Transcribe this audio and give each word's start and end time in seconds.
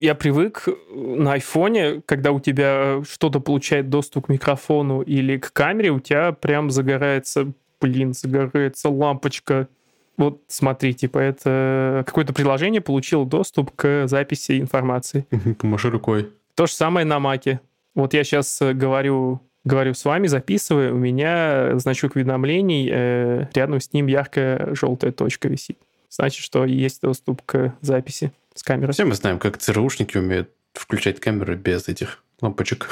Я 0.00 0.14
привык 0.14 0.68
на 0.90 1.32
айфоне, 1.32 2.02
когда 2.06 2.30
у 2.30 2.38
тебя 2.38 3.02
что-то 3.08 3.40
получает 3.40 3.90
доступ 3.90 4.26
к 4.26 4.28
микрофону 4.28 5.02
или 5.02 5.38
к 5.38 5.52
камере, 5.52 5.90
у 5.90 5.98
тебя 5.98 6.32
прям 6.32 6.70
загорается, 6.70 7.52
блин, 7.80 8.12
загорается 8.12 8.90
лампочка. 8.90 9.68
Вот 10.16 10.42
смотри, 10.46 10.94
типа 10.94 11.18
это 11.18 12.04
какое-то 12.06 12.32
приложение 12.32 12.80
получило 12.80 13.26
доступ 13.26 13.72
к 13.74 14.06
записи 14.06 14.60
информации. 14.60 15.26
Помаши 15.58 15.90
рукой. 15.90 16.30
То 16.54 16.66
же 16.66 16.72
самое 16.72 17.04
на 17.04 17.18
Маке. 17.18 17.60
Вот 17.94 18.14
я 18.14 18.22
сейчас 18.22 18.60
говорю 18.60 19.40
говорю 19.64 19.94
с 19.94 20.04
вами, 20.04 20.28
записываю, 20.28 20.94
у 20.94 20.98
меня 20.98 21.78
значок 21.78 22.16
уведомлений, 22.16 22.88
э, 22.90 23.46
рядом 23.54 23.80
с 23.80 23.92
ним 23.92 24.06
яркая 24.06 24.74
желтая 24.74 25.12
точка 25.12 25.48
висит. 25.48 25.78
Значит, 26.08 26.42
что 26.42 26.64
есть 26.64 27.02
доступ 27.02 27.42
к 27.42 27.74
записи 27.82 28.32
с 28.58 28.62
камеры. 28.62 28.92
Все 28.92 29.04
мы 29.04 29.14
знаем, 29.14 29.38
как 29.38 29.56
ЦРУшники 29.58 30.18
умеют 30.18 30.50
включать 30.72 31.20
камеры 31.20 31.54
без 31.54 31.88
этих 31.88 32.22
лампочек. 32.40 32.88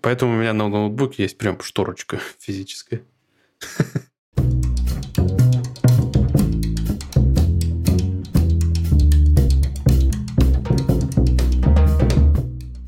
Поэтому 0.00 0.34
у 0.34 0.36
меня 0.36 0.52
на 0.52 0.68
ноутбуке 0.68 1.22
есть 1.24 1.38
прям 1.38 1.60
шторочка 1.62 2.18
физическая. 2.38 3.00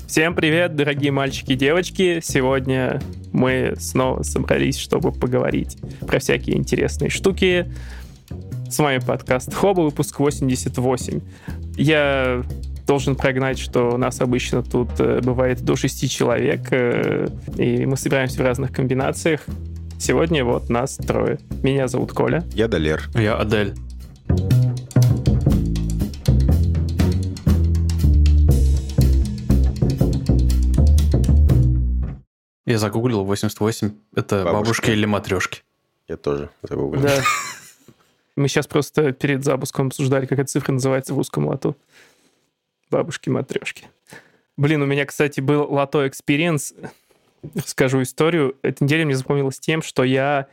Всем 0.07 0.35
привет, 0.35 0.75
дорогие 0.75 1.11
мальчики 1.11 1.53
и 1.53 1.55
девочки. 1.55 2.19
Сегодня 2.23 3.01
мы 3.31 3.75
снова 3.79 4.23
собрались, 4.23 4.77
чтобы 4.77 5.11
поговорить 5.11 5.77
про 6.01 6.19
всякие 6.19 6.57
интересные 6.57 7.09
штуки. 7.09 7.71
С 8.69 8.77
вами 8.77 8.99
подкаст 8.99 9.51
Хоба, 9.51 9.81
выпуск 9.81 10.19
88. 10.19 11.21
Я 11.75 12.43
должен 12.85 13.15
прогнать, 13.15 13.57
что 13.57 13.89
у 13.89 13.97
нас 13.97 14.21
обычно 14.21 14.61
тут 14.61 14.91
э, 14.99 15.21
бывает 15.21 15.63
до 15.63 15.75
6 15.75 16.11
человек, 16.11 16.67
э, 16.69 17.29
и 17.57 17.87
мы 17.87 17.97
собираемся 17.97 18.37
в 18.37 18.45
разных 18.45 18.71
комбинациях. 18.71 19.41
Сегодня 19.99 20.45
вот 20.45 20.69
нас 20.69 20.97
трое. 20.97 21.39
Меня 21.63 21.87
зовут 21.87 22.13
Коля. 22.13 22.43
Я 22.53 22.67
Далер. 22.67 23.09
Я 23.15 23.37
Адель. 23.37 23.73
Я 32.67 32.77
загуглил 32.77 33.23
88. 33.23 33.91
Это 34.15 34.43
бабушки, 34.43 34.53
бабушки 34.53 34.91
или 34.91 35.05
матрешки. 35.05 35.63
Я 36.07 36.17
тоже 36.17 36.51
загуглил. 36.61 37.01
Да. 37.01 37.15
Мы 38.39 38.47
сейчас 38.47 38.67
просто 38.67 39.11
перед 39.11 39.43
запуском 39.43 39.87
обсуждали, 39.87 40.25
как 40.25 40.39
эта 40.39 40.49
цифра 40.49 40.71
называется 40.71 41.13
в 41.13 41.17
русском 41.17 41.45
лото. 41.45 41.75
Бабушки-матрешки. 42.89 43.87
Блин, 44.55 44.81
у 44.81 44.85
меня, 44.85 45.05
кстати, 45.05 45.41
был 45.41 45.69
лото 45.69 46.07
experience. 46.07 46.73
Расскажу 47.53 48.01
историю. 48.01 48.55
Эта 48.61 48.85
неделя 48.85 49.03
мне 49.03 49.15
запомнилась 49.15 49.59
тем, 49.59 49.81
что 49.81 50.05
я 50.05 50.47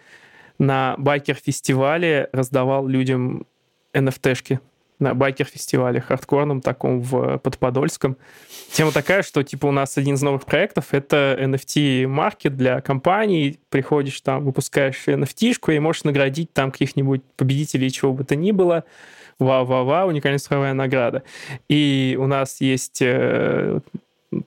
на 0.59 0.97
байкер-фестивале 0.98 2.29
раздавал 2.33 2.89
людям 2.89 3.47
NFT-шки 3.92 4.59
на 4.98 5.14
байкер-фестивале 5.14 6.00
хардкорном 6.00 6.61
таком 6.61 7.00
под 7.00 7.39
Подольском. 7.39 8.16
Тема 8.72 8.92
такая, 8.92 9.22
что 9.22 9.42
типа 9.42 9.66
у 9.66 9.70
нас 9.70 9.97
один 9.98 10.14
из 10.14 10.22
новых 10.22 10.44
проектов— 10.44 10.86
это 10.92 11.36
NFT-маркет 11.41 12.56
для 12.56 12.80
компаний. 12.80 13.58
Приходишь 13.69 14.20
там, 14.20 14.44
выпускаешь 14.44 15.02
NFT-шку 15.06 15.74
и 15.74 15.78
можешь 15.78 16.05
наградить 16.05 16.52
там 16.52 16.70
каких-нибудь 16.70 17.22
победителей 17.36 17.91
чего 17.91 18.12
бы 18.12 18.24
то 18.24 18.36
ни 18.36 18.52
было. 18.52 18.84
Вау-вау-вау, 19.39 20.08
уникальная 20.08 20.39
цифровая 20.39 20.72
награда. 20.72 21.22
И 21.69 22.17
у 22.19 22.27
нас 22.27 22.61
есть 22.62 23.02
э, 23.02 23.80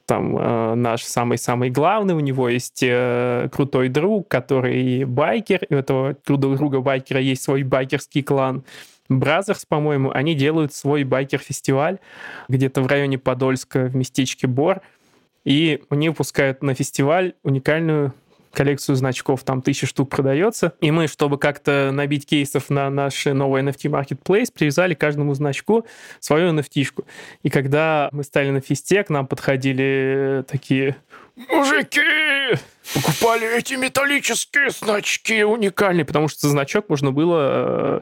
там 0.05 0.37
э, 0.37 0.75
наш 0.75 1.03
самый-самый 1.03 1.69
главный, 1.69 2.13
у 2.13 2.19
него 2.19 2.49
есть 2.49 2.81
э, 2.81 3.49
крутой 3.51 3.89
друг, 3.89 4.27
который 4.27 5.03
байкер, 5.05 5.63
и 5.69 5.75
у 5.75 5.77
этого 5.77 6.15
крутого 6.25 6.57
друга 6.57 6.81
байкера 6.81 7.19
есть 7.19 7.43
свой 7.43 7.63
байкерский 7.63 8.23
клан, 8.23 8.63
Brothers, 9.09 9.65
по-моему, 9.65 10.11
они 10.11 10.35
делают 10.35 10.73
свой 10.73 11.03
байкер-фестиваль 11.03 11.99
где-то 12.47 12.81
в 12.81 12.87
районе 12.87 13.17
Подольска, 13.17 13.85
в 13.85 13.95
местечке 13.95 14.47
Бор, 14.47 14.81
и 15.43 15.81
они 15.89 16.09
выпускают 16.09 16.61
на 16.61 16.75
фестиваль 16.75 17.33
уникальную 17.43 18.13
коллекцию 18.53 18.95
значков, 18.95 19.43
там 19.43 19.61
тысяча 19.61 19.85
штук 19.85 20.09
продается. 20.09 20.73
И 20.81 20.91
мы, 20.91 21.07
чтобы 21.07 21.37
как-то 21.37 21.91
набить 21.93 22.25
кейсов 22.25 22.69
на 22.69 22.89
наш 22.89 23.25
новый 23.25 23.61
NFT 23.63 23.89
Marketplace, 23.89 24.47
привязали 24.53 24.93
каждому 24.93 25.33
значку 25.33 25.85
свою 26.19 26.51
NFT-шку. 26.53 27.05
И 27.43 27.49
когда 27.49 28.09
мы 28.11 28.23
стали 28.23 28.49
на 28.49 28.61
фесте, 28.61 29.03
к 29.03 29.09
нам 29.09 29.27
подходили 29.27 30.43
такие 30.47 30.97
мужики, 31.35 32.57
покупали 32.93 33.57
эти 33.57 33.75
металлические 33.75 34.71
значки 34.71 35.43
уникальные, 35.43 36.05
потому 36.05 36.27
что 36.27 36.47
значок 36.47 36.89
можно 36.89 37.11
было 37.11 38.01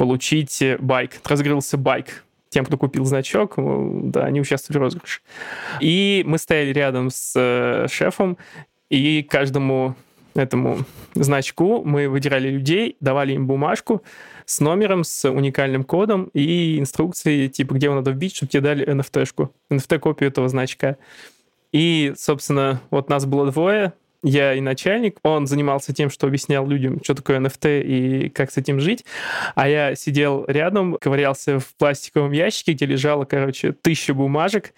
получить 0.00 0.62
байк. 0.78 1.20
Разыгрывался 1.26 1.76
байк 1.76 2.24
тем, 2.48 2.64
кто 2.64 2.78
купил 2.78 3.04
значок, 3.04 3.56
да, 3.58 4.24
они 4.24 4.40
участвовали 4.40 4.78
в 4.78 4.82
розыгрыше. 4.84 5.20
И 5.80 6.22
мы 6.26 6.38
стояли 6.38 6.72
рядом 6.72 7.10
с 7.10 7.34
э, 7.36 7.86
шефом, 7.92 8.38
и 8.88 9.22
каждому 9.22 9.94
этому 10.34 10.78
значку 11.14 11.84
мы 11.84 12.08
выдирали 12.08 12.48
людей, 12.48 12.96
давали 13.00 13.34
им 13.34 13.46
бумажку 13.46 14.02
с 14.46 14.60
номером, 14.60 15.04
с 15.04 15.28
уникальным 15.28 15.84
кодом 15.84 16.30
и 16.32 16.78
инструкцией, 16.78 17.50
типа, 17.50 17.74
где 17.74 17.88
его 17.88 17.96
надо 17.96 18.12
вбить, 18.12 18.34
чтобы 18.34 18.50
тебе 18.50 18.62
дали 18.62 18.88
NFT-шку, 18.88 19.50
NFT-копию 19.70 20.30
этого 20.30 20.48
значка. 20.48 20.96
И, 21.72 22.14
собственно, 22.16 22.80
вот 22.90 23.10
нас 23.10 23.26
было 23.26 23.52
двое, 23.52 23.92
я 24.22 24.54
и 24.54 24.60
начальник, 24.60 25.18
он 25.22 25.46
занимался 25.46 25.94
тем, 25.94 26.10
что 26.10 26.26
объяснял 26.26 26.66
людям, 26.66 27.00
что 27.02 27.14
такое 27.14 27.40
NFT 27.40 27.82
и 27.82 28.28
как 28.28 28.50
с 28.50 28.56
этим 28.56 28.80
жить, 28.80 29.04
а 29.54 29.68
я 29.68 29.94
сидел 29.94 30.44
рядом, 30.46 30.96
ковырялся 31.00 31.58
в 31.58 31.74
пластиковом 31.76 32.32
ящике, 32.32 32.72
где 32.72 32.86
лежало, 32.86 33.24
короче, 33.24 33.72
тысяча 33.72 34.12
бумажек, 34.12 34.74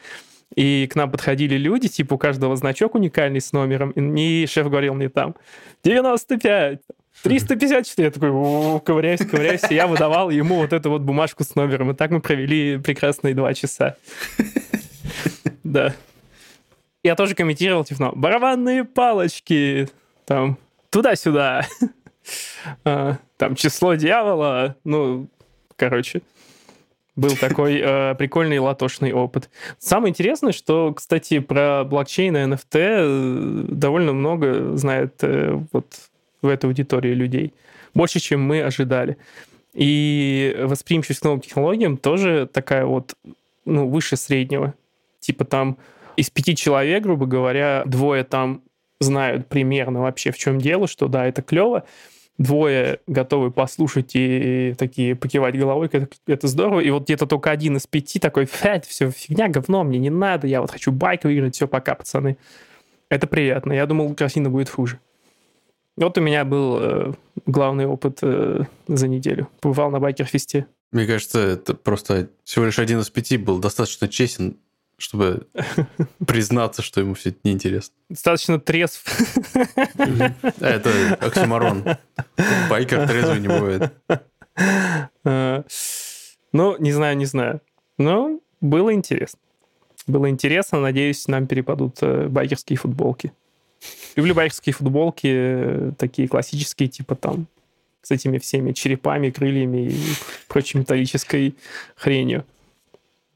и 0.54 0.86
к 0.90 0.96
нам 0.96 1.10
подходили 1.10 1.56
люди, 1.56 1.88
типа 1.88 2.14
у 2.14 2.18
каждого 2.18 2.56
значок 2.56 2.94
уникальный 2.94 3.40
с 3.40 3.52
номером, 3.52 3.90
и 3.90 4.46
шеф 4.46 4.68
говорил 4.68 4.94
мне 4.94 5.08
там 5.08 5.34
95, 5.82 6.80
354. 7.22 8.06
Я 8.06 8.10
такой, 8.10 8.80
ковыряюсь, 8.80 9.20
ковыряюсь. 9.20 9.62
И 9.70 9.74
я 9.74 9.86
выдавал 9.86 10.30
ему 10.30 10.56
вот 10.56 10.72
эту 10.72 10.90
вот 10.90 11.02
бумажку 11.02 11.44
с 11.44 11.54
номером. 11.54 11.92
И 11.92 11.94
так 11.94 12.10
мы 12.10 12.20
провели 12.20 12.78
прекрасные 12.78 13.34
два 13.34 13.54
часа. 13.54 13.96
Да 15.62 15.94
я 17.02 17.14
тоже 17.16 17.34
комментировал, 17.34 17.84
типа, 17.84 18.04
ну, 18.04 18.12
барабанные 18.14 18.84
палочки, 18.84 19.88
там, 20.24 20.58
туда-сюда. 20.90 21.66
А, 22.84 23.18
там, 23.38 23.56
число 23.56 23.94
дьявола, 23.94 24.76
ну, 24.84 25.26
короче, 25.74 26.22
был 27.16 27.36
такой 27.36 27.80
э, 27.82 28.14
прикольный 28.14 28.58
латошный 28.58 29.12
опыт. 29.12 29.50
Самое 29.78 30.10
интересное, 30.10 30.52
что, 30.52 30.94
кстати, 30.94 31.40
про 31.40 31.84
блокчейн 31.84 32.36
и 32.36 32.40
NFT 32.40 32.68
э, 32.72 33.64
довольно 33.68 34.12
много 34.12 34.76
знает 34.76 35.16
э, 35.22 35.60
вот 35.72 35.86
в 36.40 36.48
этой 36.48 36.66
аудитории 36.66 37.12
людей. 37.12 37.52
Больше, 37.92 38.20
чем 38.20 38.42
мы 38.42 38.62
ожидали. 38.62 39.18
И 39.74 40.56
восприимчивость 40.60 41.20
к 41.20 41.24
новым 41.24 41.40
технологиям 41.40 41.96
тоже 41.96 42.48
такая 42.50 42.86
вот, 42.86 43.14
ну, 43.64 43.88
выше 43.88 44.16
среднего. 44.16 44.74
Типа 45.20 45.44
там 45.44 45.76
из 46.16 46.30
пяти 46.30 46.56
человек, 46.56 47.02
грубо 47.02 47.26
говоря, 47.26 47.82
двое 47.86 48.24
там 48.24 48.62
знают 49.00 49.48
примерно 49.48 50.02
вообще 50.02 50.30
в 50.30 50.38
чем 50.38 50.58
дело, 50.58 50.86
что 50.86 51.08
да, 51.08 51.26
это 51.26 51.42
клево, 51.42 51.84
двое 52.38 53.00
готовы 53.06 53.50
послушать 53.50 54.10
и 54.14 54.74
такие 54.78 55.14
покивать 55.14 55.56
головой, 55.56 55.88
это, 55.92 56.08
это 56.26 56.46
здорово. 56.48 56.80
И 56.80 56.90
вот 56.90 57.04
где-то 57.04 57.26
только 57.26 57.50
один 57.50 57.76
из 57.76 57.86
пяти 57.86 58.18
такой, 58.18 58.46
фять, 58.46 58.86
все, 58.86 59.10
фигня, 59.10 59.48
говно, 59.48 59.84
мне 59.84 59.98
не 59.98 60.10
надо, 60.10 60.46
я 60.46 60.60
вот 60.60 60.70
хочу 60.70 60.92
байк 60.92 61.24
выиграть, 61.24 61.54
все, 61.54 61.68
пока, 61.68 61.94
пацаны. 61.94 62.36
Это 63.08 63.26
приятно. 63.26 63.72
Я 63.72 63.86
думал, 63.86 64.14
картина 64.14 64.48
будет 64.48 64.70
хуже. 64.70 64.98
Вот 65.98 66.16
у 66.16 66.22
меня 66.22 66.46
был 66.46 66.78
э, 66.80 67.12
главный 67.44 67.84
опыт 67.84 68.20
э, 68.22 68.64
за 68.88 69.08
неделю. 69.08 69.48
Побывал 69.60 69.90
на 69.90 70.00
байкер-фесте. 70.00 70.66
Мне 70.90 71.06
кажется, 71.06 71.38
это 71.40 71.74
просто 71.74 72.30
всего 72.44 72.64
лишь 72.64 72.78
один 72.78 73.00
из 73.00 73.10
пяти 73.10 73.36
был 73.36 73.58
достаточно 73.58 74.08
честен 74.08 74.56
чтобы 75.02 75.46
признаться, 76.26 76.82
что 76.82 77.00
ему 77.00 77.14
все 77.14 77.30
это 77.30 77.40
неинтересно. 77.44 77.94
Достаточно 78.08 78.60
трезв. 78.60 79.04
Это 80.60 81.18
оксюмарон. 81.20 81.84
Байкер 82.70 83.06
трезвый 83.06 83.40
не 83.40 83.48
бывает. 83.48 83.92
А, 85.24 85.64
ну, 86.52 86.76
не 86.78 86.92
знаю, 86.92 87.16
не 87.16 87.26
знаю. 87.26 87.60
Но 87.98 88.40
было 88.60 88.92
интересно. 88.92 89.40
Было 90.06 90.28
интересно. 90.28 90.80
Надеюсь, 90.80 91.28
нам 91.28 91.46
перепадут 91.46 91.98
э, 92.02 92.28
байкерские 92.28 92.76
футболки. 92.76 93.32
Люблю 94.16 94.34
байкерские 94.34 94.74
футболки, 94.74 95.26
э, 95.26 95.92
такие 95.98 96.28
классические, 96.28 96.88
типа 96.88 97.14
там 97.14 97.46
с 98.02 98.10
этими 98.10 98.38
всеми 98.38 98.72
черепами, 98.72 99.30
крыльями 99.30 99.88
и 99.90 99.96
прочей 100.48 100.78
металлической 100.78 101.56
хренью. 101.94 102.44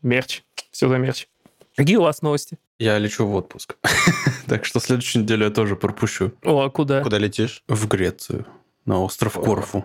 мерч. 0.03 0.43
Все 0.71 0.89
за 0.89 0.99
мерч. 0.99 1.29
Какие 1.76 1.96
у 1.96 2.02
вас 2.02 2.23
новости? 2.23 2.58
Я 2.78 2.99
лечу 2.99 3.26
в 3.26 3.34
отпуск. 3.34 3.76
так 4.46 4.64
что 4.64 4.81
следующую 4.81 5.23
неделю 5.25 5.44
я 5.44 5.50
тоже 5.50 5.76
пропущу. 5.76 6.32
О, 6.43 6.62
а 6.62 6.70
куда? 6.70 7.02
Куда 7.02 7.19
летишь? 7.19 7.62
В 7.69 7.87
Грецию. 7.87 8.46
На 8.84 9.00
остров 9.00 9.34
Корфу. 9.34 9.84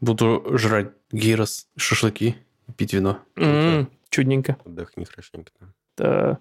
Буду 0.00 0.44
жрать 0.58 0.90
гирос, 1.12 1.68
шашлыки, 1.76 2.36
пить 2.76 2.92
вино. 2.92 3.18
М, 3.36 3.90
Чудненько. 4.10 4.56
Отдохни 4.64 5.04
хорошенько. 5.04 5.52
Да. 5.96 6.38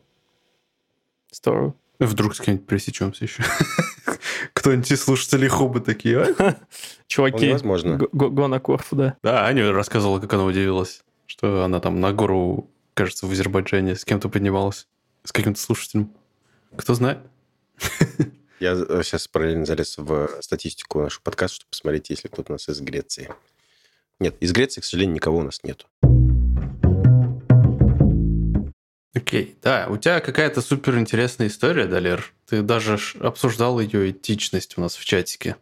Здорово. 1.31 1.73
Вдруг 2.00 2.35
с 2.35 2.39
кем-нибудь 2.39 2.67
пересечемся 2.67 3.25
еще. 3.25 3.43
Кто-нибудь 4.53 4.91
из 4.91 5.03
слушателей 5.03 5.47
Хобы 5.47 5.79
такие, 5.79 6.19
а? 6.21 6.55
Чуваки, 7.07 7.51
возможно. 7.51 7.97
го- 7.97 8.09
го 8.11 8.29
го 8.29 8.47
на 8.47 8.59
Корфу, 8.59 8.95
да. 8.95 9.17
Да, 9.23 9.45
Аня 9.45 9.71
рассказывала, 9.71 10.19
как 10.19 10.31
она 10.33 10.43
удивилась, 10.45 11.03
что 11.25 11.63
она 11.65 11.79
там 11.79 12.00
на 12.00 12.13
гору, 12.13 12.69
кажется, 12.97 13.27
в 13.27 13.31
Азербайджане 13.31 13.95
с 13.95 14.03
кем-то 14.03 14.27
поднималась, 14.27 14.88
с 15.23 15.31
каким-то 15.31 15.61
слушателем. 15.61 16.11
Кто 16.75 16.95
знает? 16.95 17.19
Я 18.59 18.75
сейчас 19.03 19.27
параллельно 19.27 19.65
залез 19.65 19.99
в 19.99 20.29
статистику 20.41 21.03
нашего 21.03 21.21
подкаста, 21.21 21.57
чтобы 21.57 21.69
посмотреть, 21.69 22.09
есть 22.09 22.23
ли 22.23 22.29
кто-то 22.31 22.51
у 22.51 22.55
нас 22.55 22.67
из 22.67 22.81
Греции. 22.81 23.29
Нет, 24.19 24.35
из 24.39 24.51
Греции, 24.51 24.81
к 24.81 24.83
сожалению, 24.83 25.15
никого 25.15 25.38
у 25.38 25.44
нас 25.44 25.61
нету. 25.63 25.85
Окей, 29.13 29.55
да, 29.61 29.88
у 29.89 29.97
тебя 29.97 30.19
какая-то 30.19 30.61
супер 30.61 30.97
интересная 30.97 31.47
история, 31.47 31.85
Далер. 31.85 32.33
Ты 32.47 32.63
даже 32.63 33.00
обсуждал 33.19 33.79
ее 33.79 34.09
этичность 34.09 34.75
у 34.77 34.81
нас 34.81 34.95
в 34.95 35.05
чатике. 35.05 35.55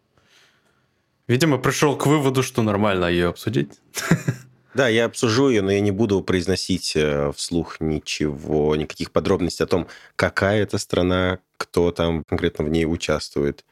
Видимо, 1.28 1.58
пришел 1.58 1.96
к 1.96 2.06
выводу, 2.06 2.42
что 2.42 2.62
нормально 2.62 3.06
ее 3.06 3.28
обсудить. 3.28 3.78
Да, 4.76 4.88
я 4.88 5.06
обсужу 5.06 5.48
ее, 5.48 5.62
но 5.62 5.70
я 5.70 5.80
не 5.80 5.90
буду 5.90 6.20
произносить 6.20 6.92
э, 6.96 7.32
вслух 7.34 7.80
ничего, 7.80 8.76
никаких 8.76 9.10
подробностей 9.10 9.64
о 9.64 9.66
том, 9.66 9.88
какая 10.16 10.62
это 10.62 10.76
страна, 10.76 11.38
кто 11.56 11.92
там 11.92 12.22
конкретно 12.24 12.66
в 12.66 12.68
ней 12.68 12.84
участвует. 12.84 13.64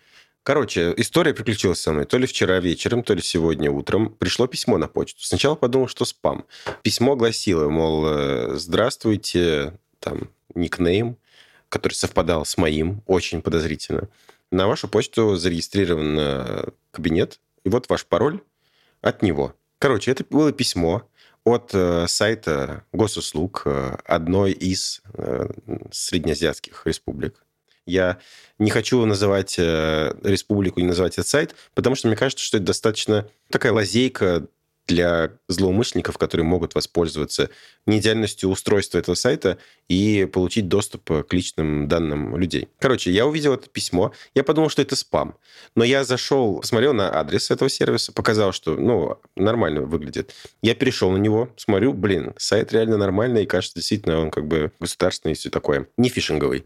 Короче, 0.42 0.94
история 0.96 1.34
приключилась 1.34 1.80
со 1.80 1.92
мной 1.92 2.06
то 2.06 2.16
ли 2.16 2.26
вчера 2.26 2.58
вечером, 2.58 3.02
то 3.02 3.12
ли 3.12 3.20
сегодня 3.20 3.70
утром. 3.70 4.14
Пришло 4.14 4.46
письмо 4.46 4.78
на 4.78 4.88
почту. 4.88 5.22
Сначала 5.22 5.56
подумал, 5.56 5.88
что 5.88 6.06
спам. 6.06 6.46
Письмо 6.80 7.16
гласило, 7.16 7.68
мол, 7.68 8.06
э, 8.06 8.54
здравствуйте, 8.54 9.78
там, 9.98 10.30
никнейм, 10.54 11.18
который 11.68 11.92
совпадал 11.92 12.46
с 12.46 12.56
моим, 12.56 13.02
очень 13.06 13.42
подозрительно. 13.42 14.08
На 14.50 14.66
вашу 14.66 14.88
почту 14.88 15.36
зарегистрирован 15.36 16.16
э, 16.18 16.64
кабинет, 16.92 17.40
и 17.62 17.68
вот 17.68 17.90
ваш 17.90 18.06
пароль 18.06 18.40
от 19.02 19.20
него. 19.20 19.54
Короче, 19.84 20.12
это 20.12 20.24
было 20.30 20.50
письмо 20.50 21.06
от 21.44 21.74
э, 21.74 22.06
сайта 22.08 22.86
госуслуг 22.94 23.64
э, 23.66 23.98
одной 24.06 24.52
из 24.52 25.02
э, 25.12 25.46
среднеазиатских 25.92 26.86
республик. 26.86 27.44
Я 27.84 28.16
не 28.58 28.70
хочу 28.70 29.04
называть 29.04 29.56
э, 29.58 30.14
республику, 30.22 30.80
не 30.80 30.86
называть 30.86 31.12
этот 31.18 31.26
сайт, 31.26 31.54
потому 31.74 31.96
что 31.96 32.08
мне 32.08 32.16
кажется, 32.16 32.42
что 32.42 32.56
это 32.56 32.64
достаточно 32.64 33.28
такая 33.50 33.74
лазейка 33.74 34.46
для 34.86 35.30
злоумышленников, 35.48 36.18
которые 36.18 36.44
могут 36.44 36.74
воспользоваться 36.74 37.50
неидеальностью 37.86 38.50
устройства 38.50 38.98
этого 38.98 39.14
сайта 39.14 39.58
и 39.88 40.28
получить 40.30 40.68
доступ 40.68 41.26
к 41.26 41.32
личным 41.32 41.88
данным 41.88 42.36
людей. 42.36 42.68
Короче, 42.78 43.10
я 43.10 43.26
увидел 43.26 43.54
это 43.54 43.68
письмо, 43.68 44.12
я 44.34 44.44
подумал, 44.44 44.68
что 44.68 44.82
это 44.82 44.96
спам. 44.96 45.36
Но 45.74 45.84
я 45.84 46.04
зашел, 46.04 46.60
посмотрел 46.60 46.92
на 46.92 47.18
адрес 47.18 47.50
этого 47.50 47.70
сервиса, 47.70 48.12
показал, 48.12 48.52
что, 48.52 48.76
ну, 48.76 49.18
нормально 49.36 49.82
выглядит. 49.82 50.34
Я 50.62 50.74
перешел 50.74 51.10
на 51.10 51.18
него, 51.18 51.50
смотрю, 51.56 51.92
блин, 51.92 52.34
сайт 52.36 52.72
реально 52.72 52.96
нормальный, 52.96 53.44
и 53.44 53.46
кажется, 53.46 53.76
действительно, 53.76 54.20
он 54.20 54.30
как 54.30 54.46
бы 54.46 54.72
государственный 54.80 55.32
и 55.32 55.36
все 55.36 55.50
такое. 55.50 55.88
Не 55.96 56.08
фишинговый. 56.08 56.64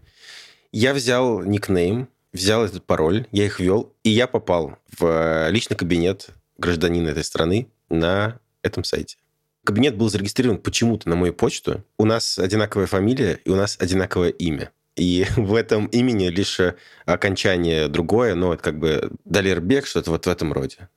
Я 0.72 0.92
взял 0.92 1.42
никнейм, 1.42 2.08
взял 2.32 2.64
этот 2.64 2.84
пароль, 2.84 3.26
я 3.32 3.46
их 3.46 3.60
ввел, 3.60 3.94
и 4.02 4.10
я 4.10 4.26
попал 4.26 4.76
в 4.98 5.04
э, 5.04 5.50
личный 5.50 5.76
кабинет 5.76 6.28
гражданина 6.58 7.08
этой 7.08 7.24
страны 7.24 7.68
на 7.88 8.40
этом 8.62 8.84
сайте. 8.84 9.16
Кабинет 9.64 9.96
был 9.96 10.08
зарегистрирован 10.08 10.58
почему-то 10.58 11.08
на 11.08 11.16
мою 11.16 11.34
почту. 11.34 11.84
У 11.98 12.04
нас 12.04 12.38
одинаковая 12.38 12.86
фамилия, 12.86 13.40
и 13.44 13.50
у 13.50 13.56
нас 13.56 13.76
одинаковое 13.78 14.30
имя. 14.30 14.72
И 14.96 15.26
в 15.36 15.54
этом 15.54 15.86
имени 15.86 16.28
лишь 16.28 16.60
э, 16.60 16.76
окончание 17.04 17.88
другое, 17.88 18.34
но 18.34 18.54
это 18.54 18.62
как 18.62 18.78
бы 18.78 19.12
Далербек, 19.24 19.86
что-то 19.86 20.10
вот 20.10 20.26
в 20.26 20.28
этом 20.28 20.52
роде. 20.52 20.88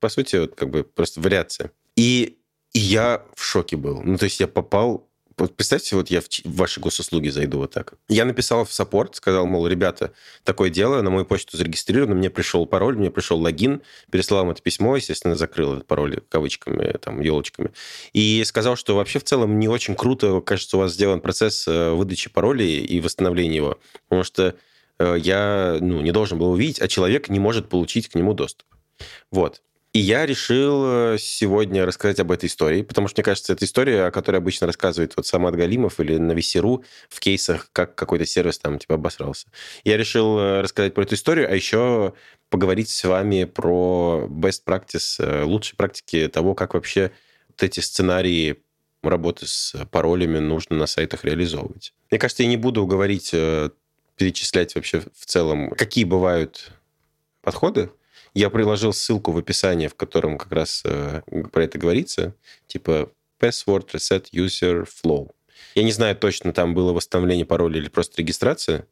По 0.00 0.08
сути, 0.08 0.36
вот 0.36 0.54
как 0.54 0.70
бы 0.70 0.84
просто 0.84 1.20
вариация. 1.20 1.72
И, 1.96 2.38
и 2.72 2.78
я 2.78 3.24
в 3.34 3.42
шоке 3.42 3.76
был. 3.76 4.02
Ну, 4.02 4.16
то 4.16 4.24
есть 4.24 4.40
я 4.40 4.46
попал... 4.46 5.07
Вот 5.38 5.54
представьте, 5.54 5.94
вот 5.94 6.10
я 6.10 6.20
в, 6.20 6.24
в 6.24 6.56
ваши 6.56 6.80
госуслуги 6.80 7.28
зайду 7.28 7.58
вот 7.58 7.72
так. 7.72 7.94
Я 8.08 8.24
написал 8.24 8.64
в 8.64 8.72
саппорт, 8.72 9.14
сказал, 9.14 9.46
мол, 9.46 9.66
ребята, 9.68 10.12
такое 10.44 10.68
дело, 10.68 11.00
на 11.00 11.10
мою 11.10 11.24
почту 11.24 11.56
зарегистрировано, 11.56 12.16
мне 12.16 12.28
пришел 12.28 12.66
пароль, 12.66 12.96
мне 12.96 13.10
пришел 13.10 13.38
логин, 13.40 13.82
переслал 14.10 14.44
им 14.44 14.50
это 14.50 14.62
письмо, 14.62 14.96
естественно, 14.96 15.36
закрыл 15.36 15.74
этот 15.74 15.86
пароль 15.86 16.20
кавычками, 16.28 16.96
там, 16.98 17.20
елочками. 17.20 17.70
И 18.12 18.42
сказал, 18.44 18.76
что 18.76 18.96
вообще 18.96 19.20
в 19.20 19.24
целом 19.24 19.58
не 19.58 19.68
очень 19.68 19.94
круто, 19.94 20.40
кажется, 20.40 20.76
у 20.76 20.80
вас 20.80 20.92
сделан 20.92 21.20
процесс 21.20 21.66
э, 21.68 21.90
выдачи 21.90 22.30
паролей 22.30 22.80
и 22.80 23.00
восстановления 23.00 23.56
его, 23.56 23.78
потому 24.08 24.24
что 24.24 24.56
э, 24.98 25.16
я 25.18 25.78
ну, 25.80 26.00
не 26.00 26.10
должен 26.10 26.38
был 26.38 26.50
увидеть, 26.50 26.80
а 26.80 26.88
человек 26.88 27.28
не 27.28 27.38
может 27.38 27.68
получить 27.68 28.08
к 28.08 28.14
нему 28.14 28.34
доступ. 28.34 28.66
Вот. 29.30 29.62
И 29.94 30.00
я 30.00 30.26
решил 30.26 30.84
э, 30.84 31.16
сегодня 31.18 31.86
рассказать 31.86 32.20
об 32.20 32.30
этой 32.30 32.46
истории, 32.46 32.82
потому 32.82 33.08
что, 33.08 33.20
мне 33.20 33.24
кажется, 33.24 33.54
это 33.54 33.64
история, 33.64 34.04
о 34.04 34.10
которой 34.10 34.36
обычно 34.36 34.66
рассказывает 34.66 35.14
вот 35.16 35.26
Самат 35.26 35.56
Галимов 35.56 35.98
или 35.98 36.18
на 36.18 36.32
Весеру 36.32 36.84
в 37.08 37.20
кейсах, 37.20 37.70
как 37.72 37.94
какой-то 37.94 38.26
сервис 38.26 38.58
там 38.58 38.78
типа 38.78 38.96
обосрался. 38.96 39.48
Я 39.84 39.96
решил 39.96 40.38
э, 40.38 40.60
рассказать 40.60 40.92
про 40.92 41.04
эту 41.04 41.14
историю, 41.14 41.50
а 41.50 41.54
еще 41.54 42.12
поговорить 42.50 42.90
с 42.90 43.02
вами 43.04 43.44
про 43.44 44.28
best 44.30 44.62
practice, 44.66 45.24
э, 45.24 45.44
лучшие 45.44 45.76
практики 45.76 46.28
того, 46.28 46.54
как 46.54 46.74
вообще 46.74 47.10
вот 47.48 47.62
эти 47.62 47.80
сценарии 47.80 48.62
работы 49.02 49.46
с 49.46 49.74
паролями 49.90 50.38
нужно 50.38 50.76
на 50.76 50.86
сайтах 50.86 51.24
реализовывать. 51.24 51.94
Мне 52.10 52.18
кажется, 52.18 52.42
я 52.42 52.48
не 52.48 52.56
буду 52.58 52.84
говорить, 52.84 53.30
перечислять 53.30 54.74
вообще 54.74 55.00
в 55.00 55.24
целом, 55.24 55.70
какие 55.70 56.04
бывают 56.04 56.72
подходы. 57.40 57.90
Я 58.38 58.50
приложил 58.50 58.92
ссылку 58.92 59.32
в 59.32 59.38
описании, 59.38 59.88
в 59.88 59.96
котором 59.96 60.38
как 60.38 60.52
раз 60.52 60.82
э, 60.84 61.22
про 61.50 61.64
это 61.64 61.76
говорится, 61.76 62.36
типа 62.68 63.10
password 63.40 63.90
reset 63.94 64.26
user 64.32 64.86
flow. 64.86 65.32
Я 65.74 65.82
не 65.82 65.90
знаю 65.90 66.14
точно, 66.14 66.52
там 66.52 66.72
было 66.72 66.92
восстановление 66.92 67.44
пароля 67.44 67.78
или 67.78 67.88
просто 67.88 68.22
регистрация, 68.22 68.86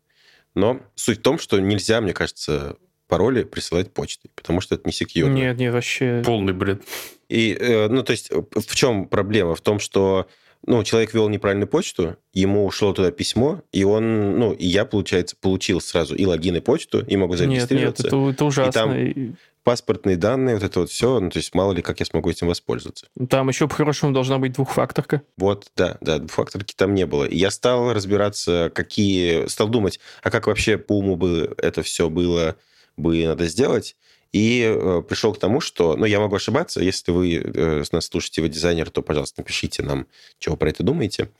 но 0.57 0.81
суть 0.97 1.21
в 1.21 1.23
том, 1.23 1.38
что 1.38 1.61
нельзя, 1.61 2.00
мне 2.00 2.12
кажется, 2.12 2.76
пароли 3.07 3.45
присылать 3.45 3.93
почтой, 3.95 4.33
потому 4.35 4.61
что 4.61 4.75
это 4.75 4.88
не 4.88 4.93
secure. 4.93 5.29
Нет, 5.29 5.57
нет, 5.59 5.73
вообще... 5.73 6.25
Полный 6.26 6.53
бред. 6.53 6.83
И, 7.29 7.57
э, 7.57 7.87
ну, 7.87 8.03
то 8.03 8.11
есть, 8.11 8.33
э, 8.33 8.43
в 8.53 8.75
чем 8.75 9.07
проблема? 9.07 9.55
В 9.55 9.61
том, 9.61 9.79
что 9.79 10.26
ну, 10.66 10.82
человек 10.85 11.14
ввел 11.14 11.28
неправильную 11.28 11.68
почту, 11.68 12.16
ему 12.32 12.66
ушло 12.66 12.92
туда 12.92 13.11
письмо, 13.11 13.62
и 13.73 13.85
он, 13.85 14.38
ну, 14.38 14.52
и 14.52 14.66
я, 14.66 14.85
получается, 14.85 15.37
получил 15.40 15.80
сразу 15.80 16.14
и 16.14 16.25
логин, 16.26 16.56
и 16.56 16.61
почту, 16.61 17.04
и 17.04 17.16
могу 17.16 17.35
Нет, 17.35 17.40
нет, 17.40 17.50
зарегистрироваться. 17.50 18.06
это, 18.08 18.30
это 18.30 18.44
ужасно. 18.44 18.73
там- 18.73 18.96
И 18.96 19.32
Паспортные 19.64 20.16
данные, 20.16 20.54
вот 20.54 20.62
это 20.62 20.78
вот 20.78 20.90
все, 20.90 21.18
ну, 21.18 21.28
то 21.28 21.38
есть 21.40 21.52
мало 21.52 21.73
ли, 21.73 21.82
как 21.82 21.99
я 21.99 22.06
смогу 22.06 22.30
этим 22.30 22.46
воспользоваться. 22.46 23.08
Там 23.28 23.49
еще 23.49 23.66
по-хорошему 23.66 24.12
должна 24.12 24.38
быть 24.38 24.52
двухфакторка. 24.52 25.23
Вот, 25.37 25.66
да, 25.76 25.99
да, 26.00 26.18
двухфакторки 26.18 26.73
там 26.76 26.94
не 26.94 27.04
было. 27.04 27.25
И 27.25 27.37
я 27.37 27.50
стал 27.50 27.92
разбираться, 27.92 28.70
какие... 28.73 29.49
Стал 29.49 29.68
думать, 29.68 29.99
а 30.23 30.30
как 30.30 30.46
вообще 30.46 30.78
по 30.78 30.99
уму 30.99 31.16
бы 31.16 31.52
это 31.58 31.82
все 31.82 32.08
было 32.08 32.54
бы 32.96 33.25
надо 33.26 33.46
сделать. 33.46 33.96
И 34.37 34.62
э, 34.69 35.02
пришел 35.09 35.33
к 35.33 35.38
тому, 35.38 35.62
что... 35.62 35.97
Ну, 35.97 36.05
я 36.05 36.21
могу 36.21 36.37
ошибаться. 36.37 36.83
Если 36.83 37.11
вы 37.11 37.37
э, 37.37 37.85
нас 37.90 38.05
слушаете, 38.05 38.43
вы 38.43 38.50
дизайнер, 38.50 38.90
то, 38.90 39.00
пожалуйста, 39.00 39.40
напишите 39.40 39.83
нам, 39.83 40.07
вы 40.47 40.59
про 40.59 40.69
это 40.69 40.83
думаете. 40.83 41.31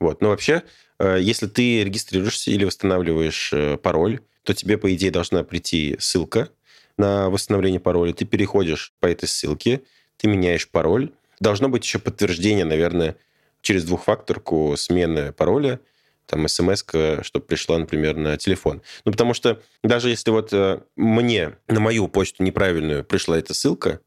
Вот. 0.00 0.22
Но 0.22 0.30
вообще, 0.30 0.62
э, 0.98 1.18
если 1.20 1.48
ты 1.48 1.84
регистрируешься 1.84 2.50
или 2.50 2.64
восстанавливаешь 2.64 3.52
пароль, 3.82 4.20
то 4.42 4.54
тебе, 4.54 4.78
по 4.78 4.94
идее, 4.94 5.10
должна 5.10 5.44
прийти 5.44 5.96
ссылка 5.98 6.48
на 6.96 7.28
восстановление 7.28 7.78
пароля. 7.78 8.14
Ты 8.14 8.24
переходишь 8.24 8.94
по 9.00 9.06
этой 9.06 9.28
ссылке, 9.28 9.82
ты 10.16 10.26
меняешь 10.26 10.66
пароль. 10.66 11.10
Должно 11.40 11.68
быть 11.68 11.84
еще 11.84 11.98
подтверждение, 11.98 12.64
наверное, 12.64 13.16
через 13.60 13.84
двухфакторку 13.84 14.74
смены 14.78 15.32
пароля, 15.32 15.78
там 16.26 16.46
смс 16.48 16.84
чтобы 17.22 17.46
пришла, 17.46 17.78
например, 17.78 18.16
на 18.16 18.36
телефон. 18.36 18.82
Ну, 19.04 19.12
потому 19.12 19.34
что 19.34 19.62
даже 19.82 20.10
если 20.10 20.30
вот 20.30 20.52
э, 20.52 20.80
мне 20.96 21.56
на 21.68 21.80
мою 21.80 22.08
почту 22.08 22.42
неправильную 22.42 23.04
пришла 23.04 23.38
эта 23.38 23.54
ссылка, 23.54 24.00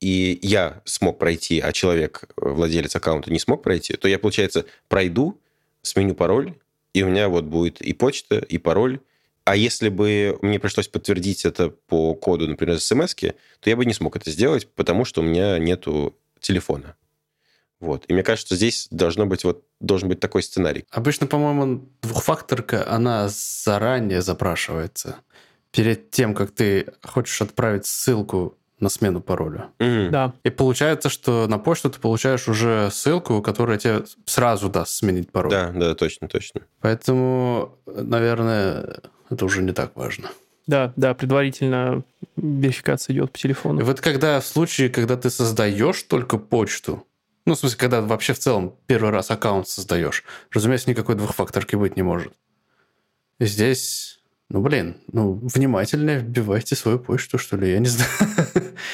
и 0.00 0.38
я 0.42 0.82
смог 0.84 1.18
пройти, 1.18 1.60
а 1.60 1.72
человек, 1.72 2.24
э, 2.24 2.48
владелец 2.48 2.94
аккаунта, 2.94 3.32
не 3.32 3.38
смог 3.38 3.62
пройти, 3.62 3.94
то 3.94 4.08
я, 4.08 4.18
получается, 4.18 4.66
пройду, 4.88 5.40
сменю 5.82 6.14
пароль, 6.14 6.54
и 6.92 7.02
у 7.02 7.08
меня 7.08 7.28
вот 7.28 7.44
будет 7.44 7.80
и 7.80 7.92
почта, 7.92 8.38
и 8.38 8.58
пароль. 8.58 9.00
А 9.44 9.56
если 9.56 9.88
бы 9.88 10.38
мне 10.42 10.60
пришлось 10.60 10.88
подтвердить 10.88 11.44
это 11.44 11.70
по 11.70 12.14
коду, 12.14 12.46
например, 12.46 12.78
смс 12.80 13.14
то 13.14 13.34
я 13.64 13.76
бы 13.76 13.86
не 13.86 13.94
смог 13.94 14.16
это 14.16 14.30
сделать, 14.30 14.68
потому 14.74 15.04
что 15.04 15.20
у 15.20 15.24
меня 15.24 15.58
нету 15.58 16.14
телефона. 16.40 16.96
Вот. 17.80 18.04
И 18.08 18.12
мне 18.12 18.22
кажется, 18.22 18.56
здесь 18.56 18.88
должно 18.90 19.26
быть 19.26 19.44
вот 19.44 19.62
должен 19.80 20.08
быть 20.08 20.20
такой 20.20 20.42
сценарий. 20.42 20.84
Обычно, 20.90 21.26
по-моему, 21.26 21.88
двухфакторка, 22.02 22.88
она 22.90 23.28
заранее 23.28 24.22
запрашивается. 24.22 25.16
Перед 25.70 26.10
тем, 26.10 26.34
как 26.34 26.50
ты 26.50 26.86
хочешь 27.04 27.40
отправить 27.42 27.86
ссылку 27.86 28.56
на 28.80 28.88
смену 28.88 29.20
пароля. 29.20 29.68
Мгм. 29.78 30.10
Да. 30.10 30.32
И 30.44 30.50
получается, 30.50 31.08
что 31.08 31.46
на 31.48 31.58
почту 31.58 31.90
ты 31.90 32.00
получаешь 32.00 32.48
уже 32.48 32.90
ссылку, 32.92 33.42
которая 33.42 33.78
тебе 33.78 34.04
сразу 34.24 34.68
даст 34.68 34.92
сменить 34.92 35.30
пароль. 35.30 35.50
Да, 35.50 35.70
да, 35.74 35.94
точно, 35.94 36.28
точно. 36.28 36.62
Поэтому, 36.80 37.76
наверное, 37.86 39.00
это 39.30 39.44
уже 39.44 39.62
не 39.62 39.72
так 39.72 39.94
важно. 39.96 40.30
Да, 40.66 40.92
да, 40.96 41.14
предварительно 41.14 42.02
верификация 42.36 43.14
идет 43.14 43.32
по 43.32 43.38
И 43.38 43.40
телефону. 43.40 43.84
вот 43.84 44.00
когда 44.00 44.38
в 44.40 44.46
случае, 44.46 44.90
когда 44.90 45.16
ты 45.16 45.30
создаешь 45.30 46.02
только 46.02 46.38
почту, 46.38 47.04
ну, 47.48 47.54
в 47.54 47.58
смысле, 47.58 47.78
когда 47.78 48.00
вообще 48.02 48.34
в 48.34 48.38
целом 48.38 48.74
первый 48.86 49.10
раз 49.10 49.30
аккаунт 49.30 49.66
создаешь, 49.66 50.22
разумеется, 50.52 50.90
никакой 50.90 51.14
двухфакторки 51.14 51.76
быть 51.76 51.96
не 51.96 52.02
может. 52.02 52.34
И 53.38 53.46
здесь, 53.46 54.20
ну, 54.50 54.60
блин, 54.60 54.96
ну, 55.10 55.32
внимательнее 55.32 56.18
вбивайте 56.18 56.76
свою 56.76 56.98
почту, 56.98 57.38
что 57.38 57.56
ли, 57.56 57.72
я 57.72 57.78
не 57.78 57.86
знаю. 57.86 58.10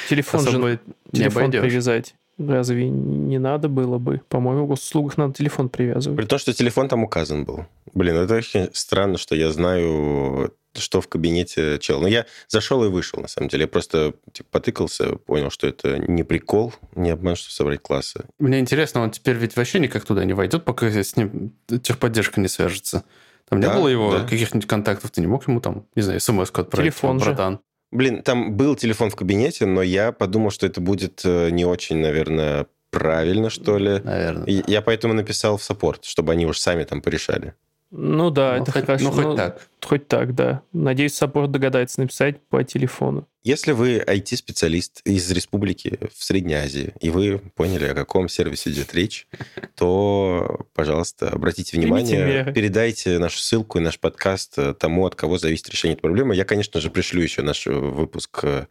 Телефон 0.08 0.49
же 0.49 0.58
не 0.58 0.78
телефон 1.12 1.42
обойдешь. 1.42 1.62
привязать. 1.62 2.14
Разве 2.38 2.88
не 2.88 3.38
надо 3.38 3.68
было 3.68 3.99
бы? 3.99 4.20
По-моему, 4.28 4.64
в 4.64 4.68
госуслугах 4.68 5.16
надо 5.16 5.34
телефон 5.34 5.68
привязывать. 5.68 6.16
При 6.16 6.26
том, 6.26 6.38
что 6.38 6.52
телефон 6.52 6.88
там 6.88 7.02
указан 7.04 7.44
был. 7.44 7.66
Блин, 7.92 8.16
это 8.16 8.34
очень 8.34 8.70
странно, 8.73 9.18
что 9.18 9.34
я 9.34 9.50
знаю, 9.50 10.52
что 10.76 11.00
в 11.00 11.09
кабинете 11.09 11.78
чел. 11.78 12.00
Но 12.00 12.09
я 12.09 12.26
зашел 12.49 12.85
и 12.85 12.88
вышел, 12.88 13.21
на 13.21 13.28
самом 13.28 13.49
деле. 13.49 13.62
Я 13.62 13.69
просто 13.69 14.14
типа, 14.33 14.49
потыкался, 14.50 15.16
понял, 15.16 15.50
что 15.50 15.66
это 15.66 15.99
не 15.99 16.23
прикол, 16.23 16.73
не 16.95 17.11
обман, 17.11 17.37
что 17.37 17.50
собрать 17.52 17.81
классы. 17.83 18.25
Мне 18.38 18.59
интересно, 18.61 19.02
он 19.02 19.11
теперь 19.11 19.37
ведь 19.37 19.57
вообще 19.57 19.78
никак 19.78 20.04
туда 20.04 20.25
не 20.25 20.33
войдет, 20.33 20.64
пока 20.64 20.87
с 20.87 21.16
ним 21.16 21.54
техподдержка 21.69 22.40
не 22.40 22.49
свяжется. 22.49 23.04
Там 23.49 23.61
не 23.61 23.66
Да, 23.66 23.75
было 23.75 23.88
его 23.88 24.12
да. 24.12 24.25
каких-нибудь 24.25 24.66
контактов, 24.69 25.11
ты 25.11 25.21
не 25.21 25.26
мог 25.26 25.47
ему 25.47 25.61
там, 25.61 25.87
не 25.95 26.02
знаю, 26.02 26.21
смс-ку 26.21 26.62
отправить? 26.62 26.93
Телефон 26.93 27.19
же. 27.21 27.26
Братан. 27.26 27.61
Блин, 27.90 28.23
там 28.23 28.57
был 28.57 28.75
телефон 28.75 29.11
в 29.11 29.16
кабинете, 29.16 29.66
но 29.66 29.83
я 29.83 30.11
подумал, 30.12 30.50
что 30.50 30.66
это 30.66 30.81
будет 30.81 31.21
э, 31.25 31.50
не 31.50 31.64
очень, 31.64 31.99
наверное, 31.99 32.66
правильно, 32.90 33.50
что 33.50 33.78
ли. 33.78 34.00
Наверное. 34.02 34.47
И 34.47 34.62
я 34.71 34.83
поэтому 34.83 35.14
написал 35.14 35.59
в 35.59 35.62
саппорт, 35.62 36.04
чтобы 36.04 36.33
они 36.33 36.47
уж 36.47 36.59
сами 36.59 36.85
там 36.85 37.02
порешали. 37.02 37.54
Ну 37.97 38.31
да, 38.31 38.57
Ну, 38.57 38.63
это 38.63 38.73
хоть- 38.73 38.87
хорошо. 38.87 39.05
Ну, 39.05 39.11
хоть 39.13 39.37
так. 39.37 39.69
Хоть 39.81 40.09
так, 40.09 40.35
да. 40.35 40.63
Надеюсь, 40.73 41.15
support 41.14 41.52
догадается 41.53 42.01
написать 42.01 42.41
по 42.49 42.65
телефону. 42.65 43.29
Если 43.45 43.71
вы 43.71 43.99
IT-специалист 43.99 45.01
из 45.05 45.31
республики 45.31 46.01
в 46.13 46.25
Средней 46.25 46.55
Азии, 46.55 46.93
и 47.01 47.11
вы 47.11 47.39
поняли, 47.55 47.85
о 47.85 47.95
каком 47.95 48.29
сервисе 48.29 48.71
идет 48.71 48.93
речь, 48.95 49.29
то, 49.77 50.67
пожалуйста, 50.75 51.29
обратите 51.29 51.77
внимание, 51.77 52.53
передайте 52.53 53.19
нашу 53.19 53.39
ссылку 53.39 53.79
и 53.79 53.83
наш 53.83 54.01
подкаст 54.01 54.59
э, 54.59 54.75
тому, 54.75 55.07
от 55.07 55.15
кого 55.15 55.39
зависит 55.39 55.69
решение 55.69 55.93
этой 55.95 56.03
проблемы. 56.03 56.35
Я, 56.35 56.45
конечно 56.45 56.81
же, 56.81 56.91
пришлю 56.91 57.23
еще 57.23 57.43
наш 57.43 57.67
выпуск 57.67 58.41
э, 58.43 58.67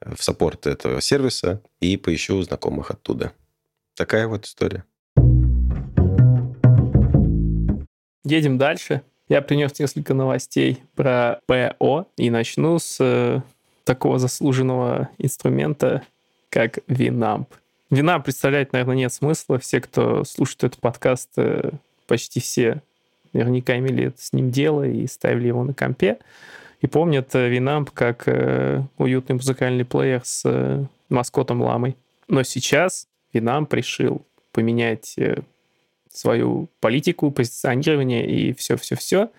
в 0.00 0.22
support 0.22 0.68
этого 0.68 1.00
сервиса 1.00 1.62
и 1.80 1.96
поищу 1.96 2.40
знакомых 2.42 2.92
оттуда. 2.92 3.32
Такая 3.96 4.28
вот 4.28 4.44
история. 4.46 4.84
Едем 8.24 8.58
дальше. 8.58 9.02
Я 9.28 9.42
принес 9.42 9.78
несколько 9.78 10.14
новостей 10.14 10.82
про 10.94 11.40
ПО 11.46 12.06
и 12.16 12.30
начну 12.30 12.78
с 12.78 12.96
э, 13.00 13.40
такого 13.84 14.18
заслуженного 14.18 15.10
инструмента, 15.18 16.02
как 16.48 16.78
Winamp. 16.88 17.46
Winamp 17.90 18.24
представлять, 18.24 18.72
наверное, 18.72 18.96
нет 18.96 19.12
смысла. 19.12 19.58
Все, 19.58 19.80
кто 19.80 20.24
слушает 20.24 20.64
этот 20.64 20.80
подкаст, 20.80 21.30
э, 21.36 21.70
почти 22.06 22.40
все 22.40 22.82
наверняка 23.32 23.76
имели 23.78 24.12
с 24.16 24.32
ним 24.32 24.50
дело 24.50 24.82
и 24.86 25.06
ставили 25.06 25.48
его 25.48 25.62
на 25.64 25.74
компе. 25.74 26.18
И 26.80 26.86
помнят 26.86 27.34
э, 27.34 27.54
Winamp 27.54 27.90
как 27.92 28.24
э, 28.26 28.82
уютный 28.96 29.36
музыкальный 29.36 29.84
плеер 29.84 30.22
с 30.24 30.42
э, 30.44 30.84
маскотом 31.08 31.60
ламой. 31.62 31.96
Но 32.28 32.42
сейчас 32.42 33.06
Winamp 33.32 33.68
решил 33.74 34.22
поменять 34.52 35.14
э, 35.18 35.42
свою 36.12 36.68
политику, 36.80 37.30
позиционирование 37.30 38.26
и 38.26 38.52
все-все-все, 38.52 39.30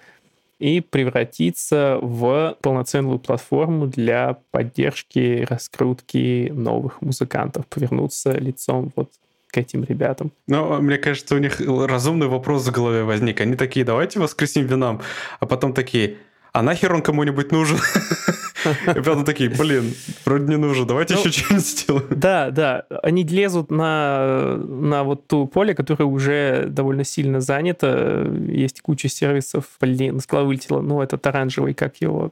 и 0.59 0.81
превратиться 0.81 1.99
в 2.01 2.57
полноценную 2.61 3.19
платформу 3.19 3.87
для 3.87 4.37
поддержки, 4.51 5.45
раскрутки 5.49 6.51
новых 6.53 7.01
музыкантов, 7.01 7.65
повернуться 7.67 8.31
лицом 8.33 8.91
вот 8.95 9.09
к 9.47 9.57
этим 9.57 9.83
ребятам. 9.83 10.31
Ну, 10.47 10.81
мне 10.81 10.97
кажется, 10.97 11.35
у 11.35 11.39
них 11.39 11.59
разумный 11.59 12.27
вопрос 12.27 12.67
в 12.67 12.71
голове 12.71 13.03
возник. 13.03 13.41
Они 13.41 13.55
такие, 13.55 13.85
давайте 13.85 14.19
воскресим 14.19 14.65
Винам. 14.65 15.01
А 15.39 15.45
потом 15.45 15.73
такие, 15.73 16.17
а 16.53 16.61
нахер 16.61 16.93
он 16.93 17.01
кому-нибудь 17.01 17.51
нужен? 17.51 17.77
И 18.65 18.93
потом 18.93 19.25
такие, 19.25 19.49
блин, 19.49 19.93
вроде 20.25 20.45
не 20.45 20.57
нужен, 20.57 20.85
давайте 20.87 21.15
Ну, 21.15 21.19
еще 21.21 21.31
что-нибудь 21.31 21.65
сделаем. 21.65 22.07
Да, 22.09 22.51
да, 22.51 22.85
они 23.03 23.23
лезут 23.23 23.71
на, 23.71 24.57
на 24.57 25.03
вот 25.03 25.27
ту 25.27 25.47
поле, 25.47 25.73
которое 25.73 26.05
уже 26.05 26.65
довольно 26.69 27.03
сильно 27.03 27.41
занято. 27.41 28.27
Есть 28.47 28.81
куча 28.81 29.09
сервисов. 29.09 29.65
Блин, 29.79 30.19
с 30.19 30.25
головы 30.27 30.47
вылетело. 30.49 30.81
Ну, 30.81 31.01
этот 31.01 31.25
оранжевый, 31.25 31.73
как 31.73 31.97
его? 31.97 32.31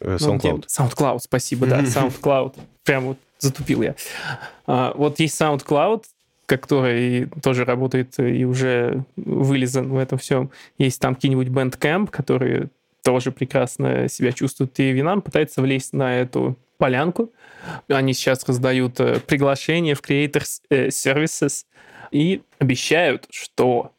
Э, 0.00 0.16
Ну, 0.20 0.36
SoundCloud. 0.36 0.66
SoundCloud, 0.66 1.18
спасибо, 1.20 1.66
да, 1.66 1.80
SoundCloud. 1.82 2.54
Прям 2.84 3.04
вот 3.04 3.18
затупил 3.38 3.82
я. 3.82 3.94
А, 4.66 4.92
вот 4.96 5.20
есть 5.20 5.40
SoundCloud, 5.40 6.04
который 6.46 7.26
тоже 7.42 7.64
работает 7.64 8.18
и 8.18 8.44
уже 8.44 9.04
вылезан 9.16 9.88
в 9.88 9.96
этом 9.96 10.18
всем. 10.18 10.50
Есть 10.78 11.00
там 11.00 11.14
какие-нибудь 11.14 11.48
Bandcamp, 11.48 12.10
которые 12.10 12.68
тоже 13.04 13.30
прекрасно 13.30 14.08
себя 14.08 14.32
чувствуют. 14.32 14.80
И 14.80 14.90
Винам 14.90 15.22
пытается 15.22 15.60
влезть 15.60 15.92
на 15.92 16.16
эту 16.16 16.56
полянку. 16.78 17.30
Они 17.88 18.14
сейчас 18.14 18.48
раздают 18.48 18.98
э, 18.98 19.20
приглашения 19.20 19.94
в 19.94 20.00
Creators 20.00 20.62
э, 20.70 20.88
Services 20.88 21.66
и 22.10 22.42
обещают, 22.58 23.26
что 23.30 23.92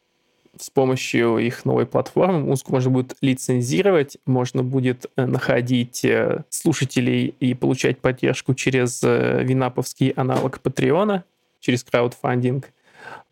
с 0.58 0.70
помощью 0.70 1.38
их 1.38 1.64
новой 1.64 1.86
платформы 1.86 2.40
музыку 2.40 2.72
можно 2.72 2.90
будет 2.90 3.16
лицензировать, 3.20 4.18
можно 4.26 4.62
будет 4.62 5.06
э, 5.16 5.24
находить 5.24 6.04
слушателей 6.50 7.34
и 7.38 7.54
получать 7.54 7.98
поддержку 7.98 8.54
через 8.54 9.02
винаповский 9.02 10.10
аналог 10.10 10.60
Патреона, 10.60 11.24
через 11.60 11.84
краудфандинг. 11.84 12.70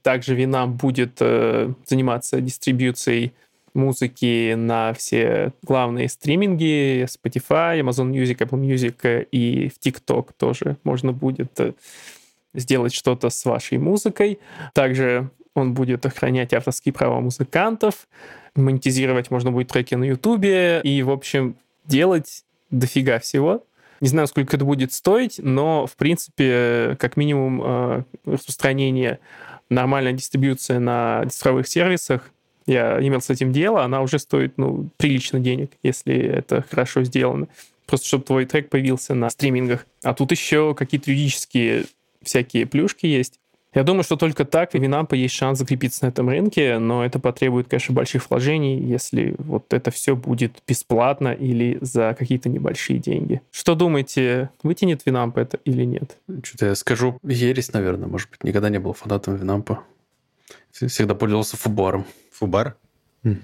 Также 0.03 0.35
Винам 0.35 0.75
будет 0.77 1.19
заниматься 1.19 2.41
дистрибьюцией 2.41 3.33
музыки 3.75 4.55
на 4.55 4.93
все 4.95 5.53
главные 5.63 6.09
стриминги, 6.09 7.05
Spotify, 7.05 7.81
Amazon 7.81 8.11
Music, 8.11 8.39
Apple 8.39 8.61
Music 8.61 8.97
э, 9.03 9.25
и 9.33 9.69
в 9.69 9.79
TikTok 9.85 10.31
тоже 10.37 10.77
можно 10.85 11.13
будет 11.13 11.59
э, 11.61 11.73
сделать 12.55 12.95
что-то 12.95 13.31
с 13.31 13.45
вашей 13.45 13.79
музыкой. 13.79 14.39
Также 14.73 15.31
он 15.55 15.75
будет 15.75 16.07
охранять 16.07 16.55
авторские 16.55 16.93
права 16.93 17.21
музыкантов, 17.21 18.09
монетизировать 18.55 19.31
можно 19.31 19.51
будет 19.51 19.69
треки 19.69 19.95
на 19.95 20.05
Ютубе 20.05 20.81
и, 20.83 21.03
в 21.03 21.11
общем, 21.11 21.57
делать 21.87 22.45
дофига 22.71 23.19
всего. 23.19 23.65
Не 24.01 24.09
знаю, 24.09 24.27
сколько 24.29 24.57
это 24.57 24.65
будет 24.65 24.93
стоить, 24.93 25.41
но, 25.43 25.87
в 25.87 25.97
принципе, 25.97 26.97
как 26.99 27.17
минимум, 27.17 27.63
э, 27.65 28.03
распространение, 28.27 29.19
нормальная 29.71 30.13
дистрибьюция 30.13 30.79
на 30.79 31.25
цифровых 31.31 31.67
сервисах, 31.67 32.31
я 32.67 32.99
имел 33.01 33.21
с 33.21 33.31
этим 33.31 33.53
дело, 33.53 33.85
она 33.85 34.03
уже 34.03 34.19
стоит, 34.19 34.55
ну, 34.57 34.89
прилично 34.97 35.41
денег, 35.41 35.73
если 35.83 36.17
это 36.17 36.65
хорошо 36.69 37.05
сделано. 37.05 37.49
Просто 37.87 38.07
чтобы 38.07 38.25
твой 38.25 38.47
трек 38.47 38.71
появился 38.71 39.15
на 39.15 39.29
стримингах. 39.29 39.87
А 40.03 40.15
тут 40.15 40.31
еще 40.31 40.75
какие-то 40.75 41.11
юридические 41.11 41.85
всякие 42.23 42.67
плюшки 42.67 43.07
есть. 43.07 43.39
Я 43.75 43.83
думаю, 43.83 44.05
что 44.05 44.17
только 44.17 44.45
так 44.45 44.71
у 44.75 44.79
Винампа 44.79 45.15
есть 45.15 45.35
шанс 45.35 45.59
закрепиться 45.59 46.05
на 46.05 46.11
этом 46.11 46.29
рынке, 46.29 46.79
но 46.79 47.05
это 47.05 47.19
потребует, 47.19 47.67
конечно, 47.69 47.93
больших 47.93 48.31
вложений, 48.31 48.81
если 48.81 49.35
вот 49.39 49.73
это 49.75 49.91
все 49.91 50.15
будет 50.15 50.63
бесплатно 50.67 51.33
или 51.33 51.79
за 51.81 52.15
какие-то 52.17 52.49
небольшие 52.49 53.01
деньги. 53.01 53.41
Что 53.51 53.75
думаете, 53.75 54.51
вытянет 54.63 55.05
Винамп 55.05 55.39
это 55.39 55.59
или 55.65 55.85
нет? 55.85 56.19
Что-то 56.45 56.67
я 56.67 56.75
скажу, 56.77 57.19
ересь, 57.25 57.73
наверное, 57.73 58.07
может 58.07 58.31
быть. 58.31 58.45
Никогда 58.45 58.69
не 58.69 58.79
был 58.79 58.93
фанатом 58.93 59.35
Winamp 59.35 59.71
а. 59.71 59.83
Всегда 60.75 61.15
пользовался 61.15 61.57
foobar 61.57 61.89
ом. 61.89 62.05
Foobar. 62.33 62.77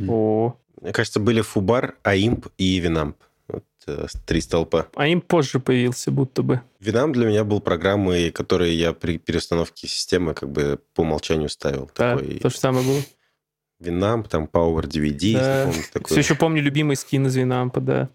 О, 0.08 0.56
Мне 0.80 0.92
кажется, 0.92 1.20
были 1.20 1.40
Foobar, 1.40 1.96
AIMP 2.02 2.48
и 2.58 2.78
Winamp. 2.80 3.16
Вот 3.48 3.64
э, 3.86 4.06
три 4.26 4.40
столпа. 4.40 4.88
AIMP 4.94 5.20
позже 5.20 5.58
появился 5.58 6.10
будто 6.10 6.42
бы. 6.42 6.60
Winamp 6.80 7.14
для 7.14 7.26
меня 7.26 7.44
был 7.44 7.60
программой, 7.60 8.30
которую 8.30 8.74
я 8.76 8.92
при 8.92 9.18
переустановке 9.18 9.86
системы 9.88 10.34
как 10.34 10.50
бы 10.50 10.78
по 10.94 11.00
умолчанию 11.02 11.48
ставил. 11.48 11.90
Да, 11.96 12.16
Такой 12.16 12.38
то 12.40 12.50
же 12.50 12.56
самое 12.58 12.86
было. 12.86 13.00
Winamp, 13.80 14.28
там 14.28 14.44
Power 14.52 14.82
DVD, 14.82 15.32
Да. 15.34 15.64
помните, 15.66 15.88
такой. 15.92 16.08
Все 16.10 16.20
еще 16.20 16.34
помню 16.34 16.62
любимый 16.62 16.96
скин 16.96 17.26
из 17.26 17.34
Winamp 17.36 17.69
а, 17.69 17.80
да. 17.80 18.10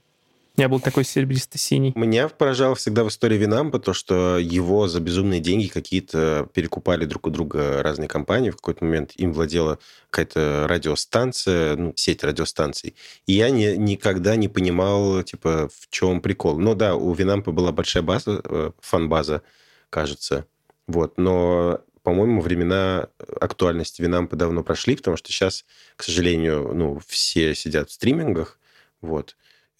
У 0.58 0.62
меня 0.62 0.70
был 0.70 0.80
такой 0.80 1.04
серебристо-синий. 1.04 1.92
Меня 1.96 2.30
поражало 2.30 2.76
всегда 2.76 3.04
в 3.04 3.10
истории 3.10 3.38
Винампа 3.38 3.78
то, 3.78 3.92
что 3.92 4.38
его 4.38 4.88
за 4.88 5.02
безумные 5.02 5.42
деньги 5.42 5.68
какие-то 5.68 6.48
перекупали 6.54 7.04
друг 7.04 7.28
у 7.28 7.30
друга 7.30 7.84
разные 7.84 8.08
компании. 8.08 8.52
В 8.52 8.56
какой-то 8.56 8.86
момент 8.86 9.12
им 9.18 9.34
владела 9.34 9.80
какая-то 10.10 10.66
радиостанция, 10.70 11.76
ну, 11.76 11.94
сеть 11.98 12.24
радиостанций. 12.24 12.96
И 13.28 13.34
я 13.34 13.50
не, 13.50 13.76
никогда 13.76 14.38
не 14.38 14.48
понимал, 14.48 15.24
типа, 15.24 15.70
в 15.78 15.90
чем 15.90 16.22
прикол. 16.22 16.58
Ну 16.58 16.74
да, 16.74 16.96
у 16.96 17.14
Винампа 17.14 17.52
была 17.52 17.74
большая 17.74 18.04
база, 18.04 18.42
э, 18.42 18.72
фан-база, 18.80 19.42
кажется. 19.90 20.46
Вот, 20.88 21.18
но 21.18 21.82
по-моему, 22.04 22.40
времена 22.40 23.10
актуальности 23.42 24.02
Винампа 24.02 24.36
давно 24.36 24.64
прошли, 24.64 24.96
потому 24.96 25.18
что 25.18 25.32
сейчас, 25.32 25.66
к 25.96 26.04
сожалению, 26.04 26.72
ну, 26.74 27.02
все 27.06 27.56
сидят 27.56 27.90
в 27.90 27.94
стримингах, 27.94 28.60
вот. 29.02 29.36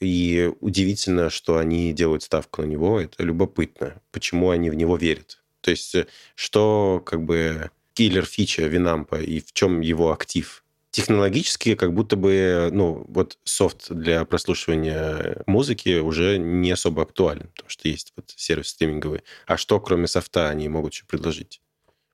И 0.06 0.52
удивительно, 0.62 1.30
что 1.30 1.58
они 1.58 1.92
делают 1.92 2.24
ставку 2.24 2.62
на 2.62 2.68
него. 2.68 3.00
Это 3.00 3.24
любопытно. 3.24 4.02
Почему 4.12 4.52
они 4.52 4.70
в 4.70 4.76
него 4.76 4.98
верят? 4.98 5.42
То 5.62 5.72
есть, 5.72 5.96
э, 5.96 6.08
что 6.36 7.02
как 7.04 7.24
бы 7.24 7.72
киллер 7.94 8.26
фича 8.26 8.64
Винампа 8.64 9.20
и 9.20 9.40
в 9.40 9.52
чем 9.54 9.82
его 9.82 10.12
актив? 10.12 10.64
Технологически 10.92 11.76
как 11.76 11.94
будто 11.94 12.16
бы, 12.16 12.70
ну, 12.72 13.04
вот 13.10 13.38
софт 13.44 13.92
для 13.92 14.24
прослушивания 14.26 15.44
музыки 15.46 16.00
уже 16.00 16.38
не 16.38 16.72
особо 16.72 17.02
актуален, 17.02 17.50
потому 17.56 17.70
что 17.70 17.90
есть 17.90 18.14
вот 18.16 18.32
сервис 18.36 18.70
стриминговый. 18.70 19.24
А 19.46 19.58
что, 19.58 19.80
кроме 19.80 20.08
софта, 20.08 20.50
они 20.50 20.70
могут 20.70 20.94
еще 20.94 21.06
предложить? 21.06 21.62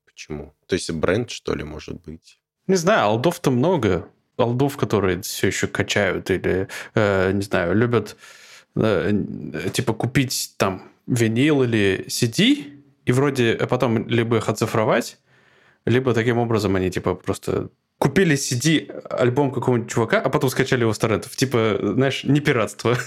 Почему? 0.05 0.53
То 0.65 0.75
есть 0.75 0.89
бренд, 0.91 1.29
что 1.29 1.53
ли, 1.53 1.63
может 1.63 2.01
быть? 2.01 2.39
Не 2.67 2.75
знаю, 2.75 3.05
алдов-то 3.05 3.51
много. 3.51 4.09
Алдов, 4.37 4.77
которые 4.77 5.21
все 5.21 5.47
еще 5.47 5.67
качают 5.67 6.29
или, 6.31 6.67
э, 6.95 7.31
не 7.31 7.41
знаю, 7.41 7.75
любят 7.75 8.15
э, 8.75 9.13
типа 9.73 9.93
купить 9.93 10.53
там 10.57 10.83
винил 11.07 11.63
или 11.63 12.05
CD, 12.07 12.65
и 13.05 13.11
вроде 13.11 13.53
а 13.53 13.67
потом 13.67 14.07
либо 14.07 14.37
их 14.37 14.49
оцифровать, 14.49 15.17
либо 15.85 16.13
таким 16.13 16.37
образом 16.37 16.75
они 16.75 16.89
типа 16.89 17.15
просто 17.15 17.69
купили 18.01 18.35
CD 18.35 18.91
альбом 19.11 19.51
какого-нибудь 19.51 19.91
чувака, 19.91 20.19
а 20.19 20.29
потом 20.29 20.49
скачали 20.49 20.81
его 20.81 20.91
с 20.91 20.97
торрентов. 20.97 21.35
Типа, 21.35 21.77
знаешь, 21.79 22.23
не 22.23 22.39
пиратство. 22.39 22.97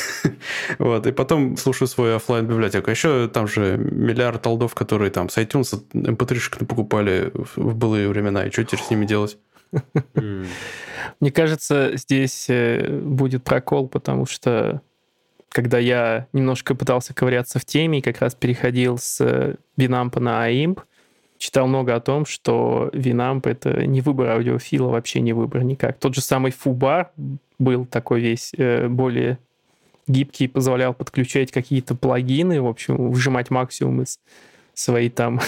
вот, 0.78 1.06
и 1.06 1.12
потом 1.12 1.58
слушаю 1.58 1.88
свою 1.88 2.16
офлайн 2.16 2.46
библиотеку 2.46 2.90
Еще 2.90 3.28
там 3.28 3.46
же 3.46 3.76
миллиард 3.76 4.46
алдов, 4.46 4.74
которые 4.74 5.10
там 5.10 5.28
с 5.28 5.36
iTunes 5.36 5.84
mp3 5.92 6.64
покупали 6.64 7.32
в 7.34 7.74
былые 7.74 8.08
времена. 8.08 8.46
И 8.46 8.50
что 8.50 8.64
теперь 8.64 8.80
с 8.80 8.90
ними 8.90 9.04
делать? 9.04 9.36
Мне 11.20 11.30
кажется, 11.30 11.92
здесь 11.96 12.46
э, 12.48 13.00
будет 13.00 13.44
прокол, 13.44 13.88
потому 13.88 14.26
что 14.26 14.80
когда 15.48 15.78
я 15.78 16.26
немножко 16.32 16.74
пытался 16.74 17.14
ковыряться 17.14 17.58
в 17.58 17.64
теме 17.64 17.98
и 17.98 18.02
как 18.02 18.20
раз 18.20 18.34
переходил 18.34 18.98
с 18.98 19.20
Winamp 19.76 20.18
на 20.18 20.50
AIMP, 20.50 20.80
читал 21.38 21.66
много 21.66 21.94
о 21.94 22.00
том, 22.00 22.26
что 22.26 22.90
Winamp— 22.92 23.42
это 23.48 23.86
не 23.86 24.00
выбор 24.00 24.30
аудиофила, 24.30 24.88
вообще 24.88 25.20
не 25.20 25.32
выбор 25.32 25.62
никак. 25.62 25.98
Тот 25.98 26.14
же 26.14 26.22
самый 26.22 26.52
Fubar 26.52 27.08
был 27.58 27.86
такой 27.86 28.20
весь 28.20 28.52
э, 28.56 28.88
более 28.88 29.38
гибкий, 30.06 30.48
позволял 30.48 30.94
подключать 30.94 31.52
какие-то 31.52 31.94
плагины, 31.94 32.60
в 32.60 32.66
общем, 32.66 33.10
выжимать 33.10 33.50
максимум 33.50 34.02
из 34.02 34.18
своей 34.74 35.10
там 35.10 35.40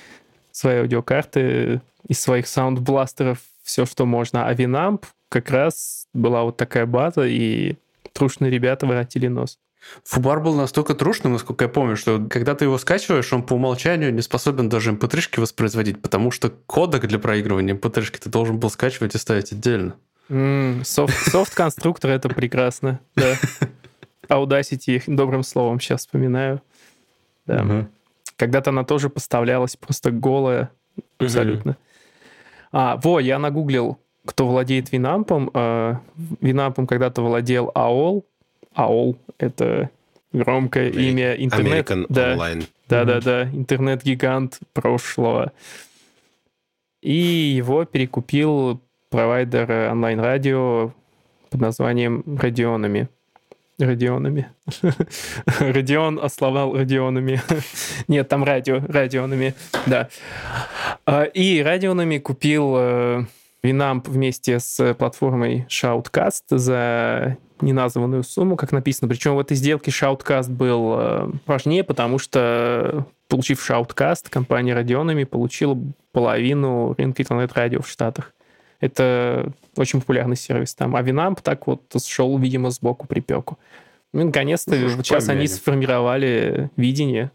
своей 0.50 0.80
аудиокарты, 0.80 1.80
из 2.08 2.20
своих 2.20 2.46
саундбластеров, 2.46 3.38
все, 3.62 3.86
что 3.86 4.06
можно. 4.06 4.46
А 4.46 4.54
Winamp 4.54 5.04
как 5.28 5.50
раз 5.50 6.06
была 6.12 6.42
вот 6.42 6.56
такая 6.56 6.86
база, 6.86 7.26
и 7.26 7.76
трушные 8.12 8.50
ребята 8.50 8.86
воротили 8.86 9.28
нос. 9.28 9.58
Фубар 10.04 10.40
был 10.40 10.54
настолько 10.54 10.94
трушным, 10.94 11.32
насколько 11.32 11.64
я 11.64 11.68
помню, 11.68 11.96
что 11.96 12.24
когда 12.30 12.54
ты 12.54 12.66
его 12.66 12.78
скачиваешь, 12.78 13.32
он 13.32 13.42
по 13.42 13.54
умолчанию 13.54 14.14
не 14.14 14.22
способен 14.22 14.68
даже 14.68 14.92
mp 14.92 15.04
эм 15.04 15.42
воспроизводить, 15.42 16.00
потому 16.00 16.30
что 16.30 16.50
кодек 16.50 17.06
для 17.06 17.18
проигрывания 17.18 17.74
mp 17.74 17.98
эм 17.98 18.04
ты 18.20 18.30
должен 18.30 18.58
был 18.58 18.70
скачивать 18.70 19.14
и 19.14 19.18
ставить 19.18 19.52
отдельно. 19.52 19.96
Mm, 20.28 20.84
софт-конструктор 20.84 22.10
это 22.10 22.28
прекрасно, 22.28 23.00
да. 23.16 23.36
Audacity, 24.28 25.02
добрым 25.06 25.42
словом 25.42 25.80
сейчас 25.80 26.02
вспоминаю. 26.02 26.62
Да. 27.46 27.62
Угу. 27.62 27.88
Когда-то 28.36 28.70
она 28.70 28.84
тоже 28.84 29.10
поставлялась 29.10 29.76
просто 29.76 30.10
голая 30.10 30.70
абсолютно. 31.18 31.72
Угу. 31.72 31.78
А, 32.72 32.96
во, 32.96 33.20
я 33.20 33.38
нагуглил, 33.38 33.98
кто 34.24 34.48
владеет 34.48 34.90
Винампом. 34.92 35.50
А, 35.54 36.00
Винампом 36.40 36.86
когда-то 36.86 37.22
владел 37.22 37.70
AOL, 37.74 38.24
AOL— 38.74 39.16
это 39.38 39.90
громкое 40.32 40.90
Америк... 40.90 41.12
имя 41.12 41.34
интернет. 41.34 41.90
American 41.90 42.06
да, 42.08 42.34
Online. 42.34 42.68
Да, 42.88 43.04
да, 43.04 43.20
да, 43.20 43.44
интернет-гигант 43.44 44.60
прошлого. 44.72 45.52
И 47.02 47.12
его 47.12 47.84
перекупил 47.84 48.80
провайдер 49.10 49.90
онлайн-радио 49.90 50.92
под 51.50 51.60
названием 51.60 52.24
Радионами. 52.38 53.08
Радионами. 53.82 54.48
Радион 55.60 56.20
ословал 56.22 56.76
радионами. 56.76 57.42
Нет, 58.08 58.28
там 58.28 58.44
радио, 58.44 58.80
радионами, 58.86 59.54
да. 59.86 60.08
А, 61.04 61.24
и 61.24 61.62
радионами 61.62 62.18
купил 62.18 62.74
э, 62.76 63.24
Winamp 63.64 64.08
вместе 64.08 64.60
с 64.60 64.94
платформой 64.94 65.66
Shoutcast 65.68 66.44
за 66.50 67.38
неназванную 67.60 68.22
сумму, 68.22 68.56
как 68.56 68.72
написано. 68.72 69.08
Причем 69.08 69.36
в 69.36 69.40
этой 69.40 69.56
сделке 69.56 69.90
Shoutcast 69.90 70.50
был 70.50 70.94
э, 70.98 71.30
важнее, 71.46 71.84
потому 71.84 72.18
что, 72.18 73.06
получив 73.28 73.68
Shoutcast, 73.68 74.28
компания 74.30 74.74
Radeonами 74.74 75.24
получила 75.24 75.78
половину 76.12 76.94
рынка 76.98 77.22
интернет-радио 77.22 77.80
в 77.80 77.88
Штатах. 77.88 78.32
Это 78.82 79.52
очень 79.76 80.00
популярный 80.00 80.34
сервис 80.34 80.74
там. 80.74 80.96
А 80.96 81.02
Winamp 81.02 81.38
так 81.40 81.68
вот 81.68 81.82
шел, 82.04 82.36
видимо, 82.36 82.70
сбоку 82.70 83.06
припеку. 83.06 83.56
Ну, 84.12 84.24
наконец-то, 84.24 84.74
ну, 84.74 84.88
сейчас 85.04 85.28
они 85.28 85.46
сформировали 85.46 86.68
видение. 86.76 87.30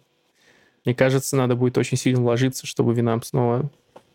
Мне 0.83 0.93
кажется, 0.93 1.37
надо 1.37 1.55
будет 1.55 1.77
очень 1.77 1.97
сильно 1.97 2.21
вложиться, 2.21 2.67
чтобы 2.67 2.93
Winamp 2.93 3.23
снова 3.23 3.69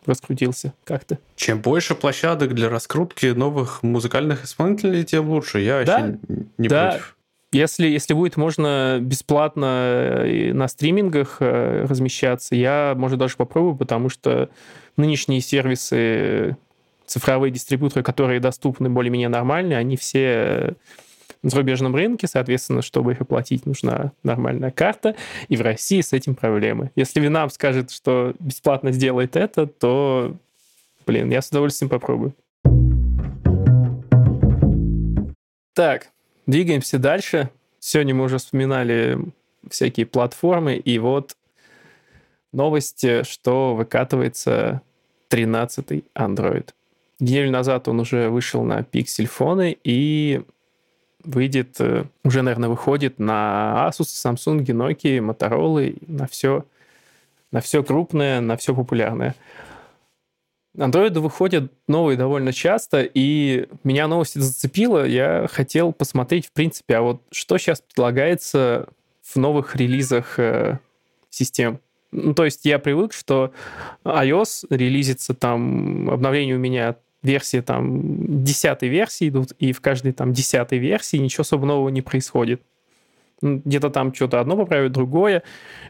раскрутился 0.05 0.75
как-то. 0.85 1.19
Чем 1.35 1.63
больше 1.63 1.95
площадок 1.95 2.55
для 2.55 2.69
раскрутки 2.69 3.27
новых 3.27 3.83
музыкальных 3.83 4.45
исполнителей, 4.45 5.03
тем 5.03 5.31
лучше. 5.31 5.61
Я 5.61 5.85
да, 5.85 6.01
вообще 6.01 6.19
не 6.59 6.69
да. 6.69 6.91
против. 6.91 7.17
Если, 7.53 7.87
если 7.87 8.13
будет 8.13 8.37
можно 8.37 8.99
бесплатно 9.01 10.25
на 10.53 10.69
стримингах 10.69 11.39
э, 11.41 11.87
размещаться, 11.89 12.55
я, 12.55 12.95
может, 12.95 13.19
даже 13.19 13.37
попробую, 13.37 13.77
потому 13.77 14.11
что 14.11 14.51
нынешние 14.97 15.41
сервисы, 15.41 16.57
цифровые 17.07 17.51
дистрибьюторы, 17.51 18.03
которые 18.03 18.41
доступны 18.41 18.89
более-менее 18.89 19.29
нормально, 19.29 19.77
они 19.77 19.97
все 19.97 20.75
на 21.43 21.51
зарубежном 21.51 21.95
рынке, 21.95 22.29
соответственно, 22.29 22.83
чтобы 22.83 23.13
их 23.13 23.21
оплатить, 23.21 23.67
нужна 23.67 24.13
нормальная 24.23 24.71
карта, 24.71 25.17
и 25.49 25.57
в 25.57 25.63
России 25.63 26.01
с 26.01 26.13
этим 26.13 26.35
проблемы. 26.35 26.93
Если 26.95 27.21
Винам 27.21 27.51
скажет, 27.51 27.91
что 27.91 28.35
бесплатно 28.39 28.93
сделает 28.93 29.35
это, 29.35 29.67
то, 29.67 30.37
блин, 31.05 31.31
я 31.31 31.43
с 31.43 31.49
удовольствием 31.49 31.91
попробую. 31.91 32.35
Так, 35.75 36.09
двигаемся 36.47 36.99
дальше. 36.99 37.51
Сегодня 37.81 38.15
мы 38.15 38.25
уже 38.25 38.39
вспоминали 38.39 39.19
всякие 39.69 40.07
платформы, 40.07 40.77
и 40.77 40.99
вот 40.99 41.37
новость, 42.53 43.05
что 43.27 43.75
выкатывается 43.75 44.83
13-й 45.31 46.05
Android. 46.15 46.69
Неделю 47.23 47.53
назад 47.53 47.87
он 47.87 48.01
уже 48.01 48.31
вышел 48.31 48.65
на 48.65 48.83
пиксель-фоны, 48.83 49.79
и 49.85 50.43
выйдет, 51.23 51.77
э, 51.79 52.05
уже, 52.25 52.43
наверное, 52.43 52.69
выходит 52.69 53.21
на 53.21 53.89
Asus, 53.89 54.07
Samsung, 54.07 54.65
Nokia, 54.65 55.21
Motorola, 55.21 55.97
на 56.09 56.27
все, 56.27 56.65
на 57.53 57.61
все 57.61 57.85
крупное, 57.85 58.41
на 58.41 58.57
все 58.57 58.75
популярное. 58.75 59.37
Андроиды 60.77 61.21
выходят 61.21 61.71
новые 61.87 62.17
довольно 62.17 62.53
часто, 62.53 63.03
и 63.03 63.69
меня 63.85 64.09
новость 64.09 64.35
зацепила. 64.35 65.07
Я 65.07 65.47
хотел 65.49 65.93
посмотреть, 65.93 66.47
в 66.47 66.53
принципе, 66.53 66.97
а 66.97 67.03
вот 67.03 67.23
что 67.31 67.57
сейчас 67.57 67.83
предлагается 67.83 68.89
в 69.23 69.37
новых 69.37 69.77
релизах 69.77 70.41
э, 70.41 70.81
систем. 71.31 71.79
Ну, 72.11 72.35
то 72.35 72.45
есть 72.45 72.65
я 72.65 72.81
привык, 72.81 73.13
что 73.13 73.53
iOS 74.05 74.67
релизится 74.71 75.35
там, 75.35 76.11
обновление 76.11 76.57
у 76.57 76.59
меня 76.59 76.97
версии 77.23 77.61
там 77.61 78.43
десятой 78.45 78.89
версии 78.89 79.29
идут, 79.29 79.53
и 79.59 79.73
в 79.73 79.81
каждой 79.81 80.13
там 80.13 80.33
десятой 80.33 80.79
версии 80.79 81.17
ничего 81.17 81.43
особо 81.43 81.67
нового 81.67 81.89
не 81.89 82.03
происходит. 82.03 82.63
Где-то 83.41 83.91
там 83.91 84.15
что-то 84.15 84.41
одно 84.41 84.57
поправят, 84.57 84.93
другое. 84.93 85.43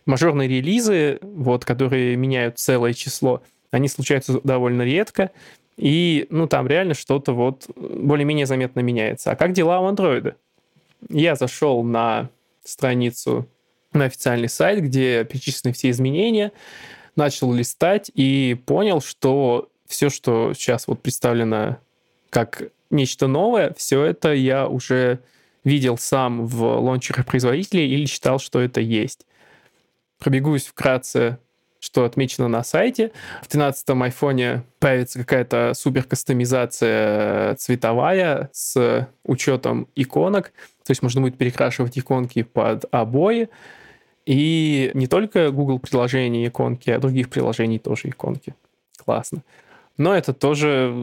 Мажорные 0.07 0.49
релизы, 0.49 1.18
вот, 1.21 1.64
которые 1.64 2.16
меняют 2.16 2.59
целое 2.59 2.95
число, 2.95 3.42
они 3.71 3.88
случаются 3.88 4.40
довольно 4.42 4.83
редко. 4.83 5.31
И, 5.77 6.27
ну, 6.31 6.47
там 6.47 6.66
реально 6.66 6.95
что-то 6.95 7.33
вот 7.33 7.68
более-менее 7.77 8.47
заметно 8.47 8.81
меняется. 8.81 9.33
А 9.33 9.37
как 9.37 9.53
дела 9.53 9.81
у 9.81 9.87
андроида? 9.87 10.37
Я 11.09 11.35
зашел 11.35 11.83
на 11.83 12.31
страницу, 12.64 13.47
на 13.92 14.05
официальный 14.05 14.49
сайт, 14.49 14.83
где 14.83 15.25
перечислены 15.25 15.75
все 15.75 15.90
изменения, 15.90 16.53
начал 17.16 17.53
листать 17.53 18.11
и 18.14 18.57
понял, 18.66 19.01
что 19.01 19.68
все, 19.92 20.11
что 20.11 20.52
сейчас 20.55 20.87
вот 20.87 21.02
представлено 21.02 21.78
как 22.31 22.62
нечто 22.90 23.26
новое, 23.26 23.74
все 23.76 24.02
это 24.05 24.33
я 24.33 24.66
уже 24.66 25.20
видел 25.64 25.98
сам 25.98 26.46
в 26.46 26.62
лончерах 26.81 27.26
производителей 27.26 27.88
или 27.88 28.07
считал, 28.07 28.38
что 28.38 28.61
это 28.61 28.81
есть. 28.81 29.26
Пробегусь 30.18 30.66
вкратце, 30.66 31.38
что 31.78 32.05
отмечено 32.05 32.48
на 32.48 32.62
сайте. 32.62 33.12
В 33.42 33.48
13-м 33.52 34.02
айфоне 34.05 34.62
появится 34.78 35.18
какая-то 35.18 35.72
супер 35.74 36.05
кастомизация 36.05 37.55
цветовая 37.57 38.50
с 38.52 39.09
учетом 39.24 39.88
иконок. 39.96 40.52
То 40.85 40.90
есть 40.90 41.02
можно 41.02 41.20
будет 41.20 41.37
перекрашивать 41.37 41.98
иконки 41.98 42.44
под 42.44 42.85
обои. 42.92 43.48
И 44.26 44.92
не 44.94 45.09
только 45.09 45.50
Google 45.50 45.81
приложений 45.81 46.48
иконки, 46.48 46.90
а 46.90 47.00
других 47.00 47.28
приложений 47.28 47.81
тоже 47.81 48.09
иконки. 48.11 48.55
Классно. 48.96 49.42
Но 49.96 50.14
это 50.14 50.33
тоже 50.33 50.94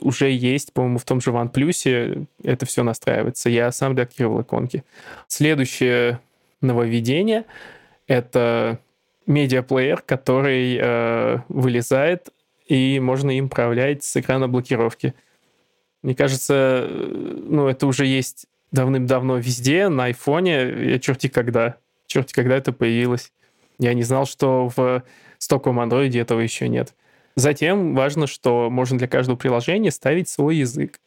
уже 0.00 0.30
есть, 0.30 0.72
по-моему, 0.72 0.98
в 0.98 1.04
том 1.04 1.20
же 1.20 1.30
OnePlus. 1.30 2.26
Это 2.42 2.66
все 2.66 2.82
настраивается. 2.82 3.48
Я 3.48 3.72
сам 3.72 3.96
деактивировал 3.96 4.42
иконки. 4.42 4.84
Следующее 5.28 6.20
нововведение— 6.60 7.44
это 8.06 8.78
медиаплеер, 9.26 10.02
который 10.02 10.78
э, 10.80 11.38
вылезает, 11.48 12.28
и 12.66 13.00
можно 13.00 13.30
им 13.30 13.46
управлять 13.46 14.04
с 14.04 14.16
экрана 14.16 14.48
блокировки. 14.48 15.14
Мне 16.02 16.14
кажется, 16.14 16.86
ну, 16.90 17.68
это 17.68 17.86
уже 17.86 18.04
есть 18.04 18.46
давным-давно 18.72 19.38
везде, 19.38 19.88
на 19.88 20.06
айфоне, 20.06 20.90
я 20.90 20.98
черти 20.98 21.28
когда. 21.28 21.76
Черти 22.06 22.34
когда 22.34 22.56
это 22.56 22.72
появилось. 22.72 23.32
Я 23.78 23.94
не 23.94 24.02
знал, 24.02 24.26
что 24.26 24.70
в 24.76 25.02
стоковом 25.38 25.80
андроиде 25.80 26.20
этого 26.20 26.40
еще 26.40 26.68
нет. 26.68 26.94
Затем 27.36 27.94
важно, 27.94 28.26
что 28.26 28.70
можно 28.70 28.98
для 28.98 29.08
каждого 29.08 29.36
приложения 29.36 29.90
ставить 29.90 30.28
свой 30.28 30.56
язык. 30.56 31.00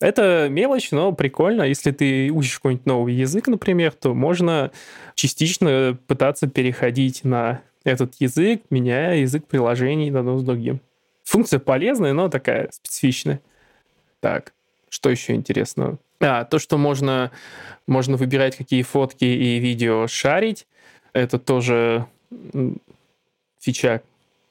Это 0.00 0.48
мелочь, 0.48 0.90
но 0.92 1.12
прикольно. 1.12 1.62
Если 1.62 1.90
ты 1.90 2.30
учишь 2.30 2.56
какой-нибудь 2.56 2.86
новый 2.86 3.14
язык, 3.14 3.48
например, 3.48 3.92
то 3.92 4.14
можно 4.14 4.70
частично 5.14 5.98
пытаться 6.06 6.46
переходить 6.48 7.24
на 7.24 7.62
этот 7.84 8.14
язык, 8.20 8.62
меняя 8.70 9.16
язык 9.16 9.46
приложений 9.46 10.10
на 10.10 10.20
одно 10.20 10.38
с 10.38 10.44
другим. 10.44 10.80
Функция 11.24 11.58
полезная, 11.58 12.12
но 12.12 12.28
такая 12.28 12.68
специфичная. 12.72 13.40
Так, 14.20 14.52
что 14.88 15.10
еще 15.10 15.34
интересного? 15.34 15.98
А, 16.20 16.44
то, 16.44 16.58
что 16.58 16.78
можно, 16.78 17.30
можно 17.86 18.16
выбирать, 18.16 18.56
какие 18.56 18.82
фотки 18.82 19.24
и 19.24 19.58
видео 19.58 20.06
шарить, 20.06 20.66
это 21.12 21.38
тоже 21.38 22.06
фича, 23.60 24.02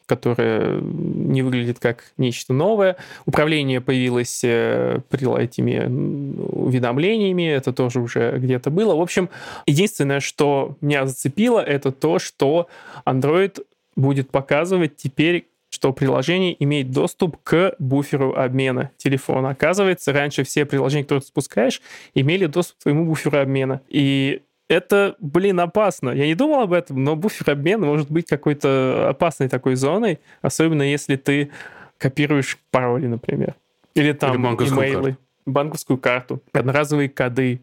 которая 0.08 0.80
не 0.82 1.43
выглядит 1.43 1.80
как 1.80 2.06
нечто 2.17 2.54
новое. 2.54 2.96
Управление 3.26 3.82
появилось 3.82 4.41
э, 4.43 5.00
этими 5.12 5.86
уведомлениями, 5.86 7.48
это 7.48 7.74
тоже 7.74 8.00
уже 8.00 8.38
где-то 8.38 8.72
было. 8.72 8.96
В 8.96 9.02
общем, 9.02 9.30
единственное, 9.67 10.20
что 10.20 10.78
меня 10.82 11.06
зацепило, 11.06 11.60
это 11.60 11.91
то, 11.91 12.17
что 12.17 12.67
Android 13.06 13.63
будет 13.96 14.32
показывать 14.32 14.96
теперь 14.96 15.48
что 15.70 15.91
приложение 15.91 16.56
имеет 16.63 16.91
доступ 16.91 17.38
к 17.43 17.76
буферу 17.78 18.34
обмена 18.34 18.91
телефона. 18.98 19.50
Оказывается, 19.50 20.13
раньше 20.13 20.43
все 20.43 20.65
приложения, 20.65 21.04
которые 21.04 21.22
ты 21.22 21.28
спускаешь, 21.28 21.82
имели 22.15 22.46
доступ 22.46 22.80
к 22.80 22.84
твоему 22.84 23.06
буферу 23.06 23.38
обмена. 23.38 23.82
И 23.89 24.43
это, 24.70 25.16
блин, 25.20 25.60
опасно. 25.60 26.10
Я 26.10 26.26
не 26.28 26.36
думал 26.36 26.62
об 26.62 26.74
этом, 26.74 27.04
но 27.04 27.16
буфер 27.16 27.52
обмена 27.52 27.86
может 27.86 28.12
быть 28.12 28.28
какой-то 28.28 29.10
опасной 29.10 29.50
такой 29.50 29.76
зоной, 29.76 30.20
особенно 30.42 30.84
если 30.84 31.16
ты 31.16 31.52
копируешь 31.98 32.58
пароли, 32.72 33.08
например. 33.08 33.56
Или 33.96 34.12
там 34.12 34.36
Или 34.36 34.44
банковскую 34.44 34.80
имейлы, 34.80 35.04
карту. 35.04 35.22
банковскую 35.46 35.98
карту, 35.98 36.44
одноразовые 36.54 37.10
коды. 37.10 37.62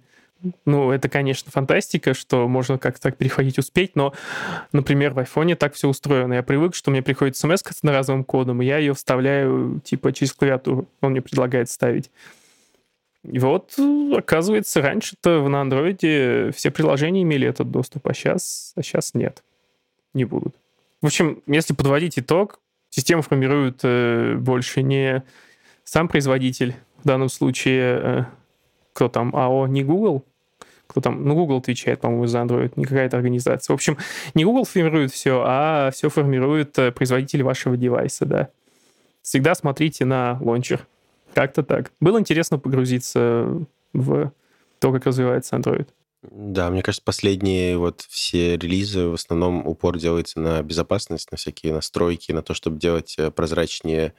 Ну, 0.67 0.90
это, 0.90 1.09
конечно, 1.09 1.51
фантастика, 1.51 2.12
что 2.12 2.49
можно 2.49 2.77
как-то 2.77 3.01
так 3.01 3.17
переходить, 3.17 3.59
успеть, 3.59 3.97
но, 3.97 4.12
например, 4.73 5.14
в 5.14 5.19
айфоне 5.19 5.57
так 5.57 5.73
все 5.75 5.88
устроено. 5.88 6.35
Я 6.35 6.43
привык, 6.43 6.75
что 6.75 6.90
мне 6.90 7.03
приходит 7.03 7.37
смс 7.37 7.61
с 7.61 7.79
одноразовым 7.79 8.25
кодом, 8.25 8.61
и 8.61 8.67
я 8.67 8.77
ее 8.79 8.93
вставляю, 8.95 9.81
типа, 9.85 10.12
через 10.12 10.35
клавиатуру. 10.35 10.87
Он 11.01 11.12
мне 11.12 11.23
предлагает 11.23 11.71
ставить. 11.71 12.11
И 13.24 13.38
вот, 13.38 13.74
оказывается, 14.14 14.82
раньше-то 14.82 15.48
на 15.48 15.62
андроиде 15.62 16.50
все 16.54 16.70
приложения 16.70 17.22
имели 17.22 17.48
этот 17.48 17.70
доступ, 17.70 18.06
а 18.08 18.14
сейчас, 18.14 18.72
а 18.76 18.82
сейчас 18.82 19.14
нет. 19.14 19.42
Не 20.12 20.24
будут. 20.24 20.54
В 21.00 21.06
общем, 21.06 21.42
если 21.46 21.74
подводить 21.74 22.18
итог, 22.18 22.60
систему 22.90 23.22
формирует 23.22 23.80
э, 23.82 24.37
больше 24.37 24.82
не 24.82 25.22
сам 25.84 26.08
производитель, 26.08 26.74
в 27.02 27.06
данном 27.06 27.28
случае, 27.28 28.00
э, 28.02 28.24
кто 28.92 29.08
там, 29.08 29.34
АО, 29.34 29.66
не 29.66 29.82
Google, 29.82 30.24
кто 30.87 31.00
там, 31.00 31.24
ну, 31.24 31.34
Google 31.34 31.58
отвечает, 31.58 32.00
по-моему, 32.00 32.26
за 32.26 32.38
Android, 32.38 32.72
не 32.76 32.84
какая-то 32.84 33.16
организация. 33.16 33.72
В 33.72 33.76
общем, 33.76 33.98
не 34.34 34.44
Google 34.44 34.64
формирует 34.64 35.12
все, 35.12 35.42
а 35.44 35.90
все 35.92 36.08
формирует 36.08 36.78
э, 36.78 36.92
производитель 36.92 37.42
вашего 37.42 37.76
девайса, 37.76 38.26
да. 38.26 38.48
Всегда 39.22 39.54
смотрите 39.54 40.04
на 40.04 40.38
лончер. 40.40 40.87
Как-то 41.35 41.62
так. 41.62 41.92
Было 42.01 42.18
интересно 42.20 42.59
погрузиться 42.59 43.66
в 43.92 44.33
то, 44.79 44.92
как 44.92 45.07
развивается 45.07 45.57
Android. 45.57 45.88
Да, 46.31 46.70
мне 46.70 46.83
кажется, 46.83 47.05
последние 47.05 47.77
вот 47.77 48.01
все 48.09 48.57
релизы 48.57 49.09
в 49.09 49.14
основном 49.14 49.66
упор 49.66 49.99
делается 49.99 50.40
на 50.40 50.62
безопасность, 50.62 51.31
на 51.31 51.37
всякие 51.37 51.75
настройки, 51.75 52.33
на 52.33 52.42
то, 52.42 52.55
чтобы 52.55 52.79
делать 52.79 53.14
э, 53.18 53.31
прозрачнее 53.31 54.14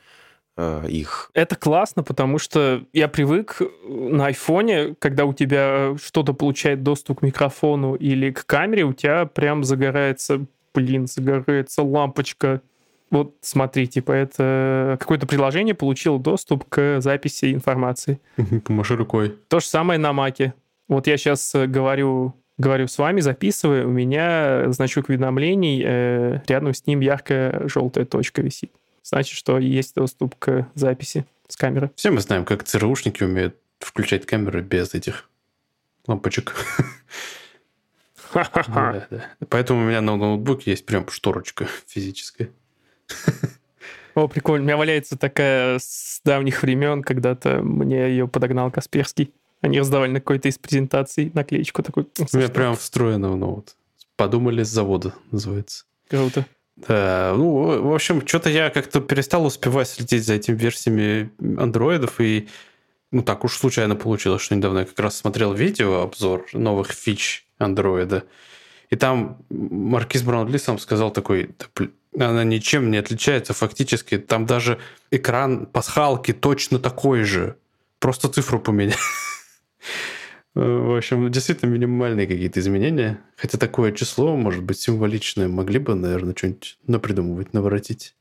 э, 0.55 0.85
их. 0.87 1.31
Это 1.33 1.55
классно, 1.55 2.03
потому 2.03 2.37
что 2.37 2.83
я 2.93 3.07
привык 3.07 3.61
на 3.87 4.27
айфоне, 4.27 4.95
когда 4.99 5.25
у 5.25 5.33
тебя 5.33 5.95
что-то 6.01 6.33
получает 6.33 6.83
доступ 6.83 7.21
к 7.21 7.23
микрофону 7.23 7.95
или 7.95 8.31
к 8.31 8.45
камере, 8.45 8.83
у 8.83 8.93
тебя 8.93 9.25
прям 9.25 9.63
загорается, 9.63 10.45
блин, 10.73 11.07
загорается 11.07 11.81
лампочка 11.81 12.61
вот 13.11 13.35
смотри, 13.41 13.87
типа 13.87 14.11
это 14.11 14.97
какое-то 14.99 15.27
приложение 15.27 15.75
получило 15.75 16.19
доступ 16.19 16.65
к 16.67 17.01
записи 17.01 17.53
информации. 17.53 18.19
Помаши 18.65 18.95
рукой. 18.95 19.37
То 19.47 19.59
же 19.59 19.67
самое 19.67 19.99
на 19.99 20.13
Маке. 20.13 20.53
Вот 20.87 21.07
я 21.07 21.17
сейчас 21.17 21.53
э, 21.55 21.65
говорю, 21.65 22.35
говорю 22.57 22.87
с 22.87 22.97
вами, 22.97 23.21
записываю, 23.21 23.87
у 23.87 23.91
меня 23.91 24.71
значок 24.71 25.09
уведомлений, 25.09 25.83
э, 25.83 26.41
рядом 26.47 26.73
с 26.73 26.85
ним 26.85 26.99
яркая 26.99 27.67
желтая 27.67 28.05
точка 28.05 28.41
висит. 28.41 28.71
Значит, 29.03 29.37
что 29.37 29.59
есть 29.59 29.95
доступ 29.95 30.35
к 30.35 30.67
записи 30.73 31.25
с 31.47 31.55
камеры. 31.55 31.91
Все 31.95 32.11
мы 32.11 32.21
знаем, 32.21 32.45
как 32.45 32.63
ЦРУшники 32.63 33.23
умеют 33.23 33.55
включать 33.79 34.25
камеры 34.25 34.61
без 34.61 34.93
этих 34.93 35.29
лампочек. 36.07 36.55
Поэтому 39.49 39.81
у 39.81 39.85
меня 39.85 40.01
на 40.01 40.17
ноутбуке 40.17 40.71
есть 40.71 40.85
прям 40.85 41.07
шторочка 41.09 41.67
физическая. 41.87 42.49
О, 44.15 44.27
прикольно. 44.27 44.63
У 44.63 44.67
меня 44.67 44.77
валяется 44.77 45.17
такая 45.17 45.77
с 45.79 46.21
давних 46.23 46.63
времен, 46.63 47.03
когда-то 47.03 47.61
мне 47.61 48.09
ее 48.09 48.27
подогнал 48.27 48.71
Касперский. 48.71 49.33
Они 49.61 49.79
раздавали 49.79 50.11
на 50.11 50.19
какой-то 50.19 50.47
из 50.47 50.57
презентаций 50.57 51.31
наклеечку 51.33 51.83
такой. 51.83 52.07
У 52.17 52.37
меня 52.37 52.49
прям 52.49 52.75
встроено 52.75 53.29
в 53.29 53.35
ноут. 53.35 53.75
Подумали 54.15 54.63
с 54.63 54.69
завода, 54.69 55.13
называется. 55.31 55.85
Круто. 56.09 56.45
Да, 56.75 57.33
ну, 57.35 57.81
в 57.81 57.93
общем, 57.93 58.25
что-то 58.27 58.49
я 58.49 58.69
как-то 58.69 58.99
перестал 58.99 59.45
успевать 59.45 59.87
следить 59.87 60.25
за 60.25 60.33
этими 60.33 60.55
версиями 60.55 61.31
андроидов, 61.57 62.19
и 62.19 62.49
ну 63.11 63.21
так 63.21 63.45
уж 63.45 63.57
случайно 63.57 63.95
получилось, 63.95 64.41
что 64.41 64.55
недавно 64.55 64.79
я 64.79 64.85
как 64.85 64.99
раз 64.99 65.15
смотрел 65.15 65.53
видео, 65.53 66.01
обзор 66.01 66.45
новых 66.51 66.91
фич 66.91 67.47
андроида, 67.59 68.25
и 68.89 68.97
там 68.97 69.37
Маркиз 69.49 70.23
Браунли 70.23 70.57
сам 70.57 70.77
сказал 70.77 71.11
такой, 71.11 71.51
да, 71.57 71.87
она 72.19 72.43
ничем 72.43 72.91
не 72.91 72.97
отличается 72.97 73.53
фактически. 73.53 74.17
Там 74.17 74.45
даже 74.45 74.79
экран 75.11 75.65
пасхалки 75.65 76.33
точно 76.33 76.79
такой 76.79 77.23
же. 77.23 77.57
Просто 77.99 78.29
цифру 78.29 78.59
поменял. 78.59 78.97
В 80.55 80.97
общем, 80.97 81.29
действительно 81.31 81.69
минимальные 81.69 82.27
какие-то 82.27 82.59
изменения. 82.61 83.19
Хотя 83.35 83.57
такое 83.57 83.91
число, 83.91 84.37
может 84.37 84.63
быть, 84.63 84.79
символичное. 84.79 85.49
Могли 85.49 85.79
бы, 85.79 85.95
наверное, 85.95 86.33
что-нибудь 86.35 86.77
напридумывать, 86.87 87.53
наворотить. 87.53 88.15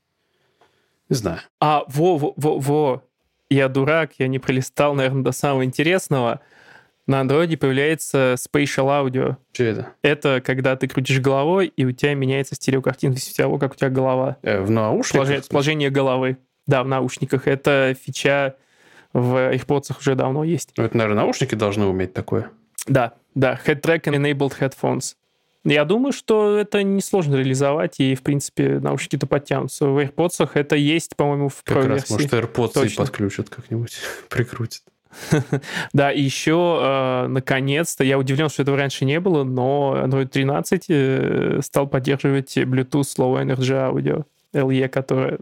Не 1.09 1.15
знаю. 1.15 1.39
А, 1.61 1.83
во, 1.87 2.17
во, 2.17 2.33
во, 2.35 2.59
во. 2.59 3.03
Я 3.49 3.69
дурак, 3.69 4.13
я 4.17 4.27
не 4.27 4.39
пролистал, 4.39 4.95
наверное, 4.95 5.23
до 5.23 5.31
самого 5.31 5.63
интересного 5.63 6.41
на 7.07 7.21
андроиде 7.21 7.57
появляется 7.57 8.35
Spatial 8.35 8.87
Audio. 8.87 9.37
Что 9.53 9.63
это? 9.63 9.93
Это 10.01 10.41
когда 10.43 10.75
ты 10.75 10.87
крутишь 10.87 11.19
головой, 11.19 11.71
и 11.75 11.85
у 11.85 11.91
тебя 11.91 12.13
меняется 12.15 12.55
стереокартинка 12.55 13.19
в 13.19 13.33
того, 13.35 13.57
как 13.57 13.73
у 13.73 13.75
тебя 13.75 13.89
голова. 13.89 14.37
Э, 14.41 14.61
в 14.61 14.71
наушниках? 14.71 15.13
Положение, 15.13 15.43
положение 15.49 15.89
головы. 15.89 16.37
Да, 16.67 16.83
в 16.83 16.87
наушниках. 16.87 17.47
Это 17.47 17.95
фича 17.99 18.55
в 19.13 19.53
AirPods 19.53 19.97
уже 19.99 20.15
давно 20.15 20.43
есть. 20.43 20.71
Ну, 20.77 20.83
это, 20.83 20.97
наверное, 20.97 21.23
наушники 21.23 21.55
должны 21.55 21.85
уметь 21.85 22.13
такое. 22.13 22.49
Да, 22.87 23.13
да, 23.33 23.59
Head 23.65 23.81
Track 23.81 24.03
Enabled 24.03 24.53
Headphones. 24.59 25.15
Я 25.63 25.83
думаю, 25.83 26.11
что 26.11 26.57
это 26.57 26.83
несложно 26.83 27.35
реализовать, 27.35 27.99
и, 27.99 28.13
в 28.13 28.21
принципе, 28.21 28.79
наушники-то 28.79 29.25
подтянутся. 29.25 29.87
В 29.87 29.97
AirPods 29.97 30.49
это 30.53 30.75
есть, 30.75 31.15
по-моему, 31.15 31.49
в 31.49 31.63
Как 31.63 31.85
раз, 31.85 32.09
может, 32.09 32.31
AirPods 32.31 32.69
и 32.69 32.73
Точно. 32.73 33.03
подключат 33.03 33.49
как-нибудь, 33.49 33.97
прикрутят. 34.29 34.83
Да, 35.93 36.11
и 36.11 36.21
еще, 36.21 36.79
э, 36.81 37.27
наконец-то, 37.27 38.03
я 38.03 38.17
удивлен, 38.17 38.49
что 38.49 38.63
этого 38.63 38.77
раньше 38.77 39.05
не 39.05 39.19
было, 39.19 39.43
но 39.43 39.97
Android 40.03 40.27
13 40.27 40.85
э, 40.89 41.59
стал 41.61 41.87
поддерживать 41.87 42.57
Bluetooth 42.57 43.17
Low 43.17 43.41
Energy 43.41 43.93
Audio 43.93 44.25
LE, 44.53 44.87
которое 44.89 45.39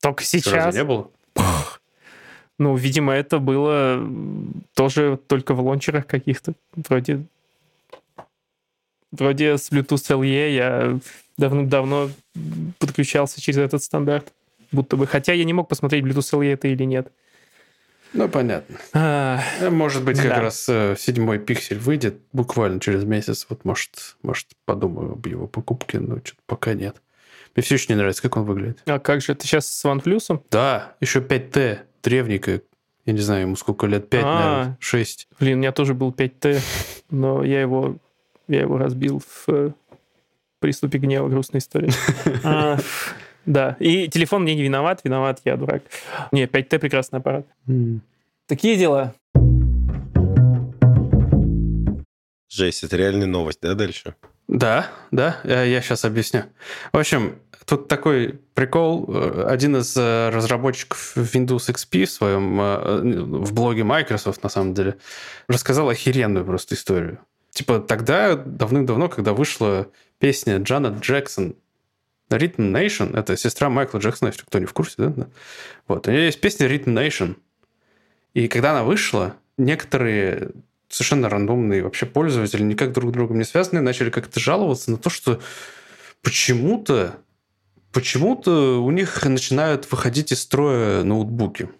только 0.00 0.22
сейчас... 0.24 0.74
не 0.74 0.84
было? 0.84 1.10
Ну, 2.58 2.76
видимо, 2.76 3.12
это 3.12 3.38
было 3.40 4.00
тоже 4.74 5.18
только 5.26 5.54
в 5.54 5.60
лончерах 5.60 6.06
каких-то. 6.06 6.52
Вроде, 6.76 7.24
вроде 9.10 9.58
с 9.58 9.72
Bluetooth 9.72 10.20
LE 10.20 10.54
я 10.54 10.98
давно-давно 11.36 12.10
подключался 12.78 13.40
через 13.40 13.58
этот 13.58 13.82
стандарт. 13.82 14.32
Будто 14.70 14.96
бы. 14.96 15.06
Хотя 15.06 15.32
я 15.32 15.44
не 15.44 15.52
мог 15.52 15.68
посмотреть, 15.68 16.04
Bluetooth 16.04 16.38
LE 16.38 16.52
это 16.52 16.68
или 16.68 16.84
нет. 16.84 17.10
Ну, 18.14 18.28
понятно. 18.28 18.78
А, 18.92 19.40
Э, 19.60 19.70
Может 19.70 20.04
быть, 20.04 20.16
как 20.18 20.28
Да. 20.28 20.40
раз 20.40 20.66
э, 20.68 20.94
седьмой 20.98 21.38
пиксель 21.38 21.78
выйдет 21.78 22.18
буквально 22.32 22.80
через 22.80 23.04
месяц. 23.04 23.46
Вот, 23.48 23.64
может, 23.64 24.16
может 24.22 24.46
подумаю 24.64 25.12
об 25.12 25.26
его 25.26 25.46
покупке, 25.48 25.98
но 25.98 26.16
что-то 26.18 26.40
пока 26.46 26.74
нет. 26.74 26.96
Мне 27.56 27.62
все 27.62 27.74
еще 27.74 27.86
не 27.92 27.96
нравится, 27.96 28.22
как 28.22 28.36
он 28.36 28.44
выглядит. 28.44 28.80
а 28.86 28.98
как 28.98 29.20
же, 29.20 29.34
ты 29.34 29.46
сейчас 29.46 29.66
с 29.66 29.84
OnePlus? 29.84 30.42
Да, 30.50 30.94
еще 31.00 31.20
5T, 31.20 31.78
древненькая. 32.02 32.62
Я 33.06 33.12
не 33.12 33.20
знаю, 33.20 33.42
ему 33.42 33.56
сколько 33.56 33.86
лет, 33.86 34.08
5, 34.08 34.24
А. 34.24 34.26
наверное, 34.38 34.76
6. 34.80 35.28
Блин, 35.38 35.54
у 35.54 35.58
меня 35.58 35.72
тоже 35.72 35.92
был 35.94 36.10
5T, 36.12 36.60
но 37.10 37.44
я 37.44 37.60
его, 37.60 37.96
я 38.48 38.60
его 38.62 38.78
разбил 38.78 39.20
в 39.20 39.44
э, 39.48 39.70
приступе 40.60 40.98
гнева, 40.98 41.28
грустная 41.28 41.60
история. 41.60 41.90
Да, 43.46 43.76
и 43.78 44.08
телефон 44.08 44.42
мне 44.42 44.54
не 44.54 44.62
виноват, 44.62 45.00
виноват 45.04 45.40
я, 45.44 45.56
дурак. 45.56 45.82
Не, 46.32 46.44
5T 46.44 46.78
прекрасный 46.78 47.18
аппарат. 47.18 47.46
Такие 48.46 48.76
дела. 48.76 49.14
Жесть, 52.48 52.84
это 52.84 52.96
реальная 52.96 53.26
новость, 53.26 53.58
да, 53.60 53.74
дальше? 53.74 54.14
Да, 54.46 54.90
да, 55.10 55.40
я 55.42 55.80
сейчас 55.80 56.04
объясню. 56.04 56.44
В 56.92 56.98
общем, 56.98 57.38
тут 57.66 57.88
такой 57.88 58.40
прикол. 58.54 59.06
Э, 59.08 59.46
Один 59.48 59.76
из 59.76 59.96
э, 59.96 60.28
разработчиков 60.30 61.16
Windows 61.16 61.70
XP 61.70 62.04
в 62.04 62.10
своем 62.10 62.60
э, 62.60 63.00
в 63.24 63.52
блоге 63.54 63.84
Microsoft, 63.84 64.42
на 64.42 64.50
самом 64.50 64.74
деле, 64.74 64.96
рассказал 65.48 65.88
охеренную 65.88 66.44
просто 66.44 66.74
историю. 66.74 67.18
Типа 67.50 67.78
тогда, 67.78 68.36
давным-давно, 68.36 69.08
когда 69.08 69.32
вышла 69.32 69.88
песня 70.18 70.58
Джанет 70.58 71.00
Джексон 71.00 71.56
Rhythm 72.30 72.72
Nation, 72.72 73.16
это 73.16 73.36
сестра 73.36 73.68
Майкла 73.68 73.98
Джексона, 73.98 74.28
если 74.28 74.42
кто 74.42 74.58
не 74.58 74.66
в 74.66 74.72
курсе, 74.72 74.94
да? 74.98 75.28
Вот, 75.86 76.08
у 76.08 76.10
нее 76.10 76.26
есть 76.26 76.40
песня 76.40 76.66
Rhythm 76.66 76.94
Nation. 76.94 77.36
И 78.32 78.48
когда 78.48 78.72
она 78.72 78.84
вышла, 78.84 79.36
некоторые 79.56 80.50
совершенно 80.88 81.28
рандомные 81.28 81.82
вообще 81.82 82.06
пользователи, 82.06 82.62
никак 82.62 82.92
друг 82.92 83.10
с 83.10 83.12
другом 83.12 83.38
не 83.38 83.44
связанные, 83.44 83.82
начали 83.82 84.10
как-то 84.10 84.40
жаловаться 84.40 84.90
на 84.90 84.96
то, 84.96 85.10
что 85.10 85.40
почему-то 86.22 87.16
почему-то 87.92 88.82
у 88.82 88.90
них 88.90 89.24
начинают 89.24 89.90
выходить 89.90 90.32
из 90.32 90.42
строя 90.42 91.04
ноутбуки. 91.04 91.70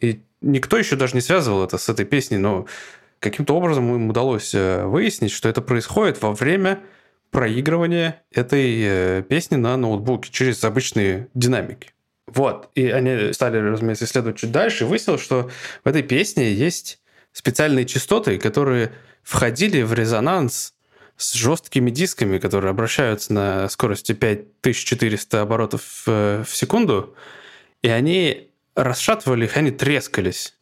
И 0.00 0.22
никто 0.40 0.78
еще 0.78 0.96
даже 0.96 1.14
не 1.14 1.20
связывал 1.20 1.62
это 1.62 1.76
с 1.76 1.88
этой 1.88 2.06
песней, 2.06 2.38
но 2.38 2.66
каким-то 3.20 3.54
образом 3.54 3.94
им 3.94 4.08
удалось 4.08 4.54
э, 4.54 4.84
выяснить, 4.84 5.30
что 5.30 5.48
это 5.48 5.60
происходит 5.60 6.20
во 6.22 6.32
время 6.32 6.80
проигрывания 7.32 8.22
этой 8.30 8.82
э, 8.84 9.22
песни 9.28 9.56
на 9.56 9.76
ноутбуке 9.76 10.30
через 10.30 10.62
обычные 10.62 11.28
динамики. 11.34 11.90
Вот. 12.26 12.68
И 12.74 12.88
они 12.88 13.32
стали, 13.32 13.56
разумеется, 13.58 14.04
исследовать 14.04 14.38
чуть 14.38 14.52
дальше, 14.52 14.84
и 14.84 14.86
выяснилось, 14.86 15.22
что 15.22 15.50
в 15.82 15.88
этой 15.88 16.02
песне 16.02 16.52
есть 16.52 17.00
специальные 17.32 17.86
частоты, 17.86 18.38
которые 18.38 18.92
входили 19.22 19.80
в 19.82 19.94
резонанс 19.94 20.74
с 21.16 21.32
жесткими 21.32 21.90
дисками, 21.90 22.38
которые 22.38 22.70
обращаются 22.70 23.32
на 23.32 23.68
скорости 23.70 24.12
5400 24.12 25.40
оборотов 25.40 26.02
э, 26.06 26.44
в 26.46 26.54
секунду, 26.54 27.16
и 27.80 27.88
они 27.88 28.50
расшатывали 28.74 29.46
их, 29.46 29.56
они 29.56 29.70
трескались. 29.70 30.58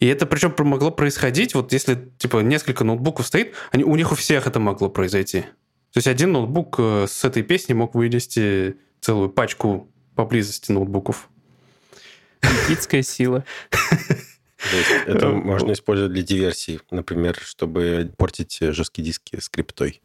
И 0.00 0.06
это 0.06 0.24
причем 0.24 0.54
могло 0.58 0.90
происходить, 0.90 1.54
вот 1.54 1.74
если 1.74 2.10
типа 2.16 2.38
несколько 2.38 2.84
ноутбуков 2.84 3.26
стоит, 3.26 3.52
они, 3.70 3.84
у 3.84 3.94
них 3.96 4.12
у 4.12 4.14
всех 4.14 4.46
это 4.46 4.58
могло 4.60 4.88
произойти. 4.88 5.44
То 5.92 5.98
есть 5.98 6.06
один 6.06 6.32
ноутбук 6.32 6.76
э, 6.78 7.06
с 7.08 7.24
этой 7.24 7.42
песней 7.42 7.74
мог 7.74 7.94
вынести 7.94 8.76
целую 9.00 9.30
пачку 9.30 9.88
поблизости 10.14 10.72
ноутбуков. 10.72 11.28
Никитская 12.42 13.02
сила. 13.02 13.44
То 13.70 14.76
есть 14.76 14.90
это 15.06 15.28
можно 15.28 15.72
использовать 15.72 16.12
для 16.12 16.22
диверсии, 16.22 16.80
например, 16.90 17.36
чтобы 17.40 18.10
портить 18.16 18.58
жесткие 18.60 19.04
диски 19.04 19.38
скриптой. 19.38 20.00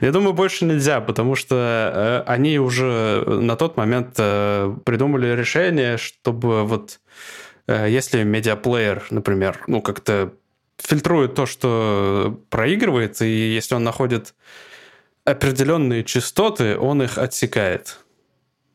Я 0.00 0.12
думаю, 0.12 0.32
больше 0.32 0.64
нельзя, 0.64 1.00
потому 1.00 1.34
что 1.34 2.22
э, 2.26 2.30
они 2.30 2.58
уже 2.58 3.24
на 3.26 3.56
тот 3.56 3.76
момент 3.76 4.14
э, 4.18 4.74
придумали 4.84 5.34
решение, 5.34 5.98
чтобы 5.98 6.64
вот 6.64 7.00
э, 7.66 7.88
если 7.90 8.22
медиаплеер, 8.22 9.04
например, 9.10 9.60
ну 9.66 9.82
как-то 9.82 10.32
фильтрует 10.78 11.34
то, 11.34 11.46
что 11.46 12.40
проигрывается, 12.50 13.24
и 13.24 13.54
если 13.54 13.74
он 13.74 13.84
находит 13.84 14.34
определенные 15.24 16.04
частоты, 16.04 16.78
он 16.78 17.02
их 17.02 17.18
отсекает. 17.18 17.98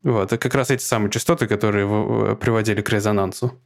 Вот, 0.04 0.32
и 0.34 0.38
как 0.38 0.56
раз 0.56 0.72
эти 0.72 0.82
самые 0.82 1.12
частоты, 1.12 1.48
которые 1.48 2.36
приводили 2.38 2.82
к 2.82 2.90
резонансу. 2.90 3.60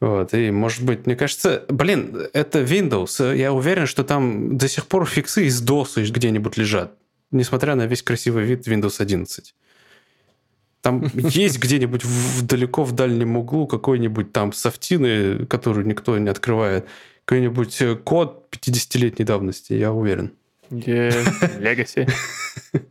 Вот, 0.00 0.34
и, 0.34 0.50
может 0.50 0.84
быть, 0.84 1.06
мне 1.06 1.16
кажется, 1.16 1.64
блин, 1.68 2.28
это 2.34 2.62
Windows. 2.62 3.34
Я 3.34 3.52
уверен, 3.52 3.86
что 3.86 4.04
там 4.04 4.58
до 4.58 4.68
сих 4.68 4.86
пор 4.86 5.06
фиксы 5.06 5.46
из 5.46 5.62
DOS 5.62 6.10
где-нибудь 6.10 6.56
лежат, 6.58 6.92
несмотря 7.30 7.76
на 7.76 7.86
весь 7.86 8.02
красивый 8.02 8.44
вид 8.44 8.68
Windows 8.68 9.00
11. 9.00 9.54
Там 10.82 11.10
есть 11.14 11.58
где-нибудь 11.58 12.04
в- 12.04 12.46
далеко 12.46 12.84
в 12.84 12.92
дальнем 12.92 13.38
углу 13.38 13.66
какой-нибудь 13.66 14.32
там 14.32 14.52
софтины, 14.52 15.46
которую 15.46 15.86
никто 15.86 16.18
не 16.18 16.28
открывает, 16.28 16.86
какой-нибудь 17.24 17.80
э, 17.80 17.96
код 17.96 18.48
50-летней 18.52 19.24
давности, 19.24 19.72
я 19.72 19.92
уверен. 19.92 20.32
Легаси. 20.70 22.06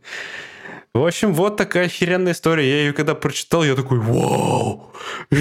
В 0.94 1.06
общем, 1.06 1.34
вот 1.34 1.58
такая 1.58 1.86
охеренная 1.86 2.32
история. 2.32 2.68
Я 2.68 2.76
ее 2.86 2.92
когда 2.94 3.14
прочитал, 3.14 3.64
я 3.64 3.74
такой, 3.74 3.98
вау! 3.98 4.92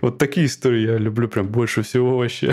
Вот 0.00 0.18
такие 0.18 0.46
истории 0.46 0.80
я 0.80 0.98
люблю 0.98 1.28
прям 1.28 1.46
больше 1.46 1.82
всего 1.82 2.18
вообще. 2.18 2.52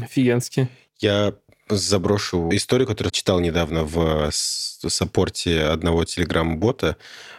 Офигенски. 0.00 0.68
Я 0.98 1.34
заброшу 1.68 2.48
историю, 2.52 2.86
которую 2.86 3.10
читал 3.10 3.40
недавно 3.40 3.84
в 3.84 4.30
саппорте 4.30 5.62
одного 5.62 6.04
телеграм-бота. 6.04 6.96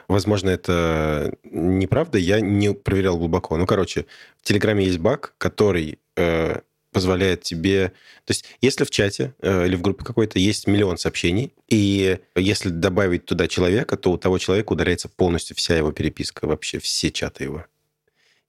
Возможно, 0.08 0.50
это 0.50 1.34
неправда, 1.44 2.18
я 2.18 2.42
не 2.42 2.74
проверял 2.74 3.18
глубоко. 3.18 3.58
Ну, 3.58 3.66
короче, 3.66 4.06
в 4.42 4.44
Телеграме 4.44 4.86
есть 4.86 5.00
баг, 5.00 5.34
который 5.38 5.98
э, 6.16 6.60
позволяет 6.94 7.42
тебе... 7.42 7.90
То 8.26 8.32
есть, 8.32 8.46
если 8.62 8.86
в 8.86 8.90
чате 8.90 9.34
э, 9.40 9.66
или 9.66 9.76
в 9.76 9.82
группе 9.82 10.06
какой-то 10.06 10.40
есть 10.40 10.68
миллион 10.68 10.98
сообщений, 10.98 11.54
и 11.68 12.20
если 12.36 12.70
добавить 12.70 13.26
туда 13.26 13.48
человека, 13.48 13.98
то 13.98 14.12
у 14.12 14.18
того 14.18 14.38
человека 14.38 14.74
удаляется 14.74 15.10
полностью 15.10 15.58
вся 15.58 15.76
его 15.76 15.92
переписка, 15.92 16.48
вообще 16.48 16.80
все 16.80 17.12
чаты 17.12 17.44
его. 17.46 17.66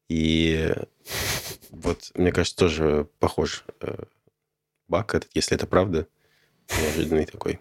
И 0.08 0.72
вот, 1.70 2.12
мне 2.14 2.30
кажется, 2.30 2.56
тоже 2.56 3.08
похож 3.18 3.64
э, 3.80 4.04
баг 4.86 5.14
этот, 5.14 5.30
если 5.34 5.56
это 5.56 5.66
правда, 5.66 6.06
неожиданный 6.78 7.26
такой. 7.26 7.60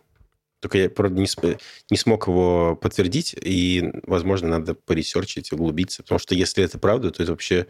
Только 0.60 0.78
я, 0.78 0.90
правда, 0.90 1.20
не, 1.20 1.28
см- 1.28 1.60
не 1.90 1.98
смог 1.98 2.28
его 2.28 2.78
подтвердить, 2.78 3.36
и, 3.40 3.92
возможно, 4.04 4.48
надо 4.48 4.76
поресерчить, 4.76 5.52
углубиться, 5.52 6.04
потому 6.04 6.20
что 6.20 6.36
если 6.36 6.64
это 6.64 6.80
правда, 6.80 7.12
то 7.12 7.22
это 7.24 7.34
вообще 7.34 7.68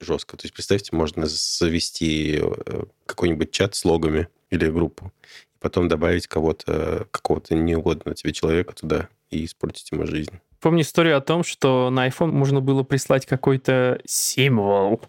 жестко. 0.00 0.36
То 0.36 0.44
есть, 0.44 0.54
представьте, 0.54 0.94
можно 0.96 1.26
завести 1.26 2.40
э, 2.42 2.84
какой-нибудь 3.06 3.50
чат 3.50 3.74
с 3.74 3.84
логами 3.84 4.28
или 4.50 4.68
группу, 4.68 5.12
и 5.54 5.58
потом 5.60 5.88
добавить 5.88 6.26
кого-то, 6.26 7.06
какого-то 7.10 7.54
неугодного 7.54 8.14
тебе 8.14 8.32
человека 8.32 8.74
туда 8.74 9.08
и 9.30 9.44
испортить 9.44 9.90
ему 9.92 10.06
жизнь. 10.06 10.38
Помню 10.60 10.82
историю 10.82 11.16
о 11.16 11.20
том, 11.20 11.42
что 11.42 11.90
на 11.90 12.06
iPhone 12.06 12.28
можно 12.32 12.60
было 12.60 12.82
прислать 12.84 13.26
какой-то 13.26 14.00
символ. 14.04 15.00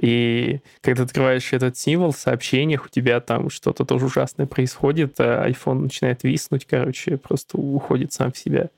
И 0.00 0.60
когда 0.82 1.02
ты 1.04 1.06
открываешь 1.06 1.52
этот 1.52 1.78
символ 1.78 2.10
в 2.12 2.18
сообщениях, 2.18 2.86
у 2.86 2.88
тебя 2.88 3.20
там 3.20 3.48
что-то 3.48 3.84
тоже 3.84 4.06
ужасное 4.06 4.46
происходит, 4.46 5.14
а 5.20 5.48
iPhone 5.48 5.82
начинает 5.84 6.22
виснуть, 6.24 6.66
короче, 6.66 7.16
просто 7.16 7.56
уходит 7.56 8.12
сам 8.12 8.32
в 8.32 8.36
себя. 8.38 8.70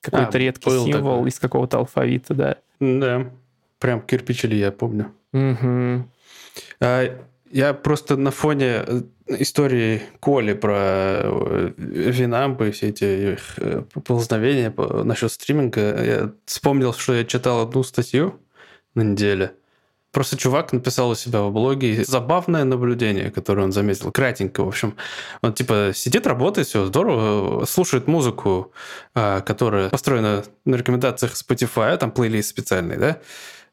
Какой-то 0.00 0.36
А, 0.36 0.40
редкий 0.40 0.70
символ 0.70 1.16
такой. 1.16 1.28
из 1.28 1.38
какого-то 1.38 1.78
алфавита, 1.78 2.34
да. 2.34 2.56
Да, 2.80 3.30
прям 3.84 4.00
кирпичили, 4.00 4.54
я 4.54 4.72
помню. 4.72 5.12
А, 6.80 7.18
Я 7.50 7.74
просто 7.74 8.16
на 8.16 8.30
фоне 8.30 8.82
э, 8.86 9.02
истории 9.26 10.00
Коли 10.20 10.54
про 10.54 10.74
э, 10.74 11.72
Винампы, 11.76 12.70
все 12.70 12.88
эти 12.88 13.32
их 13.34 13.58
э, 13.58 13.82
поползновения 13.92 14.72
насчет 15.04 15.30
стриминга, 15.30 15.80
я 16.02 16.32
вспомнил, 16.46 16.94
что 16.94 17.12
я 17.12 17.24
читал 17.24 17.60
одну 17.60 17.82
статью 17.82 18.40
на 18.94 19.02
неделе. 19.02 19.52
Просто 20.12 20.38
чувак 20.38 20.72
написал 20.72 21.10
у 21.10 21.14
себя 21.14 21.42
в 21.42 21.52
блоге 21.52 22.04
забавное 22.04 22.64
наблюдение, 22.64 23.30
которое 23.30 23.64
он 23.64 23.72
заметил, 23.72 24.12
кратенько, 24.12 24.64
в 24.64 24.68
общем. 24.68 24.94
Он 25.42 25.52
типа 25.52 25.90
сидит, 25.94 26.26
работает, 26.26 26.68
все 26.68 26.86
здорово, 26.86 27.66
слушает 27.66 28.06
музыку, 28.06 28.72
которая 29.12 29.90
построена 29.90 30.44
на 30.64 30.76
рекомендациях 30.76 31.32
Spotify, 31.34 31.96
там 31.98 32.12
плейлист 32.12 32.48
специальный, 32.48 32.96
да, 32.96 33.18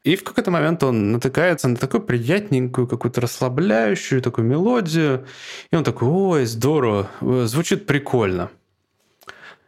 и 0.04 0.16
в 0.16 0.24
какой-то 0.24 0.50
момент 0.50 0.82
он 0.82 1.12
натыкается 1.12 1.68
на 1.68 1.76
такую 1.76 2.02
приятненькую, 2.02 2.88
какую-то 2.88 3.20
расслабляющую 3.20 4.20
такую 4.20 4.46
мелодию. 4.46 5.26
И 5.70 5.76
он 5.76 5.84
такой, 5.84 6.08
ой, 6.08 6.44
здорово, 6.46 7.08
звучит 7.20 7.86
прикольно. 7.86 8.50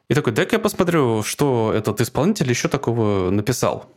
И 0.08 0.14
такой, 0.14 0.32
дай-ка 0.32 0.56
я 0.56 0.60
посмотрю, 0.60 1.22
что 1.22 1.72
этот 1.74 2.00
исполнитель 2.00 2.48
еще 2.50 2.68
такого 2.68 3.30
написал. 3.30 3.88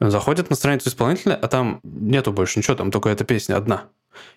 Он 0.00 0.10
заходит 0.10 0.48
на 0.48 0.56
страницу 0.56 0.88
исполнителя, 0.88 1.34
а 1.34 1.46
там 1.48 1.80
нету 1.82 2.32
больше 2.32 2.58
ничего, 2.58 2.76
там 2.76 2.90
только 2.90 3.10
эта 3.10 3.24
песня 3.24 3.56
одна. 3.56 3.84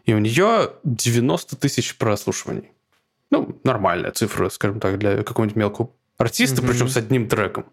И 0.06 0.14
у 0.14 0.20
нее 0.20 0.74
90 0.84 1.56
тысяч 1.56 1.98
прослушиваний. 1.98 2.72
Ну, 3.30 3.58
нормальная 3.64 4.12
цифра, 4.12 4.50
скажем 4.50 4.80
так, 4.80 5.00
для 5.00 5.24
какого-нибудь 5.24 5.56
мелкого 5.56 5.92
артиста, 6.18 6.62
mm-hmm. 6.62 6.68
причем 6.68 6.90
с 6.90 6.98
одним 6.98 7.30
треком. 7.30 7.66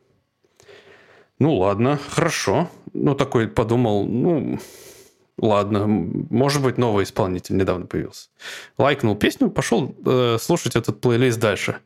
Ну 1.39 1.57
ладно, 1.57 1.99
хорошо. 2.11 2.71
Ну 2.93 3.15
такой 3.15 3.49
подумал, 3.49 4.07
ну 4.07 4.59
ладно, 5.39 5.87
может 5.87 6.63
быть 6.63 6.79
новый 6.79 7.05
исполнитель 7.05 7.57
недавно 7.57 7.87
появился. 7.87 8.29
Лайкнул 8.77 9.17
песню, 9.17 9.51
пошел 9.51 9.95
э, 10.05 10.39
слушать 10.41 10.75
этот 10.75 11.01
плейлист 11.01 11.39
дальше. 11.39 11.79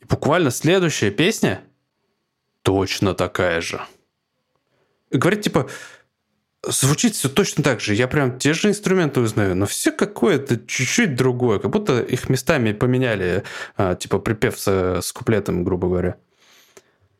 И 0.00 0.04
буквально 0.04 0.50
следующая 0.50 1.10
песня 1.10 1.62
точно 2.62 3.14
такая 3.14 3.60
же. 3.60 3.80
И 5.10 5.16
говорит 5.16 5.42
типа, 5.42 5.68
звучит 6.62 7.14
все 7.14 7.28
точно 7.28 7.62
так 7.62 7.80
же. 7.80 7.94
Я 7.94 8.06
прям 8.06 8.38
те 8.38 8.52
же 8.52 8.68
инструменты 8.68 9.20
узнаю, 9.20 9.56
но 9.56 9.66
все 9.66 9.92
какое-то 9.92 10.58
чуть-чуть 10.58 11.14
другое. 11.16 11.58
Как 11.58 11.70
будто 11.70 12.00
их 12.00 12.28
местами 12.28 12.72
поменяли, 12.72 13.44
а, 13.76 13.94
типа 13.94 14.18
припев 14.18 14.58
с, 14.58 15.00
с 15.00 15.12
куплетом, 15.12 15.64
грубо 15.64 15.88
говоря. 15.88 16.16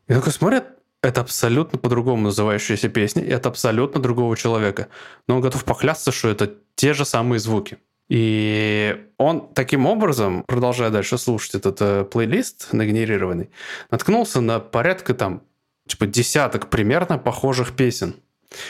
И 0.07 0.13
такой 0.13 0.31
смотрят, 0.31 0.80
это 1.01 1.21
абсолютно 1.21 1.79
по-другому 1.79 2.23
называющаяся 2.23 2.89
песня, 2.89 3.23
и 3.23 3.29
это 3.29 3.49
абсолютно 3.49 4.01
другого 4.01 4.37
человека. 4.37 4.87
Но 5.27 5.35
он 5.35 5.41
готов 5.41 5.63
поклясться, 5.63 6.11
что 6.11 6.29
это 6.29 6.53
те 6.75 6.93
же 6.93 7.05
самые 7.05 7.39
звуки. 7.39 7.77
И 8.09 8.97
он 9.17 9.47
таким 9.53 9.85
образом, 9.85 10.43
продолжая 10.45 10.89
дальше 10.89 11.17
слушать 11.17 11.55
этот 11.55 11.77
э, 11.81 12.03
плейлист 12.03 12.73
нагенерированный, 12.73 13.49
наткнулся 13.89 14.41
на 14.41 14.59
порядка 14.59 15.13
там, 15.13 15.43
типа, 15.87 16.07
десяток 16.07 16.69
примерно 16.69 17.17
похожих 17.17 17.75
песен 17.75 18.15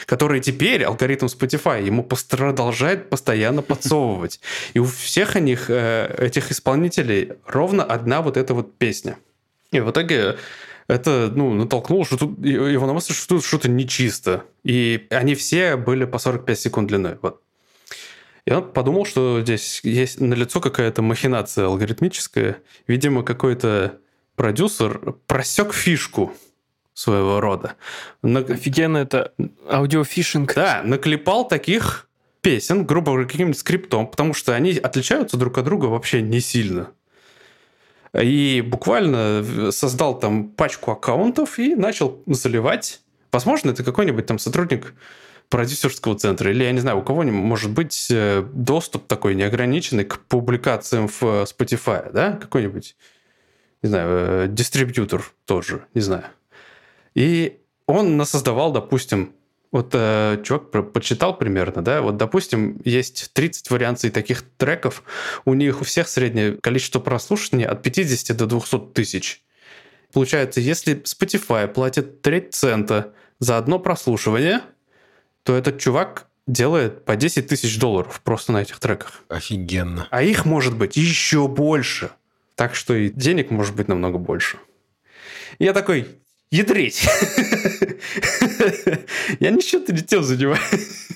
которые 0.06 0.40
теперь 0.40 0.84
алгоритм 0.84 1.26
Spotify 1.26 1.84
ему 1.84 2.04
продолжает 2.04 3.10
постоянно 3.10 3.62
подсовывать. 3.62 4.40
И 4.74 4.78
у 4.78 4.84
всех 4.84 5.34
них, 5.34 5.70
э, 5.70 6.14
этих 6.18 6.52
исполнителей, 6.52 7.32
ровно 7.46 7.82
одна 7.82 8.22
вот 8.22 8.36
эта 8.36 8.54
вот 8.54 8.78
песня. 8.78 9.18
И 9.72 9.80
в 9.80 9.90
итоге 9.90 10.36
это 10.88 11.32
ну, 11.34 11.54
натолкнуло 11.54 12.04
что 12.04 12.16
тут, 12.16 12.44
его 12.44 12.86
на 12.86 12.92
мысль, 12.92 13.14
что 13.14 13.36
тут 13.36 13.44
что-то 13.44 13.68
нечисто. 13.68 14.44
И 14.64 15.06
они 15.10 15.34
все 15.34 15.76
были 15.76 16.04
по 16.04 16.18
45 16.18 16.58
секунд 16.58 16.88
длиной. 16.88 17.18
Вот. 17.22 17.40
И 18.44 18.52
он 18.52 18.72
подумал, 18.72 19.04
что 19.04 19.40
здесь 19.42 19.80
есть 19.84 20.20
налицо 20.20 20.60
какая-то 20.60 21.02
махинация 21.02 21.66
алгоритмическая. 21.66 22.58
Видимо, 22.86 23.22
какой-то 23.22 23.98
продюсер 24.34 25.14
просек 25.26 25.72
фишку 25.72 26.32
своего 26.94 27.40
рода. 27.40 27.74
На... 28.22 28.40
Офигенно 28.40 28.98
это 28.98 29.32
аудиофишинг. 29.68 30.54
Да, 30.54 30.82
наклепал 30.84 31.46
таких 31.46 32.08
песен, 32.40 32.84
грубо 32.84 33.12
говоря, 33.12 33.28
каким-нибудь 33.28 33.58
скриптом, 33.58 34.08
потому 34.08 34.34
что 34.34 34.54
они 34.54 34.72
отличаются 34.72 35.36
друг 35.36 35.56
от 35.58 35.64
друга 35.64 35.86
вообще 35.86 36.20
не 36.20 36.40
сильно. 36.40 36.90
И 38.20 38.62
буквально 38.66 39.70
создал 39.70 40.18
там 40.18 40.48
пачку 40.48 40.90
аккаунтов 40.90 41.58
и 41.58 41.74
начал 41.74 42.22
заливать. 42.26 43.00
Возможно, 43.30 43.70
это 43.70 43.82
какой-нибудь 43.82 44.26
там 44.26 44.38
сотрудник 44.38 44.94
продюсерского 45.48 46.18
центра, 46.18 46.50
или, 46.50 46.64
я 46.64 46.72
не 46.72 46.80
знаю, 46.80 46.98
у 46.98 47.02
кого-нибудь 47.02 47.40
может 47.40 47.70
быть 47.72 48.08
э, 48.10 48.42
доступ 48.54 49.06
такой 49.06 49.34
неограниченный 49.34 50.04
к 50.04 50.18
публикациям 50.20 51.08
в 51.08 51.22
Spotify, 51.22 52.10
да, 52.10 52.32
какой-нибудь, 52.32 52.96
не 53.82 53.88
знаю, 53.90 54.08
э, 54.08 54.46
дистрибьютор 54.48 55.30
тоже, 55.44 55.84
не 55.92 56.00
знаю. 56.00 56.24
И 57.14 57.60
он 57.86 58.16
насоздавал, 58.16 58.72
допустим, 58.72 59.34
вот 59.72 59.90
э, 59.94 60.40
чувак 60.44 60.70
про 60.70 60.82
почитал 60.82 61.36
примерно, 61.36 61.82
да, 61.82 62.02
вот, 62.02 62.18
допустим, 62.18 62.80
есть 62.84 63.30
30 63.32 63.70
вариаций 63.70 64.10
таких 64.10 64.42
треков, 64.58 65.02
у 65.46 65.54
них 65.54 65.80
у 65.80 65.84
всех 65.84 66.08
среднее 66.08 66.58
количество 66.58 67.00
прослушивания 67.00 67.66
от 67.66 67.82
50 67.82 68.36
до 68.36 68.46
200 68.46 68.92
тысяч. 68.92 69.42
Получается, 70.12 70.60
если 70.60 70.96
Spotify 71.02 71.66
платит 71.66 72.20
треть 72.20 72.54
цента 72.54 73.14
за 73.38 73.56
одно 73.56 73.78
прослушивание, 73.78 74.60
то 75.42 75.56
этот 75.56 75.80
чувак 75.80 76.28
делает 76.46 77.04
по 77.06 77.16
10 77.16 77.48
тысяч 77.48 77.78
долларов 77.78 78.20
просто 78.22 78.52
на 78.52 78.62
этих 78.62 78.78
треках. 78.78 79.22
Офигенно. 79.28 80.06
А 80.10 80.22
их 80.22 80.44
может 80.44 80.76
быть 80.76 80.96
еще 80.96 81.48
больше. 81.48 82.10
Так 82.56 82.74
что 82.74 82.94
и 82.94 83.08
денег 83.08 83.50
может 83.50 83.74
быть 83.74 83.88
намного 83.88 84.18
больше. 84.18 84.58
Я 85.58 85.72
такой, 85.72 86.06
ядрить. 86.52 87.08
Я 89.40 89.50
ничего-то 89.50 89.92
не 89.92 90.02
тем 90.02 90.22
занимаюсь. 90.22 91.08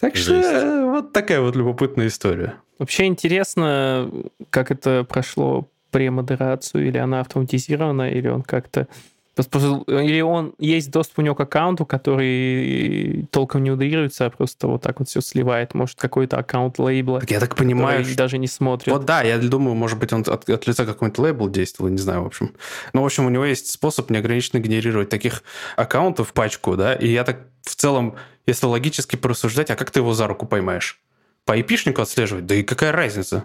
Так 0.00 0.16
что 0.16 0.90
вот 0.92 1.12
такая 1.12 1.40
вот 1.40 1.54
любопытная 1.54 2.08
история. 2.08 2.54
Вообще 2.78 3.04
интересно, 3.04 4.10
как 4.50 4.72
это 4.72 5.04
прошло 5.04 5.68
премодерацию, 5.92 6.88
или 6.88 6.98
она 6.98 7.20
автоматизирована, 7.20 8.10
или 8.10 8.26
он 8.26 8.42
как-то 8.42 8.88
или 9.36 10.20
он 10.20 10.54
есть 10.58 10.90
доступ 10.90 11.18
у 11.18 11.22
него 11.22 11.34
к 11.34 11.40
аккаунту, 11.40 11.84
который 11.84 13.26
толком 13.30 13.64
не 13.64 13.70
удалируется, 13.70 14.26
а 14.26 14.30
просто 14.30 14.68
вот 14.68 14.82
так 14.82 15.00
вот 15.00 15.08
все 15.08 15.20
сливает. 15.20 15.74
Может, 15.74 15.98
какой-то 15.98 16.38
аккаунт 16.38 16.78
лейбла. 16.78 17.20
Так 17.20 17.30
я 17.30 17.40
так 17.40 17.56
понимаю, 17.56 18.04
что... 18.04 18.16
даже 18.16 18.38
не 18.38 18.46
смотрит. 18.46 18.92
Вот 18.92 19.04
да, 19.04 19.22
я 19.22 19.38
думаю, 19.38 19.74
может 19.74 19.98
быть, 19.98 20.12
он 20.12 20.20
от, 20.26 20.48
от 20.48 20.66
лица 20.66 20.86
какой-нибудь 20.86 21.18
лейбл 21.18 21.48
действовал, 21.48 21.90
не 21.90 21.98
знаю, 21.98 22.22
в 22.22 22.26
общем. 22.26 22.54
Но, 22.92 23.02
в 23.02 23.06
общем, 23.06 23.26
у 23.26 23.30
него 23.30 23.44
есть 23.44 23.70
способ 23.70 24.10
неограниченно 24.10 24.60
генерировать 24.60 25.08
таких 25.08 25.42
аккаунтов 25.76 26.32
пачку, 26.32 26.76
да, 26.76 26.94
и 26.94 27.08
я 27.08 27.24
так 27.24 27.40
в 27.62 27.74
целом, 27.74 28.16
если 28.46 28.66
логически 28.66 29.16
порассуждать, 29.16 29.70
а 29.70 29.76
как 29.76 29.90
ты 29.90 30.00
его 30.00 30.12
за 30.14 30.26
руку 30.26 30.46
поймаешь? 30.46 31.00
По 31.44 31.58
IP-шнику 31.58 32.00
отслеживать? 32.02 32.46
Да 32.46 32.54
и 32.54 32.62
какая 32.62 32.92
разница? 32.92 33.44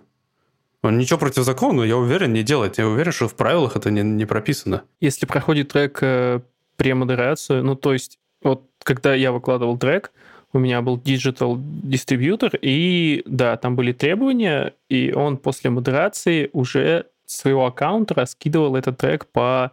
Он 0.82 0.98
ничего 0.98 1.20
противозаконного, 1.20 1.84
я 1.84 1.98
уверен, 1.98 2.34
не 2.34 2.44
делает. 2.44 2.78
Я 2.78 2.88
уверен, 2.88 3.12
что 3.12 3.28
в 3.28 3.36
правилах 3.36 3.76
это 3.76 3.92
не, 3.92 4.02
не 4.02 4.26
прописано. 4.26 4.84
Если 5.02 5.26
проходит 5.26 5.70
трек 5.70 6.00
э, 6.02 6.39
премодерацию, 6.78 7.63
ну, 7.63 7.76
то 7.76 7.92
есть, 7.94 8.18
вот 8.42 8.63
когда 8.84 9.13
я 9.13 9.32
выкладывал 9.32 9.78
трек, 9.78 10.12
у 10.54 10.60
меня 10.60 10.82
был 10.82 10.98
digital 10.98 11.58
дистрибьютор, 11.60 12.52
и 12.62 13.24
да, 13.26 13.58
там 13.58 13.76
были 13.76 13.92
требования, 13.92 14.74
и 14.88 15.12
он 15.12 15.38
после 15.38 15.70
модерации 15.70 16.50
уже 16.54 17.06
своего 17.26 17.65
аккаунта 17.68 18.15
раскидывал 18.15 18.76
этот 18.76 18.98
трек 18.98 19.28
по, 19.28 19.72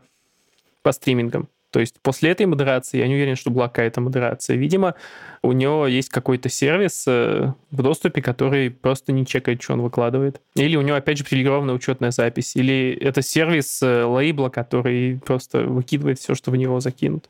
по 0.83 0.93
стримингам. 0.93 1.49
То 1.77 1.81
есть 1.81 2.01
после 2.01 2.31
этой 2.31 2.47
модерации, 2.47 2.97
я 2.97 3.07
не 3.07 3.13
уверен, 3.13 3.37
что 3.37 3.51
была 3.51 3.69
какая-то 3.69 4.01
модерация. 4.01 4.57
Видимо, 4.57 4.95
у 5.43 5.53
него 5.53 5.87
есть 5.87 6.09
какой-то 6.09 6.49
сервис 6.49 7.05
э, 7.07 7.53
в 7.71 7.83
доступе, 7.83 8.23
который 8.23 8.71
просто 8.71 9.13
не 9.13 9.27
чекает, 9.27 9.63
что 9.63 9.75
он 9.75 9.83
выкладывает. 9.83 10.41
Или 10.55 10.77
у 10.77 10.81
него, 10.81 10.97
опять 10.97 11.19
же, 11.19 11.25
привилегированная 11.25 11.75
учетная 11.75 12.13
запись. 12.13 12.57
Или 12.57 12.97
это 12.99 13.21
сервис 13.21 13.83
э, 13.83 14.05
лейбла, 14.05 14.49
который 14.49 15.21
просто 15.23 15.65
выкидывает 15.65 16.19
все, 16.19 16.35
что 16.35 16.51
в 16.51 16.57
него 16.57 16.81
закинут. 16.81 17.29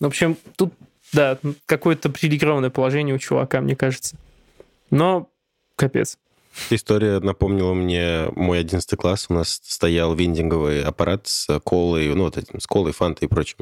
В 0.00 0.06
общем, 0.06 0.38
тут, 0.56 0.72
да, 1.12 1.36
какое-то 1.66 2.08
привилегированное 2.08 2.70
положение 2.70 3.14
у 3.14 3.18
чувака, 3.18 3.60
мне 3.60 3.76
кажется. 3.76 4.16
Но 4.88 5.28
капец. 5.76 6.16
История 6.70 7.18
напомнила 7.20 7.74
мне 7.74 8.28
мой 8.34 8.60
11 8.60 8.98
класс. 8.98 9.26
У 9.28 9.34
нас 9.34 9.60
стоял 9.62 10.14
вендинговый 10.14 10.82
аппарат 10.82 11.26
с 11.26 11.60
колой, 11.60 12.14
ну, 12.14 12.24
вот 12.24 12.36
этим, 12.36 12.60
с 12.60 12.66
колой, 12.66 12.92
фантой 12.92 13.26
и 13.26 13.28
прочим. 13.28 13.58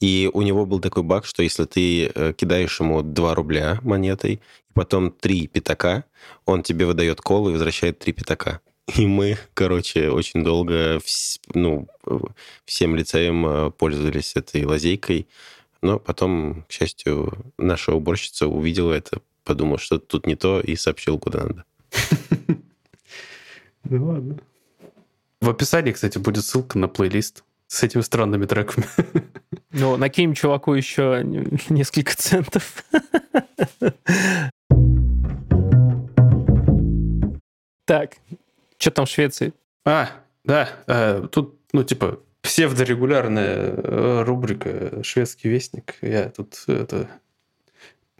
И 0.00 0.30
у 0.32 0.42
него 0.42 0.66
был 0.66 0.80
такой 0.80 1.02
баг, 1.02 1.26
что 1.26 1.42
если 1.42 1.64
ты 1.64 2.06
э, 2.06 2.32
кидаешь 2.36 2.80
ему 2.80 3.02
2 3.02 3.34
рубля 3.34 3.78
монетой, 3.82 4.40
потом 4.74 5.10
3 5.10 5.48
пятака, 5.48 6.04
он 6.46 6.62
тебе 6.62 6.86
выдает 6.86 7.20
колу 7.20 7.50
и 7.50 7.52
возвращает 7.52 7.98
3 7.98 8.12
пятака. 8.12 8.60
И 8.96 9.06
мы, 9.06 9.38
короче, 9.54 10.10
очень 10.10 10.42
долго, 10.42 11.00
ну, 11.54 11.88
всем 12.64 12.96
лицеем 12.96 13.46
э, 13.46 13.70
пользовались 13.70 14.34
этой 14.34 14.64
лазейкой. 14.64 15.28
Но 15.82 15.98
потом, 15.98 16.64
к 16.68 16.72
счастью, 16.72 17.32
наша 17.56 17.92
уборщица 17.92 18.48
увидела 18.48 18.92
это, 18.92 19.20
подумала, 19.44 19.78
что 19.78 19.98
тут 19.98 20.26
не 20.26 20.34
то, 20.34 20.60
и 20.60 20.76
сообщила, 20.76 21.18
куда 21.18 21.44
надо. 21.44 21.64
Ну 23.84 24.06
ладно. 24.06 24.36
В 25.40 25.48
описании, 25.48 25.92
кстати, 25.92 26.18
будет 26.18 26.44
ссылка 26.44 26.78
на 26.78 26.88
плейлист 26.88 27.44
с 27.66 27.82
этими 27.82 28.02
странными 28.02 28.46
треками. 28.46 28.86
Ну, 29.72 29.96
накинем 29.96 30.34
чуваку 30.34 30.74
еще 30.74 31.22
несколько 31.68 32.16
центов. 32.16 32.84
Так, 37.86 38.18
что 38.78 38.90
там 38.92 39.04
в 39.04 39.08
Швеции? 39.08 39.52
А, 39.84 40.10
да, 40.44 40.68
э, 40.86 41.26
тут, 41.32 41.58
ну, 41.72 41.82
типа, 41.82 42.20
псевдорегулярная 42.40 43.74
э, 43.74 44.22
рубрика 44.22 45.02
«Шведский 45.02 45.48
вестник». 45.48 45.96
Я 46.00 46.28
тут 46.28 46.62
это 46.68 47.08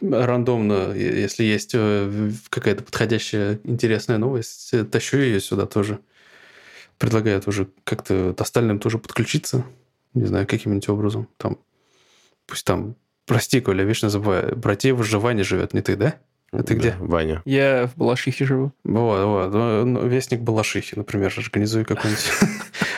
рандомно, 0.00 0.92
если 0.92 1.44
есть 1.44 1.72
э, 1.74 2.30
какая-то 2.48 2.82
подходящая 2.82 3.60
интересная 3.64 4.18
новость, 4.18 4.74
тащу 4.90 5.18
ее 5.18 5.40
сюда 5.40 5.66
тоже. 5.66 5.98
Предлагаю 6.98 7.40
тоже 7.40 7.68
как-то 7.84 8.34
остальным 8.38 8.78
тоже 8.78 8.98
подключиться. 8.98 9.64
Не 10.14 10.26
знаю, 10.26 10.46
каким-нибудь 10.46 10.88
образом. 10.88 11.28
Там, 11.36 11.58
пусть 12.46 12.66
там, 12.66 12.96
прости, 13.26 13.60
Коля, 13.60 13.84
вечно 13.84 14.10
забываю, 14.10 14.56
братья 14.56 14.92
выживания 14.92 15.44
живет, 15.44 15.72
не 15.72 15.82
ты, 15.82 15.96
да? 15.96 16.16
А 16.52 16.64
ты 16.64 16.74
где? 16.74 16.96
Ваня. 16.98 17.42
Я 17.44 17.86
в 17.86 17.96
Балашихе 17.96 18.44
живу. 18.44 18.72
Вот, 18.82 19.24
вот. 19.24 19.54
Ну, 19.84 20.06
вестник 20.06 20.40
Балашихи, 20.40 20.96
например, 20.96 21.32
организуй 21.36 21.84
какой-нибудь. 21.84 22.30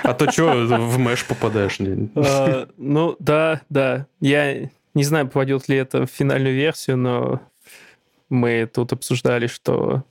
А 0.03 0.15
то 0.15 0.29
что, 0.33 0.67
в 0.67 0.99
мэш 0.99 1.25
попадаешь? 1.25 1.79
А, 2.17 2.69
ну, 2.77 3.15
да, 3.21 3.61
да. 3.69 4.09
Я 4.21 4.69
не 4.95 5.05
знаю, 5.05 5.27
попадет 5.27 5.69
ли 5.69 5.77
это 5.77 6.07
в 6.07 6.11
финальную 6.11 6.55
версию, 6.55 6.99
но 6.99 7.41
мы 8.29 8.69
тут 8.73 8.93
обсуждали, 8.93 9.47
что 9.47 10.05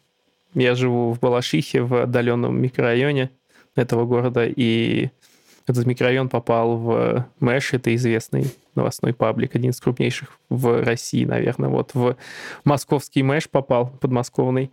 я 0.54 0.76
живу 0.76 1.14
в 1.14 1.20
Балашихе, 1.20 1.82
в 1.82 2.04
отдаленном 2.04 2.62
микрорайоне 2.62 3.32
этого 3.76 4.06
города, 4.06 4.46
и 4.46 5.10
этот 5.68 5.86
микрорайон 5.86 6.30
попал 6.30 6.78
в 6.78 7.28
Мэш, 7.40 7.74
это 7.74 7.96
известный 7.96 8.46
новостной 8.76 9.14
паблик, 9.14 9.56
один 9.56 9.72
из 9.72 9.80
крупнейших 9.80 10.38
в 10.50 10.84
России, 10.84 11.24
наверное. 11.24 11.70
Вот 11.70 11.94
в 11.94 12.18
московский 12.64 13.24
Мэш 13.24 13.50
попал, 13.50 13.88
подмосковный, 14.02 14.72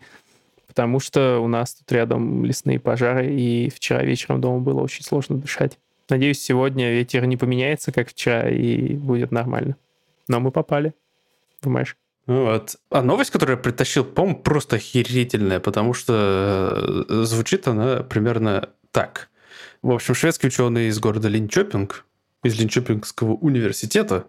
потому 0.66 0.98
что 1.00 1.40
у 1.40 1.48
нас 1.48 1.74
тут 1.74 1.92
рядом 1.92 2.44
лесные 2.44 2.80
пожары, 2.80 3.32
и 3.32 3.70
вчера 3.70 4.02
вечером 4.02 4.40
дома 4.40 4.60
было 4.60 4.80
очень 4.80 5.04
сложно 5.04 5.36
дышать. 5.36 5.78
Надеюсь, 6.08 6.40
сегодня 6.40 6.92
ветер 6.92 7.26
не 7.26 7.36
поменяется, 7.36 7.92
как 7.92 8.08
вчера, 8.08 8.48
и 8.48 8.94
будет 8.94 9.30
нормально. 9.30 9.76
Но 10.28 10.40
мы 10.40 10.50
попали 10.50 10.94
в 11.60 11.68
Мэш. 11.68 11.96
Вот. 12.26 12.76
А 12.90 13.02
новость, 13.02 13.30
которую 13.30 13.56
я 13.56 13.62
притащил, 13.62 14.04
по-моему, 14.04 14.40
просто 14.42 14.76
охерительная, 14.76 15.60
потому 15.60 15.94
что 15.94 17.04
э, 17.08 17.24
звучит 17.24 17.66
она 17.66 18.02
примерно 18.02 18.68
так. 18.90 19.30
В 19.80 19.90
общем, 19.90 20.14
шведские 20.14 20.48
ученые 20.48 20.88
из 20.88 20.98
города 21.00 21.28
Линчопинг, 21.28 22.04
из 22.42 22.58
Линчопингского 22.58 23.32
университета, 23.32 24.26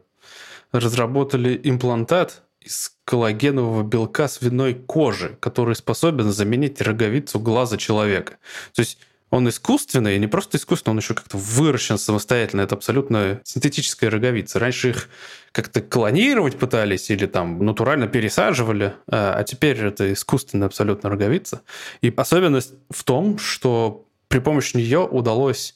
разработали 0.72 1.60
имплантат 1.62 2.43
из 2.62 2.93
коллагенового 3.04 3.84
белка 3.84 4.28
свиной 4.28 4.76
кожи, 4.76 5.38
который 5.39 5.76
способен 5.76 6.32
заменить 6.32 6.82
роговицу 6.82 7.39
глаза 7.39 7.78
человека. 7.78 8.38
То 8.74 8.82
есть 8.82 9.00
он 9.30 9.48
искусственный, 9.48 10.16
и 10.16 10.20
не 10.20 10.28
просто 10.28 10.58
искусственный, 10.58 10.94
он 10.94 11.00
еще 11.00 11.14
как-то 11.14 11.38
выращен 11.38 11.98
самостоятельно. 11.98 12.62
Это 12.62 12.76
абсолютно 12.76 13.42
синтетическая 13.44 14.10
роговица. 14.10 14.60
Раньше 14.60 14.90
их 14.90 15.10
как-то 15.52 15.82
клонировать 15.82 16.58
пытались 16.58 17.10
или 17.12 17.26
там 17.28 17.64
натурально 17.64 18.08
пересаживали, 18.08 18.94
а, 19.08 19.36
а 19.36 19.44
теперь 19.44 19.78
это 19.78 20.12
искусственная 20.14 20.68
абсолютно 20.68 21.10
роговица. 21.10 21.62
И 22.02 22.12
особенность 22.16 22.74
в 22.90 23.04
том, 23.04 23.38
что 23.38 24.06
при 24.30 24.40
помощи 24.40 24.78
нее 24.78 25.00
удалось 25.00 25.76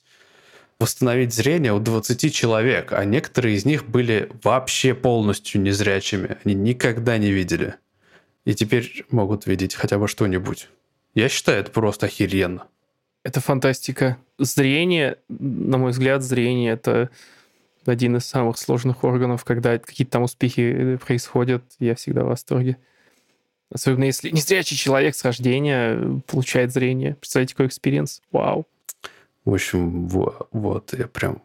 восстановить 0.79 1.33
зрение 1.33 1.73
у 1.73 1.79
20 1.79 2.33
человек, 2.33 2.91
а 2.91 3.05
некоторые 3.05 3.55
из 3.55 3.65
них 3.65 3.85
были 3.87 4.31
вообще 4.43 4.93
полностью 4.93 5.61
незрячими. 5.61 6.37
Они 6.43 6.55
никогда 6.55 7.17
не 7.17 7.31
видели. 7.31 7.75
И 8.45 8.53
теперь 8.53 9.05
могут 9.09 9.45
видеть 9.45 9.75
хотя 9.75 9.97
бы 9.97 10.07
что-нибудь. 10.07 10.67
Я 11.15 11.29
считаю, 11.29 11.61
это 11.61 11.71
просто 11.71 12.07
охеренно. 12.07 12.65
Это 13.23 13.39
фантастика. 13.39 14.17
Зрение, 14.37 15.17
на 15.29 15.77
мой 15.77 15.91
взгляд, 15.91 16.23
зрение— 16.23 16.73
это 16.73 17.09
один 17.85 18.17
из 18.17 18.25
самых 18.25 18.57
сложных 18.57 19.03
органов, 19.03 19.43
когда 19.45 19.77
какие-то 19.77 20.13
там 20.13 20.23
успехи 20.23 20.97
происходят. 21.05 21.63
Я 21.79 21.95
всегда 21.95 22.23
в 22.23 22.27
восторге. 22.27 22.77
Особенно 23.71 24.03
если 24.03 24.29
незрячий 24.29 24.77
человек 24.77 25.15
с 25.15 25.23
рождения 25.23 26.21
получает 26.27 26.71
зрение. 26.71 27.15
Представляете, 27.15 27.55
какой 27.55 27.67
experience? 27.67 28.21
Вау. 28.31 28.67
В 29.45 29.53
общем, 29.53 30.07
вот, 30.07 30.47
вот 30.51 30.93
я 30.97 31.07
прям 31.07 31.41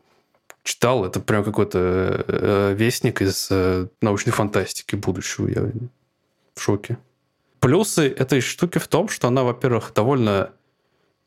читал, 0.63 1.05
это 1.05 1.21
прям 1.21 1.43
какой-то 1.43 2.25
э, 2.29 2.75
вестник 2.77 3.23
из 3.23 3.49
э, 3.51 3.87
научной 4.03 4.33
фантастики 4.33 4.95
будущего. 4.95 5.49
Я 5.49 5.71
в 6.55 6.61
шоке. 6.61 6.99
Плюсы 7.61 8.09
этой 8.09 8.41
штуки 8.41 8.79
в 8.79 8.87
том, 8.89 9.09
что 9.09 9.29
она, 9.29 9.43
во-первых, 9.43 9.93
довольно 9.95 10.53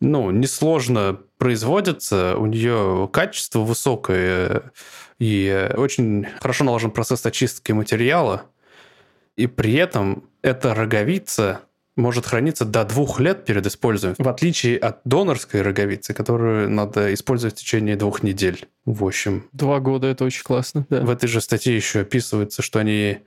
ну, 0.02 0.32
несложно 0.32 1.20
производится, 1.38 2.36
у 2.38 2.48
нее 2.48 3.10
качество 3.14 3.60
высокое 3.60 4.72
и 5.20 5.70
очень 5.76 6.26
хорошо 6.40 6.64
налажен 6.64 6.92
процесс 6.92 7.26
очистки 7.26 7.72
материала, 7.72 8.44
и 9.38 9.48
при 9.48 9.74
этом 9.76 10.26
эта 10.42 10.74
роговица 10.74 11.62
может 11.96 12.26
храниться 12.26 12.66
до 12.66 12.84
двух 12.86 13.20
лет 13.20 13.46
перед 13.46 13.66
использованием, 13.68 14.24
в 14.24 14.28
отличие 14.28 14.78
от 14.78 15.02
донорской 15.06 15.62
роговицы, 15.62 16.14
которую 16.14 16.70
надо 16.70 17.14
использовать 17.14 17.56
в 17.56 17.60
течение 17.60 17.96
двух 17.96 18.24
недель. 18.24 18.68
В 18.86 19.06
общем... 19.06 19.48
Два 19.52 19.80
года— 19.80 20.08
это 20.08 20.26
очень 20.26 20.44
классно, 20.44 20.86
да. 20.90 21.02
В 21.02 21.10
этой 21.10 21.28
же 21.28 21.42
статье 21.42 21.76
еще 21.76 22.02
описывается, 22.02 22.62
что 22.62 22.80
они 22.80 23.20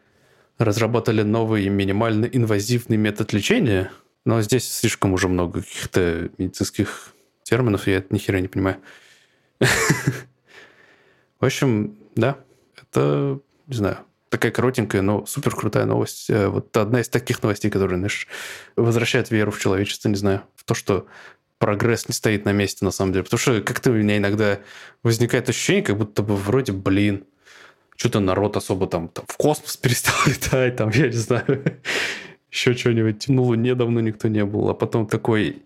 разработали 0.58 1.22
новый 1.22 1.68
минимально 1.68 2.24
инвазивный 2.24 2.96
метод 2.96 3.32
лечения, 3.32 3.90
но 4.24 4.40
здесь 4.42 4.70
слишком 4.70 5.12
уже 5.12 5.28
много 5.28 5.62
каких-то 5.62 6.30
медицинских 6.38 7.14
терминов, 7.42 7.86
я 7.86 8.04
ни 8.10 8.18
хера 8.18 8.40
не 8.40 8.48
понимаю. 8.48 8.78
В 11.40 11.44
общем, 11.44 11.96
да, 12.16 12.38
это, 12.80 13.40
не 13.66 13.76
знаю, 13.76 13.98
такая 14.30 14.50
коротенькая, 14.50 15.02
но 15.02 15.26
супер 15.26 15.54
крутая 15.54 15.84
новость. 15.84 16.30
Э, 16.30 16.48
вот 16.48 16.76
одна 16.76 17.00
из 17.00 17.08
таких 17.08 17.42
новостей, 17.42 17.70
которые, 17.70 17.98
знаешь, 17.98 18.26
возвращает 18.76 19.30
веру 19.30 19.50
в 19.52 19.60
человечество, 19.60 20.08
не 20.08 20.16
знаю, 20.16 20.42
в 20.56 20.64
то, 20.64 20.74
что 20.74 21.06
прогресс 21.58 22.08
не 22.08 22.14
стоит 22.14 22.44
на 22.44 22.52
месте, 22.52 22.84
на 22.84 22.90
самом 22.90 23.12
деле. 23.12 23.24
Потому 23.24 23.38
что 23.38 23.60
как-то 23.60 23.90
у 23.90 23.94
меня 23.94 24.16
иногда 24.16 24.60
возникает 25.02 25.48
ощущение, 25.48 25.82
как 25.82 25.98
будто 25.98 26.22
бы 26.22 26.36
вроде, 26.36 26.72
блин, 26.72 27.24
что-то 27.96 28.20
народ 28.20 28.56
особо 28.56 28.86
там, 28.86 29.08
там 29.08 29.24
в 29.28 29.36
космос 29.36 29.76
перестал 29.82 30.14
летать, 30.26 30.76
там, 30.76 30.90
я 30.90 31.06
не 31.06 31.12
знаю, 31.12 31.80
еще 32.54 32.74
что-нибудь. 32.74 33.28
На 33.28 33.42
Луне 33.42 33.74
давно 33.74 34.00
никто 34.00 34.28
не 34.28 34.44
был. 34.44 34.68
А 34.68 34.74
потом 34.74 35.06
такой, 35.06 35.62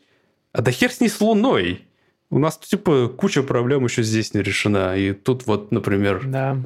а 0.52 0.62
да 0.62 0.70
хер 0.70 0.90
с 0.90 1.00
ней 1.00 1.08
с 1.08 1.20
Луной. 1.20 1.84
У 2.30 2.38
нас, 2.38 2.58
типа, 2.58 3.08
куча 3.08 3.42
проблем 3.42 3.84
еще 3.84 4.02
здесь 4.02 4.34
не 4.34 4.42
решена. 4.42 4.96
И 4.96 5.12
тут 5.12 5.46
вот, 5.46 5.72
например, 5.72 6.24
да 6.26 6.58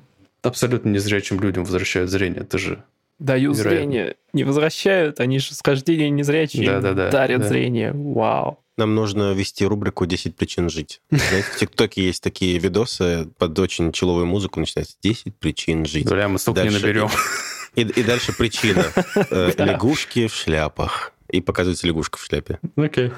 абсолютно 0.43 0.91
незрячим 0.91 1.41
людям 1.41 1.65
возвращают 1.65 2.11
зрение. 2.11 2.43
Это 2.43 2.59
же 2.59 2.85
Даю 3.19 3.53
вероятно. 3.53 3.91
зрение. 3.91 4.17
Не 4.33 4.45
возвращают, 4.45 5.21
они 5.21 5.39
же 5.39 5.55
с 5.55 5.63
рождения 5.65 6.11
незрячие 6.11 6.67
да, 6.67 6.81
да, 6.81 6.93
да, 6.93 7.11
дарят 7.11 7.43
да. 7.43 7.49
зрение. 7.49 7.93
Вау. 7.93 8.59
Нам 8.79 8.95
нужно 8.95 9.33
вести 9.33 9.65
рубрику 9.65 10.07
«10 10.07 10.33
причин 10.33 10.69
жить». 10.71 11.01
Знаете, 11.11 11.49
в 11.53 11.59
ТикТоке 11.59 12.05
есть 12.05 12.23
такие 12.23 12.59
видосы 12.59 13.29
под 13.39 13.59
очень 13.59 13.93
человую 13.93 14.27
музыку, 14.27 14.61
начинается 14.61 14.97
«10 15.05 15.33
причин 15.39 15.85
жить». 15.87 16.09
Бля, 16.09 16.29
мы 16.29 16.39
столько 16.39 16.63
дальше, 16.63 16.77
не 16.77 16.83
наберем. 16.83 17.09
И, 17.75 17.83
и 17.83 18.03
дальше 18.03 18.37
причина. 18.37 18.85
Э, 19.31 19.53
лягушки 19.57 20.27
в 20.27 20.35
шляпах. 20.35 21.13
И 21.29 21.41
показывается 21.41 21.87
лягушка 21.87 22.19
в 22.19 22.23
шляпе. 22.23 22.59
Окей. 22.77 23.13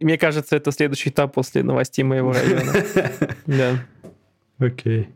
Мне 0.00 0.16
кажется, 0.16 0.56
это 0.56 0.70
следующий 0.70 1.10
этап 1.10 1.34
после 1.34 1.62
новостей 1.62 2.04
моего 2.04 2.32
района. 2.32 2.72
Да. 3.46 3.84
Окей. 4.58 5.08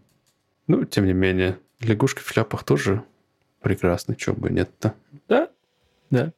Ну, 0.66 0.84
тем 0.84 1.06
не 1.06 1.12
менее, 1.12 1.58
лягушки 1.80 2.20
в 2.20 2.28
шляпах 2.28 2.64
тоже 2.64 3.02
прекрасны, 3.60 4.16
чего 4.16 4.34
бы 4.36 4.50
нет-то. 4.50 4.94
Да, 5.28 5.50
да. 6.10 6.32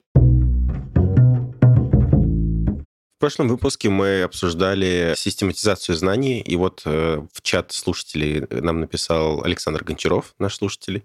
Прошлом 3.25 3.49
выпуске 3.49 3.89
мы 3.89 4.20
обсуждали 4.20 5.14
систематизацию 5.16 5.97
знаний, 5.97 6.43
и 6.43 6.57
вот 6.57 6.83
э, 6.85 7.22
в 7.33 7.41
чат 7.41 7.72
слушателей 7.72 8.47
нам 8.51 8.81
написал 8.81 9.43
Александр 9.43 9.83
Гончаров, 9.83 10.35
наш 10.39 10.57
слушатель, 10.57 11.03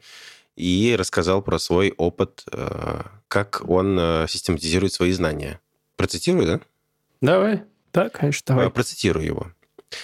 и 0.58 0.98
рассказал 1.00 1.42
про 1.42 1.58
свой 1.60 1.94
опыт, 1.96 2.44
э, 2.52 3.04
как 3.30 3.62
он 3.66 3.98
э, 3.98 4.26
систематизирует 4.28 4.92
свои 4.92 5.14
знания. 5.14 5.62
Процитирую, 5.96 6.46
да? 6.46 6.60
Давай. 7.22 7.64
Да, 7.94 8.10
конечно, 8.10 8.54
давай. 8.54 8.70
Процитирую 8.70 9.26
его. 9.26 9.54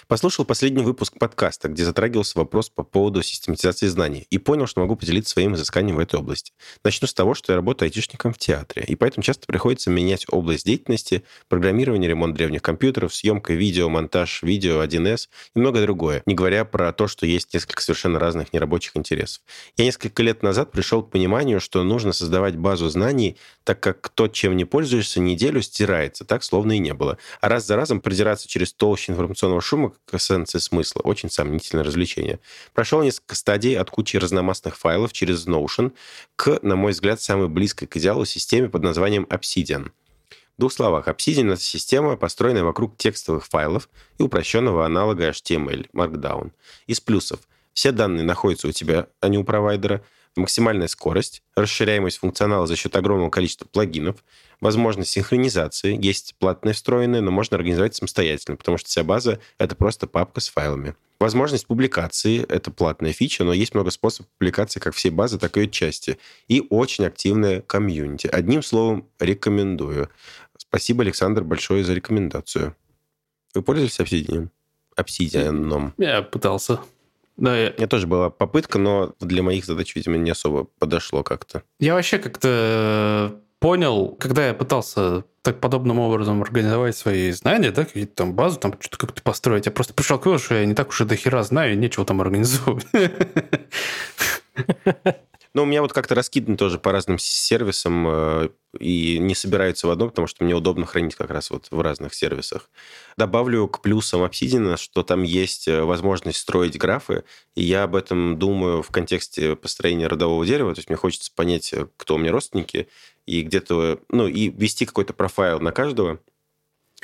Послушал 0.08 0.46
последний 0.46 0.84
выпуск 0.84 1.14
подкаста, 1.20 1.68
где 1.68 1.84
затрагивался 1.84 2.38
вопрос 2.40 2.70
по 2.70 2.84
поводу 2.84 3.22
систематизации 3.22 3.88
знаний, 3.88 4.26
и 4.30 4.38
понял, 4.38 4.68
что 4.68 4.82
могу 4.82 4.96
поделиться 4.96 5.34
своим 5.34 5.56
изысканием 5.56 5.98
в 5.98 6.00
этой 6.00 6.20
области. 6.20 6.54
Начну 6.84 7.08
с 7.08 7.14
того, 7.14 7.34
что 7.34 7.54
я 7.54 7.58
работаю 7.58 7.88
айтишником 7.88 8.34
в 8.34 8.38
театре, 8.38 8.84
и 8.88 8.96
поэтому 8.96 9.24
часто 9.24 9.46
приходится 9.46 9.90
менять 9.90 10.26
область 10.30 10.66
деятельности, 10.66 11.24
программирование, 11.48 12.10
ремонт 12.10 12.36
древних 12.36 12.62
компьютеров, 12.62 13.14
съемка 13.14 13.54
видео, 13.54 13.90
монтаж 13.90 14.44
видео, 14.44 14.84
1С 14.84 15.28
и 15.56 15.60
многое 15.60 15.84
другое, 15.84 16.24
не 16.26 16.34
говоря 16.34 16.66
про 16.66 16.92
то, 16.92 17.08
что 17.08 17.26
есть 17.26 17.54
несколько 17.54 17.82
совершенно 17.82 18.20
разных 18.20 18.54
нерабочих 18.54 18.98
интересов. 18.98 19.44
Я 19.78 19.86
несколько 19.86 20.24
лет 20.24 20.44
назад 20.44 20.72
пришел 20.72 21.04
к 21.04 21.12
пониманию, 21.12 21.60
что 21.60 21.84
нужно 21.84 22.14
создавать 22.14 22.56
базу 22.56 22.90
знаний, 22.90 23.38
так 23.64 23.80
как 23.80 24.10
то, 24.10 24.28
чем 24.28 24.56
не 24.56 24.66
пользуешься, 24.66 25.20
неделю 25.20 25.62
стирается, 25.62 26.26
так 26.26 26.44
словно 26.44 26.74
и 26.74 26.80
не 26.80 26.94
было. 26.94 27.18
А 27.42 27.50
раз 27.50 27.66
за 27.66 27.76
разом 27.76 28.02
продираться 28.02 28.48
через 28.48 28.74
толщу 28.74 29.12
информационного 29.12 29.62
шума 29.62 29.75
шума 29.76 29.92
к 30.06 30.14
эссенции 30.14 30.60
смысла. 30.60 31.02
Очень 31.02 31.30
сомнительное 31.30 31.84
развлечение. 31.84 32.40
Прошел 32.74 33.04
несколько 33.04 33.36
стадий 33.36 33.78
от 33.78 33.90
кучи 33.90 34.16
разномастных 34.16 34.78
файлов 34.78 35.12
через 35.12 35.46
Notion 35.48 35.92
к, 36.38 36.60
на 36.62 36.78
мой 36.78 36.94
взгляд, 36.94 37.22
самой 37.22 37.50
близкой 37.50 37.88
к 37.88 37.98
идеалу 37.98 38.24
системе 38.24 38.70
под 38.70 38.84
названием 38.84 39.26
Obsidian. 39.30 39.92
В 40.58 40.60
двух 40.60 40.72
словах, 40.72 41.10
Obsidian— 41.10 41.52
это 41.54 41.62
система, 41.62 42.16
построенная 42.16 42.64
вокруг 42.64 42.96
текстовых 42.98 43.46
файлов 43.46 43.90
и 44.18 44.24
упрощенного 44.24 44.86
аналога 44.86 45.30
HTML, 45.30 45.90
Markdown. 45.92 46.52
Из 46.88 47.02
плюсов. 47.02 47.42
Все 47.74 47.92
данные 47.92 48.24
находятся 48.24 48.70
у 48.70 48.72
тебя, 48.72 49.08
а 49.20 49.28
не 49.28 49.38
у 49.38 49.44
провайдера 49.44 50.02
максимальная 50.36 50.88
скорость, 50.88 51.44
расширяемость 51.56 52.18
функционала 52.18 52.68
за 52.68 52.76
счет 52.76 52.96
огромного 52.96 53.30
количества 53.30 53.68
плагинов, 53.72 54.24
возможность 54.62 55.12
синхронизации, 55.12 55.98
есть 56.02 56.36
платная 56.40 56.74
встроенная, 56.74 57.22
но 57.22 57.32
можно 57.32 57.58
организовать 57.58 57.96
самостоятельно, 57.96 58.58
потому 58.58 58.78
что 58.78 58.90
вся 58.90 59.04
база— 59.04 59.40
это 59.58 59.76
просто 59.76 60.08
папка 60.08 60.42
с 60.42 60.50
файлами. 60.50 60.96
Возможность 61.20 61.68
публикации— 61.68 62.46
это 62.50 62.72
платная 62.72 63.14
фича, 63.14 63.44
но 63.46 63.54
есть 63.54 63.74
много 63.74 63.90
способов 63.90 64.30
публикации 64.38 64.80
как 64.80 64.94
всей 64.94 65.12
базы, 65.12 65.40
так 65.40 65.56
и 65.56 65.62
ее 65.62 65.70
части. 65.70 66.18
И 66.48 66.66
очень 66.70 67.06
активная 67.06 67.62
комьюнити. 67.62 68.28
Одним 68.28 68.62
словом, 68.62 69.08
рекомендую. 69.20 70.10
Спасибо, 70.58 71.04
Александр, 71.04 71.44
большое 71.44 71.86
за 71.86 71.94
рекомендацию. 71.94 72.76
Вы 73.54 73.62
пользовались 73.62 74.00
Obsidian? 74.00 74.50
Obsidian. 74.98 75.94
Я 75.98 76.22
пытался. 76.22 76.80
Да, 77.38 77.58
я... 77.58 77.72
У 77.72 77.78
меня 77.78 77.88
тоже 77.88 78.08
была 78.08 78.30
попытка, 78.30 78.80
но 78.80 79.14
для 79.20 79.44
моих 79.44 79.66
задач, 79.66 79.96
видимо, 79.96 80.18
не 80.18 80.32
особо 80.32 80.68
подошло 80.80 81.24
как-то. 81.24 81.64
Я 81.80 81.94
вообще 81.96 82.18
как-то 82.18 83.42
понял, 83.60 84.16
когда 84.20 84.48
я 84.48 84.54
пытался 84.54 85.24
так 85.42 85.60
подобным 85.60 86.00
образом 86.00 86.42
организовать 86.42 86.96
свои 86.96 87.32
знания, 87.32 87.72
да, 87.72 87.86
какие-то 87.86 88.16
там 88.16 88.34
базу, 88.34 88.60
там 88.60 88.76
что-то 88.80 88.98
как-то 88.98 89.22
построить, 89.22 89.66
я 89.66 89.72
просто 89.72 89.94
пришел 89.94 90.18
к 90.18 90.26
выводу, 90.26 90.44
что 90.44 90.56
я 90.56 90.66
не 90.66 90.74
так 90.74 90.90
уж 90.90 91.02
и 91.02 91.06
до 91.06 91.16
хера 91.16 91.44
знаю, 91.44 91.78
нечего 91.78 92.06
там 92.06 92.22
организовывать. 92.22 92.86
Ну, 95.56 95.64
у 95.64 95.66
меня 95.66 95.82
вот 95.82 95.94
как-то 95.94 96.16
раскиданы 96.16 96.58
тоже 96.58 96.80
по 96.80 96.92
разным 96.92 97.18
сервисам 97.18 98.06
э, 98.10 98.50
и 98.78 99.18
не 99.20 99.34
собираются 99.36 99.88
в 99.88 99.90
одном, 99.90 100.10
потому 100.10 100.28
что 100.28 100.44
мне 100.44 100.54
удобно 100.54 100.86
хранить 100.86 101.16
как 101.16 101.32
раз 101.32 101.50
вот 101.50 101.68
в 101.72 101.80
разных 101.80 102.14
сервисах. 102.14 102.70
Добавлю 103.16 103.70
к 103.70 103.82
плюсам 103.82 104.26
Obsidian, 104.26 104.76
что 104.76 105.02
там 105.02 105.24
есть 105.24 105.70
э, 105.70 105.82
возможность 105.82 106.40
строить 106.40 106.78
графы, 106.78 107.24
и 107.56 107.64
я 107.64 107.84
об 107.84 107.96
этом 107.96 108.38
думаю 108.38 108.82
в 108.82 108.92
контексте 108.92 109.56
построения 109.56 110.08
родового 110.08 110.46
дерева, 110.46 110.74
то 110.76 110.80
есть 110.80 110.90
мне 110.90 110.98
хочется 110.98 111.32
понять, 111.34 111.72
э, 111.72 111.88
кто 111.96 112.16
у 112.16 112.18
меня 112.18 112.34
родственники, 112.34 112.90
и 113.26 113.42
где-то, 113.42 114.02
ну, 114.10 114.28
и 114.28 114.50
вести 114.50 114.86
какой-то 114.86 115.14
профайл 115.14 115.62
на 115.62 115.72
каждого. 115.72 116.20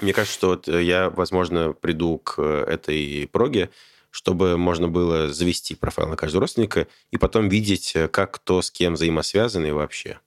Мне 0.02 0.12
кажется, 0.12 0.38
что 0.38 0.48
вот 0.50 0.68
я, 0.68 1.10
возможно, 1.10 1.72
приду 1.72 2.18
к 2.18 2.42
этой 2.42 3.30
проге, 3.32 3.70
чтобы 4.12 4.58
можно 4.58 4.88
было 4.88 5.30
завести 5.34 5.74
профайл 5.74 6.10
на 6.10 6.16
каждого 6.16 6.42
родственника 6.42 6.88
и 7.10 7.18
потом 7.18 7.50
видеть, 7.50 7.96
как 8.12 8.32
кто 8.32 8.62
с 8.62 8.70
кем 8.70 8.94
взаимосвязан 8.94 9.66
и 9.66 9.72
вообще. 9.72 10.20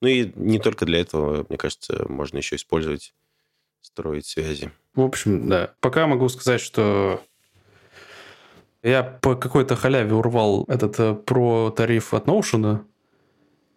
Ну 0.00 0.08
и 0.08 0.32
не 0.36 0.58
только 0.58 0.86
для 0.86 1.00
этого, 1.00 1.44
мне 1.48 1.58
кажется, 1.58 2.06
можно 2.08 2.38
еще 2.38 2.56
использовать, 2.56 3.14
строить 3.80 4.26
связи. 4.26 4.70
В 4.94 5.02
общем, 5.02 5.48
да. 5.48 5.74
Пока 5.80 6.06
могу 6.06 6.28
сказать, 6.28 6.60
что 6.60 7.22
я 8.82 9.02
по 9.02 9.34
какой-то 9.34 9.76
халяве 9.76 10.14
урвал 10.14 10.64
этот 10.68 11.00
э, 11.00 11.14
про 11.14 11.70
тариф 11.70 12.12
от 12.12 12.26
Notion. 12.26 12.84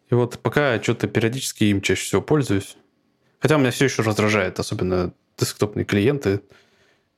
И 0.10 0.16
вот 0.16 0.38
пока 0.40 0.82
что-то 0.84 1.08
периодически 1.08 1.64
им 1.66 1.82
чаще 1.82 2.04
всего 2.04 2.22
пользуюсь. 2.22 2.78
Хотя 3.40 3.58
меня 3.58 3.72
все 3.72 3.86
еще 3.86 4.02
раздражает, 4.02 4.60
особенно 4.60 5.14
десктопные 5.38 5.86
клиенты. 5.86 6.42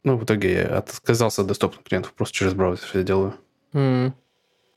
Ну, 0.10 0.18
в 0.18 0.24
итоге 0.24 0.53
я 0.53 0.78
отказался 0.80 1.43
от 1.43 1.47
доступных 1.47 1.84
клиентов, 1.84 2.14
просто 2.14 2.34
через 2.34 2.53
браузер 2.55 2.84
все 2.84 3.03
делаю. 3.03 3.36
Mm. 3.74 4.12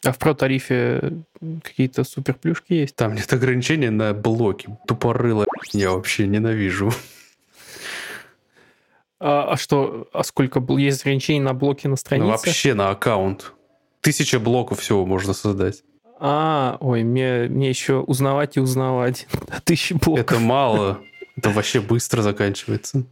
А 0.05 0.13
в 0.13 0.19
про-тарифе 0.19 1.23
какие-то 1.63 2.05
супер 2.05 2.35
плюшки 2.35 2.75
есть? 2.75 2.97
Там 2.97 3.15
нет 3.15 3.33
ограничения 3.33 3.91
на 3.91 4.13
блоки. 4.13 4.69
Тупорыло 4.87 5.47
я 5.73 5.93
вообще 5.93 6.27
ненавижу. 6.27 6.93
А, 9.21 9.53
а 9.53 9.57
что, 9.57 10.07
а 10.13 10.23
сколько 10.23 10.63
есть 10.77 11.01
ограничений 11.01 11.41
на 11.41 11.55
блоки 11.55 11.87
на 11.87 11.97
странице? 11.97 12.27
Ну, 12.27 12.33
вообще 12.33 12.75
на 12.75 12.91
аккаунт. 12.91 13.55
Тысяча 14.03 14.39
блоков 14.39 14.81
всего 14.81 15.07
можно 15.07 15.33
создать. 15.33 15.83
А, 16.21 16.77
ой, 16.81 17.05
мне, 17.05 17.47
мне 17.49 17.71
еще 17.71 18.01
узнавать 18.01 18.59
и 18.59 18.61
узнавать. 18.61 19.27
Тысяча 19.65 19.95
блоков. 19.95 20.27
Это 20.27 20.39
мало. 20.39 21.01
Это 21.39 21.49
вообще 21.49 21.81
быстро 21.81 22.21
заканчивается. 22.21 23.07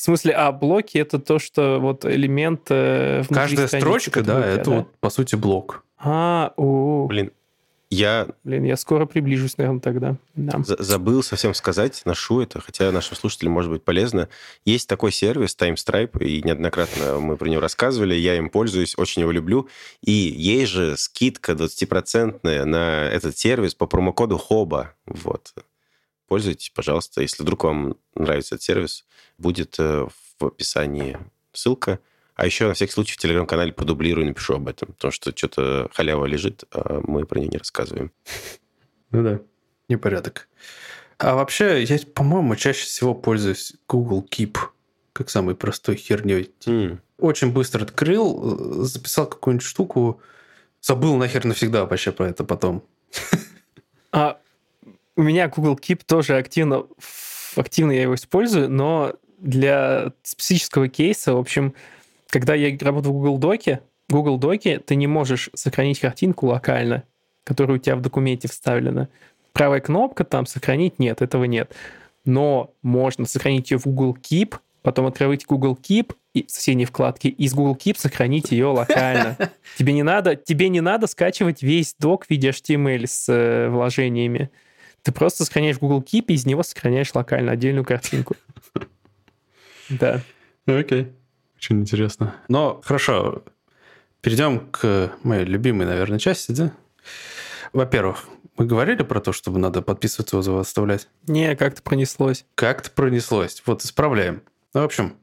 В 0.00 0.02
смысле, 0.02 0.32
а 0.32 0.50
блоки 0.50 0.96
это 0.96 1.18
то, 1.18 1.38
что 1.38 1.78
вот 1.78 2.06
элемент... 2.06 2.62
Э, 2.70 3.22
Каждая 3.28 3.66
строчка, 3.66 4.22
да, 4.22 4.42
это 4.42 4.70
да? 4.70 4.76
вот 4.78 4.96
по 4.96 5.10
сути 5.10 5.36
блок. 5.36 5.84
А, 5.98 6.54
о, 6.56 7.04
Блин, 7.06 7.32
я... 7.90 8.28
Блин, 8.42 8.64
я 8.64 8.78
скоро 8.78 9.04
приближусь, 9.04 9.58
наверное, 9.58 9.82
тогда. 9.82 10.16
Да. 10.36 10.62
Забыл 10.64 11.22
совсем 11.22 11.52
сказать, 11.52 12.00
ношу 12.06 12.40
это, 12.40 12.62
хотя 12.62 12.90
нашим 12.92 13.14
слушателям 13.14 13.52
может 13.52 13.70
быть 13.70 13.84
полезно. 13.84 14.30
Есть 14.64 14.88
такой 14.88 15.12
сервис 15.12 15.54
TimeStripe, 15.54 16.24
и 16.24 16.40
неоднократно 16.44 17.20
мы 17.20 17.36
про 17.36 17.50
него 17.50 17.60
рассказывали, 17.60 18.14
я 18.14 18.36
им 18.36 18.48
пользуюсь, 18.48 18.96
очень 18.96 19.20
его 19.20 19.32
люблю. 19.32 19.68
И 20.02 20.12
есть 20.12 20.72
же 20.72 20.96
скидка 20.96 21.52
20% 21.52 22.64
на 22.64 23.02
этот 23.04 23.36
сервис 23.36 23.74
по 23.74 23.84
промокоду 23.84 24.38
ХОБА. 24.38 24.94
Вот. 25.04 25.52
Пользуйтесь, 26.30 26.70
пожалуйста. 26.70 27.22
Если 27.22 27.42
вдруг 27.42 27.64
вам 27.64 27.96
нравится 28.14 28.54
этот 28.54 28.62
сервис, 28.62 29.04
будет 29.36 29.74
э, 29.80 30.06
в 30.38 30.46
описании 30.46 31.18
ссылка. 31.52 31.98
А 32.36 32.46
еще 32.46 32.68
на 32.68 32.74
всякий 32.74 32.92
случай 32.92 33.14
в 33.14 33.16
телеграм-канале 33.16 33.72
продублирую 33.72 34.28
напишу 34.28 34.54
об 34.54 34.68
этом, 34.68 34.92
потому 34.92 35.10
что 35.10 35.36
что-то 35.36 35.90
халява 35.92 36.26
лежит, 36.26 36.62
а 36.70 37.00
мы 37.02 37.26
про 37.26 37.40
нее 37.40 37.48
не 37.48 37.58
рассказываем. 37.58 38.12
Ну 39.10 39.24
да, 39.24 39.40
непорядок. 39.88 40.48
А 41.18 41.34
вообще, 41.34 41.82
я, 41.82 41.98
по-моему, 42.14 42.54
чаще 42.54 42.84
всего 42.84 43.12
пользуюсь 43.12 43.74
Google 43.88 44.24
Keep 44.30 44.56
как 45.12 45.30
самой 45.30 45.56
простой 45.56 45.96
херней. 45.96 46.52
Mm. 46.64 47.00
Очень 47.18 47.52
быстро 47.52 47.82
открыл, 47.82 48.84
записал 48.84 49.26
какую-нибудь 49.26 49.66
штуку, 49.66 50.20
забыл 50.80 51.16
нахер 51.16 51.44
навсегда 51.44 51.86
вообще 51.86 52.12
про 52.12 52.28
это 52.28 52.44
потом. 52.44 52.84
А 54.12 54.40
у 55.20 55.22
меня 55.22 55.48
Google 55.48 55.74
Keep 55.74 56.04
тоже 56.06 56.38
активно, 56.38 56.86
активно 57.54 57.92
я 57.92 58.02
его 58.02 58.14
использую, 58.14 58.70
но 58.70 59.12
для 59.38 60.14
специфического 60.22 60.88
кейса, 60.88 61.34
в 61.34 61.38
общем, 61.38 61.74
когда 62.28 62.54
я 62.54 62.74
работаю 62.80 63.12
в 63.12 63.18
Google 63.18 63.36
Доке, 63.36 63.82
в 64.08 64.14
Google 64.14 64.38
Доке 64.38 64.78
ты 64.78 64.94
не 64.94 65.06
можешь 65.06 65.50
сохранить 65.52 66.00
картинку 66.00 66.46
локально, 66.46 67.04
которая 67.44 67.76
у 67.76 67.80
тебя 67.80 67.96
в 67.96 68.00
документе 68.00 68.48
вставлена. 68.48 69.10
Правая 69.52 69.80
кнопка 69.80 70.24
там 70.24 70.46
«Сохранить» 70.46 70.98
нет, 70.98 71.20
этого 71.20 71.44
нет. 71.44 71.70
Но 72.24 72.72
можно 72.80 73.26
сохранить 73.26 73.70
ее 73.70 73.78
в 73.78 73.84
Google 73.84 74.16
Keep, 74.16 74.56
потом 74.80 75.04
открыть 75.04 75.44
Google 75.44 75.78
Keep 75.78 76.14
и 76.32 76.46
в 76.46 76.50
соседней 76.50 76.86
вкладке, 76.86 77.28
и 77.28 77.44
из 77.44 77.52
Google 77.52 77.76
Keep 77.76 77.98
сохранить 77.98 78.52
ее 78.52 78.68
локально. 78.68 79.36
Тебе 79.76 79.92
не 79.92 80.02
надо, 80.02 80.34
тебе 80.34 80.70
не 80.70 80.80
надо 80.80 81.06
скачивать 81.08 81.62
весь 81.62 81.94
док 81.98 82.24
в 82.24 82.30
виде 82.30 82.48
HTML 82.48 83.06
с 83.06 83.28
э, 83.28 83.68
вложениями. 83.68 84.50
Ты 85.02 85.12
просто 85.12 85.44
сохраняешь 85.44 85.78
Google 85.78 86.02
Keep, 86.02 86.26
и 86.28 86.34
из 86.34 86.46
него 86.46 86.62
сохраняешь 86.62 87.14
локально 87.14 87.52
отдельную 87.52 87.84
картинку. 87.84 88.36
Да. 89.88 90.22
Окей. 90.66 91.12
Очень 91.56 91.80
интересно. 91.80 92.36
Но 92.46 92.80
хорошо, 92.84 93.42
перейдем 94.20 94.68
к 94.70 95.12
моей 95.24 95.44
любимой, 95.44 95.84
наверное, 95.84 96.20
части, 96.20 96.52
да? 96.52 96.72
Во-первых, 97.72 98.28
мы 98.56 98.66
говорили 98.66 99.02
про 99.02 99.20
то, 99.20 99.32
чтобы 99.32 99.58
надо 99.58 99.82
подписываться, 99.82 100.36
отзывы 100.36 100.60
оставлять? 100.60 101.08
Не, 101.26 101.56
как-то 101.56 101.82
пронеслось. 101.82 102.44
Как-то 102.54 102.90
пронеслось. 102.90 103.62
Вот, 103.66 103.82
исправляем. 103.82 104.42
Ну, 104.74 104.82
в 104.82 104.84
общем, 104.84 105.16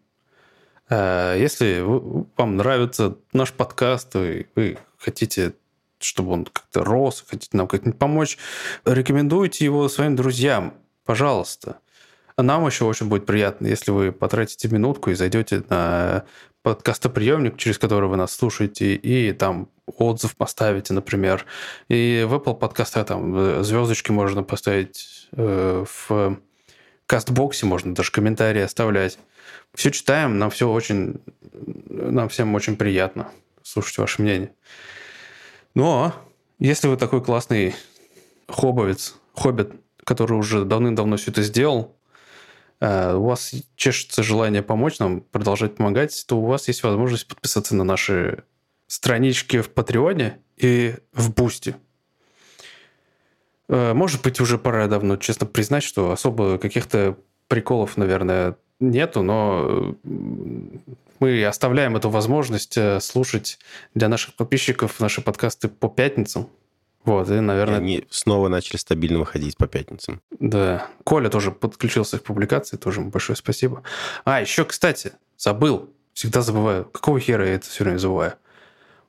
э, 0.89 1.38
если 1.39 1.82
вам 1.82 2.57
нравится 2.57 3.17
наш 3.34 3.53
подкаст, 3.53 4.15
и 4.15 4.47
вы 4.55 4.78
хотите, 4.97 5.53
чтобы 6.00 6.34
он 6.34 6.45
как-то 6.45 6.84
рос, 6.84 7.24
хотите 7.28 7.56
нам 7.58 7.68
как-нибудь 7.68 8.00
помочь, 8.00 8.38
рекомендуйте 8.86 9.66
его 9.66 9.88
своим 9.89 10.16
друзьям, 10.16 10.74
пожалуйста. 11.06 11.80
Нам 12.38 12.68
еще 12.68 12.86
очень 12.86 13.08
будет 13.08 13.26
приятно, 13.26 13.66
если 13.66 13.89
вы 13.89 14.12
потратите 14.12 14.68
минутку 14.68 15.10
и 15.10 15.16
зайдете 15.16 15.64
на 15.70 16.26
подкастоприемник, 16.62 17.58
через 17.58 17.80
который 17.80 18.10
вы 18.10 18.18
нас 18.18 18.36
слушаете, 18.36 18.93
и 18.93 19.32
там 19.32 19.70
отзыв 19.88 20.36
поставите, 20.36 20.93
например. 20.93 21.45
И 21.88 22.26
в 22.28 22.34
Apple 22.36 22.56
подкастах 22.56 23.08
там 23.08 23.36
э, 23.36 23.64
звездочки 23.64 24.12
можно 24.12 24.43
поставить, 24.43 25.30
э, 25.32 25.86
в 25.88 26.38
кастбоксе 27.08 27.66
можно 27.66 27.95
даже 27.95 28.12
комментарии 28.12 28.62
оставлять. 28.62 29.18
Все 29.74 29.91
читаем, 29.91 30.38
нам 30.38 30.50
все 30.50 30.70
очень, 30.70 31.22
нам 31.89 32.30
всем 32.30 32.54
очень 32.54 32.76
приятно 32.76 33.32
слушать 33.64 33.98
ваше 33.98 34.22
мнение. 34.22 34.52
Но 35.78 36.13
если 36.59 36.88
вы 36.88 36.97
такой 36.97 37.23
классный 37.23 37.73
хоббовец, 38.47 39.15
хоббит, 39.34 39.71
который 40.03 40.38
уже 40.38 40.65
давным-давно 40.65 41.17
все 41.17 41.32
это 41.32 41.41
сделал, 41.41 41.97
Э, 42.80 43.15
у 43.15 43.25
вас 43.25 43.53
чешется 43.75 44.23
желание 44.23 44.61
помочь 44.61 44.99
нам, 44.99 45.21
продолжать 45.21 45.75
помогать, 45.75 46.25
то 46.28 46.39
у 46.39 46.45
вас 46.45 46.67
есть 46.67 46.84
возможность 46.84 47.28
подписаться 47.28 47.75
на 47.75 47.84
наши 47.84 48.43
странички 48.88 49.61
в 49.61 49.69
Patreon 49.70 50.31
е 50.31 50.39
и 50.57 50.95
в 51.11 51.34
Boosty. 51.34 51.76
Э, 53.67 53.93
может 53.93 54.21
быть, 54.21 54.39
уже 54.39 54.57
пора 54.57 54.88
давно 54.88 55.17
честно 55.17 55.47
признать, 55.47 55.84
что 55.84 56.11
особо 56.11 56.57
каких-то 56.59 57.17
приколов, 57.48 57.98
наверное, 57.98 58.56
нету, 58.80 59.24
но 59.24 59.95
мы 61.20 61.45
оставляем 61.45 61.95
эту 61.95 62.10
возможность 62.10 62.78
э, 62.78 63.00
слушать 63.00 63.60
для 63.95 64.08
наших 64.08 64.36
подписчиков 64.36 65.00
наши 65.00 65.22
подкасты 65.22 65.68
по 65.68 65.89
пятницам. 65.89 66.48
Вот, 67.06 67.30
и, 67.30 67.39
наверное... 67.39 67.78
И 67.78 67.82
они 67.82 68.08
снова 68.10 68.50
начали 68.50 68.78
стабильно 68.78 69.20
выходить 69.20 69.58
по 69.58 69.66
пятницам. 69.66 70.22
Да. 70.39 70.88
Коля 71.06 71.30
тоже 71.30 71.52
подключился 71.52 72.20
к 72.20 72.24
публикации, 72.24 72.78
тоже 72.78 73.00
ему 73.00 73.10
большое 73.10 73.38
спасибо. 73.38 73.82
А, 74.26 74.41
еще, 74.41 74.66
кстати, 74.66 75.14
забыл, 75.38 75.89
всегда 76.14 76.41
забываю. 76.41 76.86
Какого 76.86 77.20
хера 77.20 77.45
я 77.45 77.54
это 77.54 77.68
все 77.68 77.86
время 77.86 77.98
забываю? 77.98 78.34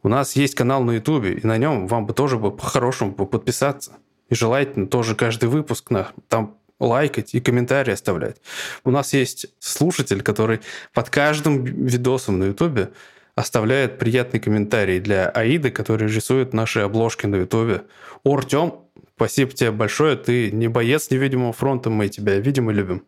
У 0.05 0.09
нас 0.09 0.37
есть 0.37 0.55
канал 0.55 0.85
на 0.85 0.93
Ютубе, 0.93 1.33
и 1.35 1.47
на 1.47 1.59
нем 1.59 1.89
вам 1.89 2.07
бы 2.07 2.15
тоже 2.15 2.39
бы 2.39 2.57
по-хорошему 2.57 3.11
бы 3.11 3.27
подписаться. 3.27 3.97
И 4.29 4.35
желательно 4.35 4.87
тоже 4.87 5.17
каждый 5.17 5.49
выпуск 5.49 5.91
на, 5.91 6.13
там 6.29 6.58
лайкать 6.81 7.35
и 7.35 7.41
комментарии 7.41 7.93
оставлять. 7.93 8.37
У 8.85 8.91
нас 8.91 9.13
есть 9.13 9.47
слушатель, 9.59 10.23
который 10.23 10.61
под 10.93 11.11
каждым 11.11 11.65
видосом 11.65 12.39
на 12.39 12.45
Ютубе 12.45 12.91
оставляет 13.35 13.99
приятный 13.99 14.41
комментарий 14.41 15.01
для 15.01 15.29
Аиды, 15.29 15.71
который 15.71 16.09
рисует 16.09 16.53
наши 16.53 16.81
обложки 16.81 17.27
на 17.27 17.37
Ютубе. 17.37 17.83
О, 18.25 18.37
Артем, 18.37 18.75
спасибо 19.17 19.53
тебе 19.53 19.71
большое. 19.71 20.17
Ты 20.17 20.51
не 20.51 20.69
боец 20.69 21.11
невидимого 21.11 21.53
фронта, 21.53 21.91
мы 21.91 22.09
тебя 22.09 22.39
видим 22.39 22.71
и 22.71 22.75
любим. 22.75 23.05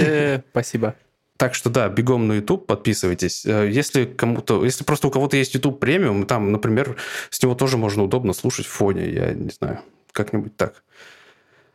Э, 0.00 0.40
спасибо. 0.50 0.94
Так 1.36 1.54
что 1.54 1.68
да, 1.68 1.88
бегом 1.88 2.28
на 2.28 2.34
YouTube, 2.34 2.66
подписывайтесь. 2.66 3.44
Э, 3.44 3.68
если 3.70 4.06
кому-то, 4.06 4.64
если 4.64 4.84
просто 4.84 5.08
у 5.08 5.10
кого-то 5.10 5.36
есть 5.36 5.54
YouTube 5.54 5.78
премиум, 5.78 6.26
там, 6.26 6.50
например, 6.50 6.96
с 7.28 7.42
него 7.42 7.54
тоже 7.54 7.76
можно 7.76 8.02
удобно 8.02 8.32
слушать 8.32 8.66
в 8.66 8.70
фоне, 8.70 9.10
я 9.10 9.34
не 9.34 9.50
знаю, 9.50 9.80
как-нибудь 10.12 10.56
так. 10.56 10.82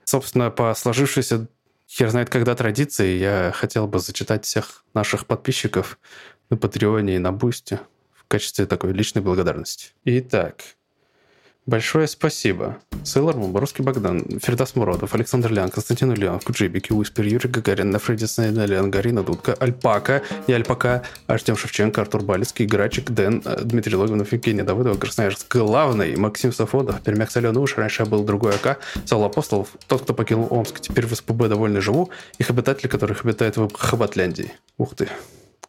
Собственно, 0.03 0.49
по 0.49 0.73
сложившейся 0.73 1.47
хер 1.87 2.09
знает 2.09 2.29
когда 2.29 2.55
традиции, 2.55 3.17
я 3.17 3.51
хотел 3.53 3.87
бы 3.87 3.99
зачитать 3.99 4.45
всех 4.45 4.85
наших 4.93 5.25
подписчиков 5.25 5.99
на 6.49 6.57
Патреоне 6.57 7.15
и 7.15 7.19
на 7.19 7.31
Бусте 7.31 7.79
в 8.13 8.25
качестве 8.27 8.65
такой 8.65 8.93
личной 8.93 9.21
благодарности. 9.21 9.89
Итак, 10.05 10.63
Большое 11.72 12.05
спасибо. 12.07 12.80
Сейлор 13.05 13.38
Мун, 13.38 13.53
Боровский 13.53 13.82
Богдан, 13.82 14.41
Фердас 14.43 14.76
Муродов, 14.76 15.15
Александр 15.15 15.53
Лян, 15.53 15.69
Константин 15.69 16.09
Ульянов, 16.09 16.43
Куджибики, 16.43 16.91
Уиспер, 16.91 17.24
Юрий 17.24 17.47
Гагарин, 17.47 17.91
Нафреди 17.91 18.26
Снайдален, 18.26 18.91
Гарина 18.91 19.24
Дудка, 19.24 19.53
Альпака, 19.53 20.22
и 20.47 20.51
Альпака, 20.51 21.03
Артем 21.28 21.55
Шевченко, 21.55 22.01
Артур 22.01 22.24
Балицкий, 22.24 22.65
Грачик, 22.65 23.11
Дэн, 23.11 23.41
э, 23.45 23.61
Дмитрий 23.63 23.95
Логинов, 23.95 24.34
Евгений 24.34 24.63
Давыдова, 24.63 24.97
Красноярск, 24.97 25.55
Главный, 25.55 26.17
Максим 26.17 26.51
Сафодов, 26.51 27.01
Пермяк 27.03 27.32
Соленый 27.32 27.61
Уж, 27.61 27.78
раньше 27.78 28.03
был 28.03 28.26
другой 28.26 28.53
АК, 28.53 28.80
Сал 29.05 29.24
Апостолов, 29.24 29.69
тот, 29.88 30.01
кто 30.01 30.13
покинул 30.13 30.47
Омск, 30.49 30.82
теперь 30.82 31.05
в 31.05 31.15
СПБ 31.15 31.47
довольно 31.47 31.80
живу, 31.80 32.09
их 32.38 32.49
обитатели, 32.49 32.89
которых 32.89 33.24
обитают 33.24 33.55
в 33.55 33.72
Хабатляндии. 33.78 34.51
Ух 34.78 34.93
ты, 34.93 35.07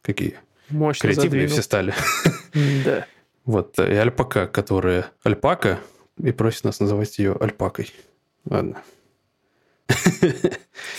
какие 0.02 0.34
Мощно 0.68 1.02
креативные 1.02 1.46
задвинул. 1.46 1.52
все 1.52 1.62
стали. 1.62 1.94
Да. 2.84 3.06
Вот, 3.44 3.78
и 3.78 3.94
альпака, 3.94 4.46
которая 4.46 5.06
альпака, 5.24 5.80
и 6.22 6.32
просит 6.32 6.64
нас 6.64 6.80
называть 6.80 7.18
ее 7.18 7.36
альпакой. 7.38 7.92
Ладно. 8.44 8.82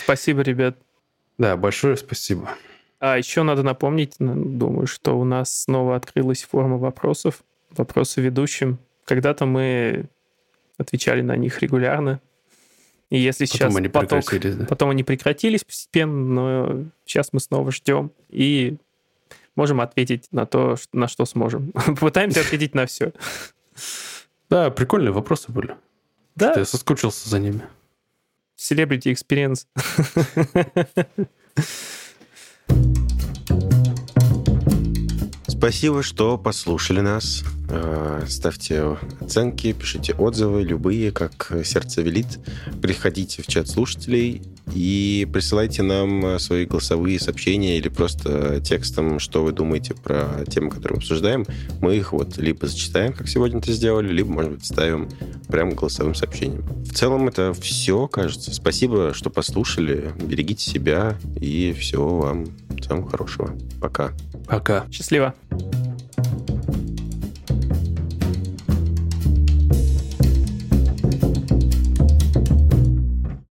Спасибо, 0.04 0.42
ребят. 0.42 0.76
Да, 1.38 1.56
большое 1.56 1.96
спасибо. 1.96 2.50
А 3.00 3.18
еще 3.18 3.42
надо 3.42 3.62
напомнить, 3.62 4.14
н- 4.20 4.58
думаю, 4.58 4.86
что 4.86 5.18
у 5.18 5.24
нас 5.24 5.62
снова 5.62 5.96
открылась 5.96 6.44
форма 6.44 6.78
вопросов, 6.78 7.42
вопросы 7.70 8.20
ведущим. 8.20 8.78
Когда-то 9.04 9.46
мы 9.46 10.06
отвечали 10.78 11.20
на 11.22 11.36
них 11.36 11.60
регулярно. 11.60 12.20
И 13.10 13.18
если 13.18 13.44
сейчас 13.44 13.60
Потом 13.68 13.76
они 13.76 13.88
поток... 13.88 14.24
прекратились, 14.24 14.56
да. 14.56 14.64
Потом 14.66 14.90
они 14.90 15.04
прекратились 15.04 15.64
постепенно, 15.64 16.14
но 16.14 16.84
сейчас 17.04 17.32
мы 17.32 17.40
снова 17.40 17.70
ждем 17.72 18.10
и 18.30 18.76
можем 19.56 19.80
ответить 19.80 20.28
на 20.32 20.46
то, 20.46 20.76
на 20.92 21.08
что 21.08 21.24
сможем. 21.26 21.72
Попытаемся 21.86 22.40
ответить 22.40 22.74
на 22.74 22.86
все. 22.86 23.12
Да, 24.50 24.70
прикольные 24.70 25.12
вопросы 25.12 25.50
были. 25.50 25.76
Да, 26.36 26.54
Я 26.56 26.64
соскучился 26.64 27.28
за 27.28 27.38
ними. 27.38 27.62
celebrity 28.56 29.12
experience. 29.12 29.66
Спасибо, 35.48 36.02
что 36.02 36.36
послушали 36.38 37.00
нас. 37.00 37.42
Э, 37.68 38.22
Ставьте 38.28 38.96
оценки, 39.20 39.72
пишите 39.72 40.14
отзывы, 40.14 40.62
любые, 40.62 41.12
как 41.12 41.52
сердце 41.64 42.02
велит. 42.02 42.38
Приходите 42.80 43.42
в 43.42 43.46
чат 43.46 43.68
слушателей 43.68 44.42
и 44.74 45.28
присылайте 45.32 45.82
нам 45.82 46.24
э, 46.24 46.38
свои 46.38 46.66
голосовые 46.66 47.20
сообщения 47.20 47.78
или 47.78 47.88
просто 47.88 48.60
текстом, 48.60 49.18
что 49.18 49.44
вы 49.44 49.52
думаете 49.52 49.94
про 49.94 50.44
темы, 50.46 50.70
которые 50.70 50.96
мы 50.96 50.98
обсуждаем. 50.98 51.46
Мы 51.80 51.96
их 51.96 52.12
вот 52.12 52.36
либо 52.38 52.66
зачитаем, 52.66 53.12
как 53.12 53.28
сегодня 53.28 53.58
это 53.58 53.72
сделали, 53.72 54.12
либо, 54.12 54.30
может 54.30 54.52
быть, 54.52 54.64
ставим 54.64 55.08
прямо 55.48 55.72
голосовым 55.72 56.14
сообщением. 56.14 56.62
В 56.84 56.94
целом 56.94 57.28
это 57.28 57.52
все, 57.54 58.06
кажется. 58.08 58.54
Спасибо, 58.54 59.12
что 59.14 59.30
послушали. 59.30 60.12
Берегите 60.22 60.64
себя 60.64 61.16
и 61.40 61.74
всего 61.78 62.18
вам 62.18 62.46
самого 62.82 63.08
хорошего. 63.08 63.54
Пока. 63.80 64.12
Пока. 64.46 64.86
Счастливо. 64.90 65.34